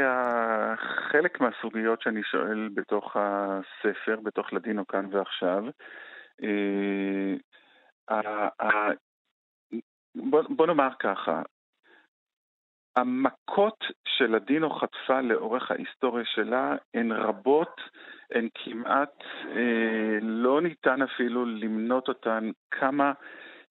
חלק 1.12 1.40
מהסוגיות 1.40 2.02
שאני 2.02 2.22
שואל 2.22 2.68
בתוך 2.74 3.16
הספר, 3.16 4.16
בתוך 4.22 4.52
לדינו 4.52 4.86
כאן 4.86 5.06
ועכשיו. 5.12 5.64
בוא 10.56 10.66
נאמר 10.66 10.88
ככה, 10.98 11.42
המכות 12.96 13.84
שלדינו 14.08 14.70
חטפה 14.70 15.20
לאורך 15.20 15.70
ההיסטוריה 15.70 16.24
שלה 16.24 16.76
הן 16.94 17.12
רבות, 17.12 17.80
הן 18.30 18.48
כמעט, 18.54 19.22
אה, 19.56 20.18
לא 20.22 20.60
ניתן 20.60 21.02
אפילו 21.02 21.46
למנות 21.46 22.08
אותן 22.08 22.50
כמה 22.70 23.12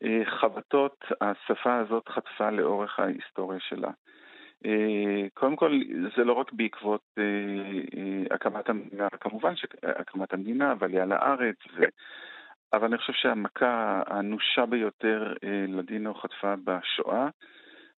אה, 0.04 0.22
חבטות 0.26 1.06
השפה 1.22 1.78
הזאת 1.78 2.10
חטפה 2.10 2.50
לאורך 2.50 3.00
ההיסטוריה 3.00 3.60
שלה. 3.60 3.92
אה, 4.66 5.28
קודם 5.34 5.56
כל, 5.56 5.80
זה 6.18 6.24
לא 6.24 6.34
רק 6.34 6.54
בעקבות 6.54 7.02
אה, 7.18 7.24
אה, 7.98 8.36
הקמת 8.36 8.70
המדינה, 8.70 9.08
כמובן 9.10 9.56
שהקמת 9.56 10.34
המדינה 10.34 10.74
ועלייה 10.80 11.06
לארץ, 11.06 11.56
ו... 11.74 11.84
אבל 12.74 12.88
אני 12.88 12.98
חושב 12.98 13.14
שהמכה 13.14 14.04
האנושה 14.08 14.66
ביותר 14.66 15.34
אה, 15.44 15.66
לדינו 15.68 16.14
חטפה 16.14 16.54
בשואה. 16.64 17.30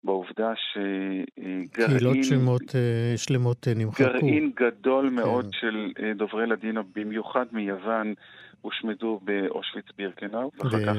בעובדה 0.08 0.54
שגרעין... 0.56 1.68
קהילות 1.68 2.18
שמות, 2.24 2.76
אה, 2.76 3.14
שלמות 3.18 3.68
אה, 3.68 3.74
נמחקו. 3.76 4.04
גרעין 4.04 4.52
גדול 4.56 5.10
כן. 5.10 5.16
מאוד 5.16 5.46
כן. 5.46 5.52
של 5.52 5.92
אה, 6.00 6.14
דוברי 6.14 6.48
לדינו, 6.48 6.84
במיוחד 6.96 7.46
מיוון, 7.52 8.14
הושמדו 8.62 9.20
באושוויץ 9.24 9.86
בירקנאו. 9.98 10.52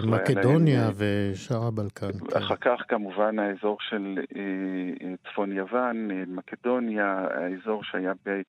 ומקדוניה 0.04 0.90
ושאר 0.96 1.66
הבלקן. 1.66 2.10
אחר 2.36 2.56
כן. 2.56 2.76
כך 2.76 2.82
כמובן 2.88 3.38
האזור 3.38 3.76
של 3.80 4.18
צפון 5.24 5.52
יוון, 5.52 6.08
מקדוניה, 6.26 7.26
האזור 7.30 7.84
שהיה 7.84 8.12
ב... 8.26 8.40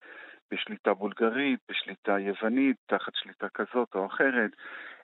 בשליטה 0.51 0.93
בולגרית, 0.93 1.59
בשליטה 1.69 2.19
יוונית, 2.19 2.75
תחת 2.87 3.11
שליטה 3.15 3.47
כזאת 3.53 3.87
או 3.95 4.05
אחרת. 4.05 4.51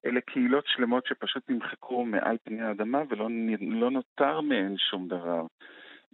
אלה 0.05 0.21
קהילות 0.21 0.63
שלמות 0.67 1.05
שפשוט 1.07 1.43
נמחקו 1.49 2.05
מעל 2.05 2.37
פני 2.43 2.61
האדמה 2.61 3.01
ולא 3.09 3.27
לא 3.61 3.91
נותר 3.91 4.41
מהן 4.41 4.75
שום 4.77 5.07
דבר. 5.07 5.41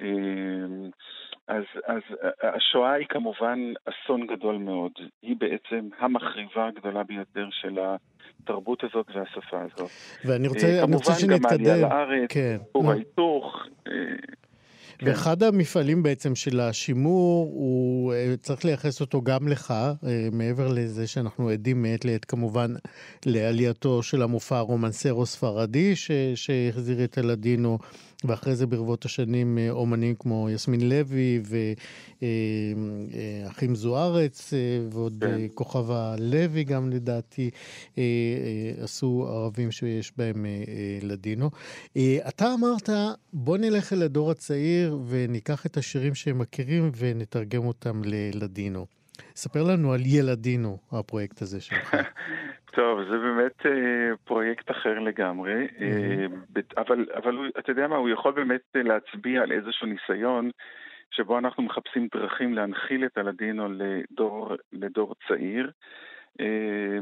אמ, 0.02 0.90
אז, 1.48 1.64
אז 1.86 2.02
השואה 2.44 2.94
היא 2.94 3.08
כמובן 3.10 3.60
אסון 3.86 4.28
גדול 4.28 4.58
מאוד. 4.58 4.92
היא 5.22 5.36
בעצם 5.40 5.90
המחריבה 6.00 6.68
הגדולה 6.68 7.04
ביותר 7.04 7.48
של 7.52 7.80
התרבות 8.44 8.84
הזאת 8.84 9.06
והשפה 9.16 9.62
הזאת. 9.62 9.92
ואני 10.26 10.48
רוצה, 10.48 10.84
אני 10.84 10.96
רוצה 10.96 11.14
שנתקדם. 11.14 11.40
כמובן 11.40 11.64
גם 11.64 11.68
העלייה 11.68 11.90
לארץ, 11.90 12.30
כן. 12.32 12.58
כור 12.72 12.92
ההיתוך. 12.92 13.66
כן. 15.02 15.08
ואחד 15.08 15.44
המפעלים 15.44 16.04
בעצם 16.04 16.36
של 16.36 16.60
השימור, 16.60 17.52
הוא 17.54 18.14
אה, 18.14 18.34
צריך 18.42 18.66
לייחס 18.66 19.02
אותו 19.02 19.22
גם 19.22 19.48
לך, 19.48 19.72
אה, 19.72 20.28
מעבר 20.32 20.68
לזה 20.68 21.08
שאנחנו 21.08 21.50
עדים 21.50 21.82
מעת 21.82 22.06
לעת 22.06 22.26
כמובן 22.26 22.74
לעלייתו 23.26 24.04
של 24.04 24.22
המופע 24.22 24.58
הרומנסרו 24.58 25.26
ספרדי, 25.26 25.94
שהחזיר 26.36 27.04
את 27.04 27.18
הלדינו. 27.18 27.78
ואחרי 28.24 28.56
זה 28.56 28.68
ברבות 28.68 29.06
השנים 29.06 29.58
אה, 29.58 29.70
אומנים 29.70 30.16
כמו 30.20 30.50
יסמין 30.50 30.90
לוי 30.90 31.42
ואחים 32.22 33.70
אה, 33.70 33.76
זוארץ 33.76 34.54
אה, 34.54 34.60
ועוד 34.92 35.18
כן. 35.22 35.42
כוכבה 35.54 36.16
לוי 36.20 36.64
גם 36.64 36.90
לדעתי 36.90 37.50
עשו 38.82 39.28
ערבים 39.30 39.72
שיש 39.72 40.14
בהם 40.18 40.46
לדינו. 41.02 41.50
אתה 42.28 42.54
אמרת, 42.54 42.90
בוא 43.34 43.58
נלך 43.58 43.94
אל 43.94 44.02
הדור 44.02 44.32
הצעיר 44.32 45.00
וניקח 45.08 45.66
את 45.66 45.78
השירים 45.78 46.16
שהם 46.16 46.40
מכירים 46.40 46.92
ונתרגם 46.96 47.66
אותם 47.66 48.02
ללדינו. 48.06 48.86
ספר 49.36 49.64
לנו 49.64 49.94
על 49.94 50.02
ילדינו, 50.06 50.78
הפרויקט 50.92 51.42
הזה 51.42 51.62
שלך. 51.62 51.96
טוב, 52.72 53.04
זה 53.04 53.18
באמת 53.18 53.66
אה, 53.66 54.16
פרויקט 54.24 54.72
אחר 54.72 55.00
לגמרי, 55.00 55.68
אה, 55.82 56.26
אבל, 56.78 57.06
אבל 57.16 57.36
הוא, 57.36 57.46
אתה 57.60 57.72
יודע 57.72 57.88
מה, 57.88 57.96
הוא 57.96 58.10
יכול 58.10 58.32
באמת 58.34 58.62
אה, 58.76 58.84
להצביע 58.84 59.42
על 59.42 59.52
איזשהו 59.52 59.88
ניסיון 59.88 60.52
שבו 61.12 61.38
אנחנו 61.38 61.64
מחפשים 61.64 62.08
דרכים 62.16 62.54
להנחיל 62.54 63.06
את 63.06 63.18
הלדינו 63.18 63.68
לדור, 63.70 64.56
לדור 64.74 65.16
צעיר. 65.28 65.72
אה, 66.40 67.00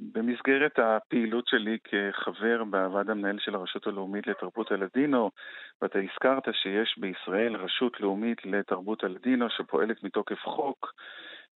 במסגרת 0.00 0.78
הפעילות 0.78 1.46
שלי 1.48 1.78
כחבר 1.84 2.64
בוועד 2.64 3.10
המנהל 3.10 3.38
של 3.38 3.54
הרשות 3.54 3.86
הלאומית 3.86 4.26
לתרבות 4.26 4.72
הלדינו, 4.72 5.30
ואתה 5.82 5.98
הזכרת 5.98 6.48
שיש 6.52 6.98
בישראל 6.98 7.56
רשות 7.56 8.00
לאומית 8.00 8.46
לתרבות 8.46 9.04
הלדינו 9.04 9.50
שפועלת 9.50 10.02
מתוקף 10.02 10.40
חוק, 10.44 10.92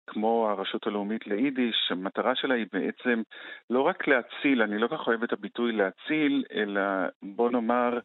כמו 0.08 0.48
הרשות 0.50 0.86
הלאומית 0.86 1.26
ליידיש, 1.26 1.76
המטרה 1.90 2.34
שלה 2.34 2.54
היא 2.54 2.66
בעצם 2.72 3.22
לא 3.70 3.80
רק 3.80 4.08
להציל, 4.08 4.62
אני 4.62 4.78
לא 4.78 4.86
כל 4.86 4.96
כך 4.96 5.06
אוהב 5.06 5.22
את 5.22 5.32
הביטוי 5.32 5.72
להציל, 5.72 6.44
אלא 6.54 6.80
בוא 7.22 7.50
נאמר... 7.50 7.98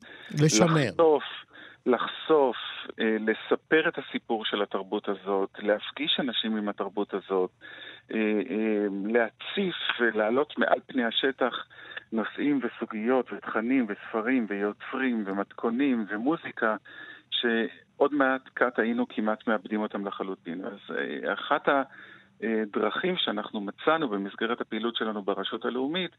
לשמר. 0.43 0.67
לחשוף, 0.75 1.23
לחשוף, 1.85 2.57
אה, 2.99 3.17
לספר 3.19 3.89
את 3.89 3.97
הסיפור 3.97 4.45
של 4.45 4.61
התרבות 4.61 5.09
הזאת, 5.09 5.49
להפגיש 5.59 6.19
אנשים 6.19 6.57
עם 6.57 6.69
התרבות 6.69 7.13
הזאת, 7.13 7.51
אה, 8.13 8.17
אה, 8.49 8.85
להציף 9.05 9.75
ולהעלות 9.99 10.57
מעל 10.57 10.79
פני 10.87 11.03
השטח 11.03 11.65
נושאים 12.11 12.59
וסוגיות 12.63 13.33
ותכנים 13.33 13.87
וספרים 13.89 14.45
ויוצרים 14.49 15.23
ומתכונים 15.25 16.05
ומוזיקה, 16.09 16.75
שעוד 18.03 18.13
מעט 18.13 18.49
קט 18.53 18.79
היינו 18.79 19.07
כמעט 19.07 19.47
מאבדים 19.47 19.81
אותם 19.81 20.07
לחלוטין. 20.07 20.65
אז 20.65 20.95
אה, 20.97 21.33
אחת 21.33 21.67
הדרכים 22.43 23.15
שאנחנו 23.17 23.61
מצאנו 23.61 24.09
במסגרת 24.09 24.61
הפעילות 24.61 24.95
שלנו 24.95 25.21
ברשות 25.21 25.65
הלאומית, 25.65 26.11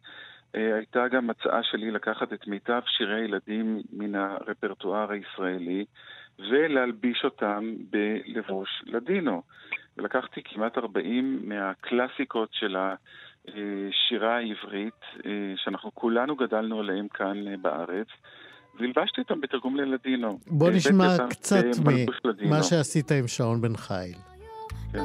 אה, 0.54 0.74
הייתה 0.74 1.08
גם 1.08 1.30
הצעה 1.30 1.62
שלי 1.62 1.90
לקחת 1.90 2.32
את 2.32 2.46
מיטב 2.46 2.80
שירי 2.86 3.20
הילדים 3.20 3.82
מן 3.92 4.14
הרפרטואר 4.14 5.10
הישראלי 5.10 5.84
ולהלביש 6.38 7.24
אותם 7.24 7.74
בלבוש 7.90 8.82
לדינו. 8.86 9.42
ולקחתי 9.96 10.42
כמעט 10.44 10.78
40 10.78 11.40
מהקלאסיקות 11.48 12.48
של 12.52 12.76
השירה 12.76 14.36
העברית, 14.36 15.00
אה, 15.26 15.30
שאנחנו 15.56 15.94
כולנו 15.94 16.36
גדלנו 16.36 16.80
עליהם 16.80 17.08
כאן 17.08 17.62
בארץ, 17.62 18.08
והלבשתי 18.80 19.20
אותם 19.20 19.40
בתרגום 19.40 19.76
ללדינו. 19.76 20.38
בוא 20.46 20.70
נשמע 20.70 21.16
קצת 21.30 21.64
ממה 22.40 22.62
שעשית 22.62 23.12
עם 23.12 23.28
שעון 23.28 23.60
בן 23.60 23.76
חיל. 23.76 24.14
כן. 24.92 25.04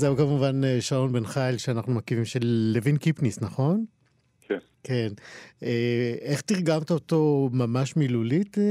זהו 0.00 0.16
כמובן 0.16 0.64
אה, 0.64 0.80
שעון 0.80 1.12
בן 1.12 1.26
חייל 1.26 1.58
שאנחנו 1.58 1.94
מקימים 1.94 2.24
של 2.24 2.70
לוין 2.74 2.96
קיפניס, 2.96 3.42
נכון? 3.42 3.84
כן. 4.50 4.58
כן. 4.84 5.08
אה, 5.62 6.14
איך 6.20 6.40
תרגמת 6.40 6.90
אותו 6.90 7.48
ממש 7.52 7.96
מילולית? 7.96 8.58
אה? 8.58 8.64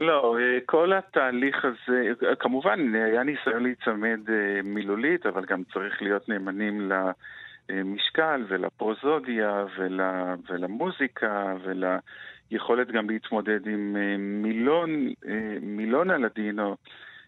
לא, 0.00 0.36
כל 0.66 0.92
התהליך 0.92 1.64
הזה, 1.64 2.02
כמובן 2.38 2.94
היה 2.94 3.22
ניסיון 3.22 3.62
להיצמד 3.62 4.20
מילולית, 4.64 5.26
אבל 5.26 5.44
גם 5.44 5.62
צריך 5.72 6.02
להיות 6.02 6.28
נאמנים 6.28 6.90
למשקל 7.70 8.44
ולפרוזודיה 8.48 9.64
ול, 9.78 10.00
ולמוזיקה 10.50 11.54
וליכולת 11.64 12.90
גם 12.90 13.10
להתמודד 13.10 13.66
עם 13.66 13.96
מילון, 14.42 15.12
מילון 15.60 16.10
הלדינו. 16.10 16.76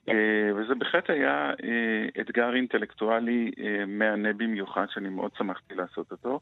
אה, 0.08 0.54
וזה 0.56 0.74
בהחלט 0.74 1.10
היה 1.10 1.50
אה, 1.64 2.20
אתגר 2.20 2.54
אינטלקטואלי 2.54 3.50
אה, 3.60 3.86
מהנה 3.86 4.32
במיוחד, 4.32 4.86
שאני 4.90 5.08
מאוד 5.08 5.30
שמחתי 5.38 5.74
לעשות 5.74 6.12
אותו. 6.12 6.40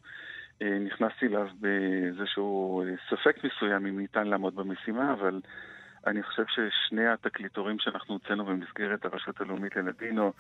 נכנסתי 0.61 1.27
אליו 1.27 1.49
באיזשהו 1.61 2.83
ספק 3.11 3.45
מסוים 3.45 3.87
אם 3.87 3.99
ניתן 3.99 4.27
לעמוד 4.27 4.55
במשימה, 4.57 5.13
אבל 5.13 5.41
אני 6.07 6.23
חושב 6.23 6.45
ששני 6.49 7.07
התקליטורים 7.07 7.79
שאנחנו 7.79 8.15
הוצאנו 8.15 8.45
במסגרת 8.45 9.05
הרשות 9.05 9.41
הלאומית 9.41 9.77
ללדינו, 9.77 10.33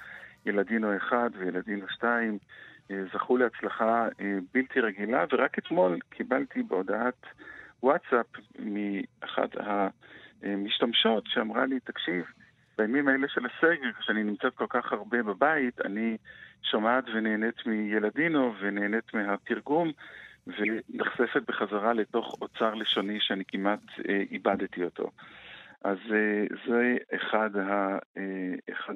ילדינו 0.47 0.97
1 0.97 1.17
וילדינו 1.39 1.89
2, 1.89 2.39
זכו 3.13 3.37
להצלחה 3.37 4.09
בלתי 4.55 4.81
רגילה, 4.81 5.25
ורק 5.33 5.59
אתמול 5.59 5.99
קיבלתי 6.11 6.63
בהודעת 6.63 7.27
וואטסאפ 7.83 8.27
מאחת 8.59 9.51
המשתמשות 10.43 11.25
שאמרה 11.27 11.67
לי, 11.67 11.81
תקשיב, 11.81 12.25
בימים 12.79 13.09
האלה 13.09 13.29
של 13.29 13.47
הסגר, 13.47 13.93
כשאני 13.99 14.23
נמצאת 14.23 14.55
כל 14.55 14.67
כך 14.69 14.93
הרבה 14.93 15.23
בבית, 15.23 15.81
אני 15.81 16.17
שומעת 16.63 17.05
ונהנית 17.15 17.67
מילדינו 17.67 18.55
ונהנית 18.61 19.15
מהתרגום 19.15 19.93
ונחשפת 20.47 21.43
בחזרה 21.49 21.93
לתוך 21.93 22.35
אוצר 22.41 22.75
לשוני 22.75 23.21
שאני 23.21 23.45
כמעט 23.49 23.81
אה, 24.09 24.23
איבדתי 24.31 24.85
אותו. 24.85 25.11
אז 25.85 25.99
אה, 26.13 26.45
זה 26.67 26.97
אחד, 27.15 27.57
ה, 27.57 27.99
אה, 28.17 28.55
אחד 28.73 28.95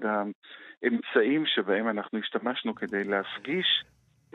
האמצעים 0.83 1.47
שבהם 1.47 1.89
אנחנו 1.89 2.19
השתמשנו 2.19 2.75
כדי 2.75 3.05
להפגיש 3.05 3.85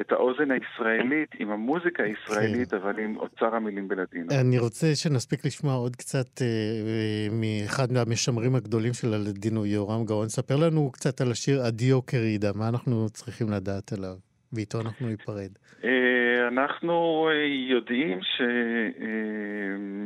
את 0.02 0.12
האוזן 0.12 0.52
הישראלית 0.52 1.30
עם 1.40 1.52
המוזיקה 1.52 2.04
הישראלית, 2.04 2.70
כן. 2.70 2.78
אבל 2.78 3.00
עם 3.00 3.18
אוצר 3.18 3.56
המילים 3.56 3.88
בלדינו. 3.88 4.28
אני 4.42 4.60
רוצה 4.60 4.88
שנספיק 4.96 5.46
לשמוע 5.46 5.74
עוד 5.74 5.96
קצת 5.96 6.42
אה, 6.42 7.28
מאחד 7.32 7.92
מהמשמרים 7.92 8.56
הגדולים 8.56 8.94
של 8.94 9.14
הלדינו, 9.14 9.66
יורם 9.66 10.06
גאון. 10.06 10.30
ספר 10.30 10.56
לנו 10.56 10.92
קצת 10.92 11.22
על 11.22 11.32
השיר 11.32 11.68
אדיו 11.68 12.02
קרידה, 12.02 12.52
מה 12.56 12.70
אנחנו 12.70 13.10
צריכים 13.10 13.50
לדעת 13.50 13.94
עליו, 13.94 14.16
ואיתו 14.54 14.82
אנחנו 14.82 15.08
ניפרד. 15.08 15.52
אה, 15.84 16.48
אנחנו 16.48 17.28
אה, 17.32 17.46
יודעים 17.70 18.20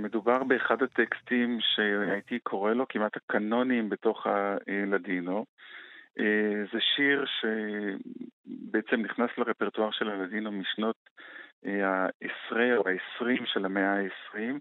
שמדובר 0.03 0.37
אה, 0.37 0.43
באחד 0.43 0.83
הטקסטים 0.83 1.57
שהייתי 1.61 2.39
קורא 2.39 2.73
לו 2.73 2.85
כמעט 2.89 3.17
הקנונים 3.17 3.89
בתוך 3.89 4.27
הלדינו. 4.27 5.37
אה, 5.37 5.43
זה 6.73 6.79
שיר 6.95 7.25
שבעצם 7.25 9.01
נכנס 9.01 9.29
לרפרטואר 9.37 9.91
של 9.91 10.09
הלדינו 10.09 10.51
משנות 10.51 10.95
אה, 11.65 11.87
העשרה 11.87 12.77
או 12.77 12.83
העשרים 12.87 13.45
של 13.45 13.65
המאה 13.65 13.93
העשרים, 13.93 14.59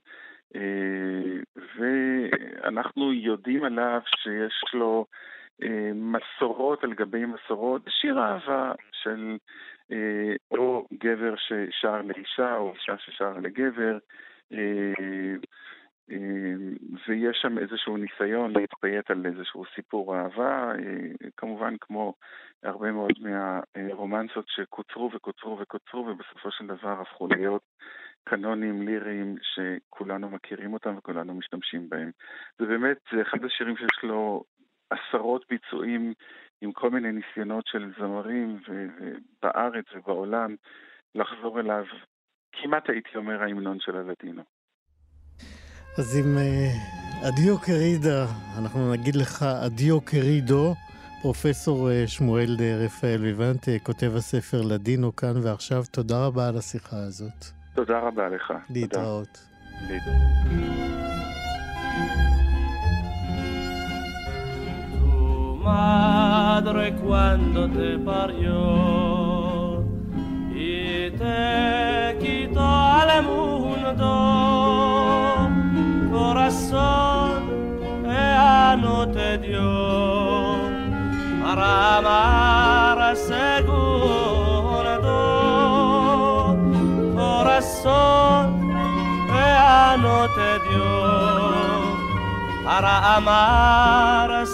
אה, 0.57 1.63
ואנחנו 1.77 3.13
יודעים 3.13 3.65
עליו 3.65 4.01
שיש 4.07 4.75
לו 4.75 5.07
מסורות 5.95 6.85
על 6.85 6.95
גבי 6.95 7.25
מסורות, 7.25 7.83
שיר 7.89 8.19
אהבה 8.19 8.73
של 8.93 9.37
או 10.51 10.87
גבר 10.93 11.35
ששר 11.37 12.03
לאישה 12.03 12.57
או 12.57 12.75
אישה 12.75 12.99
ששרה 12.99 13.41
לגבר. 13.41 13.99
אמ, 16.13 16.77
ויש 17.09 17.39
שם 17.43 17.59
איזשהו 17.59 17.97
ניסיון 17.97 18.53
להתפייט 18.53 19.11
על 19.11 19.27
איזשהו 19.27 19.65
סיפור 19.75 20.17
אהבה, 20.17 20.73
אה, 20.73 21.29
כמובן 21.37 21.75
כמו 21.81 22.15
הרבה 22.63 22.93
מאוד 22.93 23.13
מהרומנסות 23.21 24.45
שקוצרו 24.49 25.11
וקוצרו 25.15 25.59
וקוצרו 25.59 26.07
ובסופו 26.07 26.51
של 26.51 26.67
דבר 26.67 27.01
הפכו 27.01 27.27
להיות 27.27 27.63
קנונים 28.25 28.83
ליריים 28.83 29.37
שכולנו 29.43 30.31
מכירים 30.31 30.73
אותם 30.73 30.95
וכולנו 30.99 31.35
משתמשים 31.35 31.89
בהם. 31.89 32.11
זה 32.59 32.67
באמת, 32.67 32.97
זה 33.13 33.23
אחד 33.23 33.45
השירים 33.45 33.77
שיש 33.77 34.03
לו 34.03 34.45
עשרות 34.91 35.45
ביצועים 35.51 36.13
עם 36.61 36.73
כל 36.73 36.91
מיני 36.91 37.13
ניסיונות 37.13 37.67
של 37.67 37.93
זמרים 37.99 38.61
בארץ 39.43 39.85
ובעולם 39.95 40.57
לחזור 41.15 41.61
אליו, 41.61 41.85
כמעט 42.53 42.91
הייתי 42.91 43.17
אומר 43.17 43.43
ההמנון 43.43 43.81
של 43.81 43.97
הלדינו. 43.97 44.43
אז 45.99 46.17
עם 46.17 46.39
uh, 46.39 47.29
אדיו 47.29 47.59
קרידה, 47.59 48.27
אנחנו 48.59 48.93
נגיד 48.93 49.17
לך 49.17 49.43
אדיו 49.43 50.01
קרידו, 50.01 50.75
פרופסור 51.23 51.89
uh, 51.89 52.09
שמואל 52.09 52.57
רפאל 52.85 53.21
ויבנט, 53.23 53.65
uh, 53.65 53.71
כותב 53.83 54.13
הספר 54.17 54.63
לדינו 54.63 55.17
כאן 55.17 55.35
ועכשיו, 55.43 55.85
תודה 55.91 56.27
רבה 56.27 56.49
על 56.49 56.57
השיחה 56.59 56.97
הזאת. 56.97 57.45
תודה 57.75 57.99
רבה 57.99 58.29
לך. 58.29 58.53
להתראות. 58.71 59.39
madre 65.65 66.87
cuando 67.05 67.61
te 67.77 67.89
parió 68.11 68.59
y 70.69 71.11
te 71.21 72.17
quitó 72.21 72.65
al 73.01 73.23
mundo 73.23 74.32
corazón 76.53 78.05
ella 78.05 78.77
no 78.77 79.09
te 79.09 79.39
dio 79.39 80.59
para 81.43 81.99
amar 81.99 83.01
a 83.01 83.15
segundo 83.17 84.53
corazón 87.17 88.71
ella 89.31 89.97
no 89.97 90.29
te 90.37 90.51
dio 90.69 90.91
para 92.65 93.17
amar 93.17 94.31
a 94.31 94.47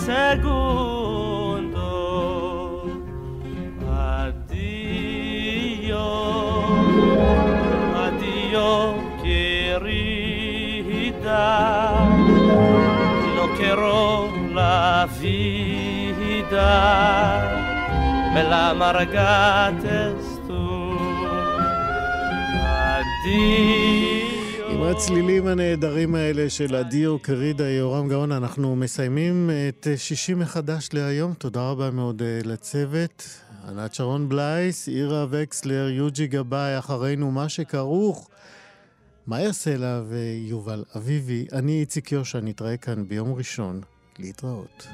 vida, 15.20 16.70
me 18.34 18.42
la 18.50 18.70
amargates 18.70 20.26
tú. 20.46 20.62
עם 24.70 24.82
הצלילים 24.82 25.46
הנהדרים 25.46 26.14
האלה 26.14 26.50
של 26.50 26.76
אדיו 26.76 27.18
קרידה 27.18 27.70
יורם 27.70 28.08
גאון, 28.08 28.32
אנחנו 28.32 28.76
מסיימים 28.76 29.50
את 29.68 29.86
שישי 29.96 30.34
מחדש 30.34 30.88
להיום. 30.92 31.34
תודה 31.34 31.70
רבה 31.70 31.90
מאוד 31.90 32.22
אה, 32.22 32.40
לצוות. 32.44 33.28
ענת 33.68 33.94
שרון 33.94 34.28
בלייס, 34.28 34.88
אירה 34.88 35.26
וקסלר, 35.30 35.88
יוג'י 35.88 36.26
גבאי, 36.26 36.78
אחרינו 36.78 37.30
מה 37.30 37.48
שכרוך. 37.48 38.28
מאיה 39.26 39.52
סלע 39.52 40.02
ויובל 40.08 40.84
אביבי, 40.96 41.46
אני 41.52 41.80
איציק 41.80 42.12
יושע, 42.12 42.40
נתראה 42.40 42.76
כאן 42.76 43.08
ביום 43.08 43.34
ראשון. 43.34 43.80
להתראות. 44.18 44.88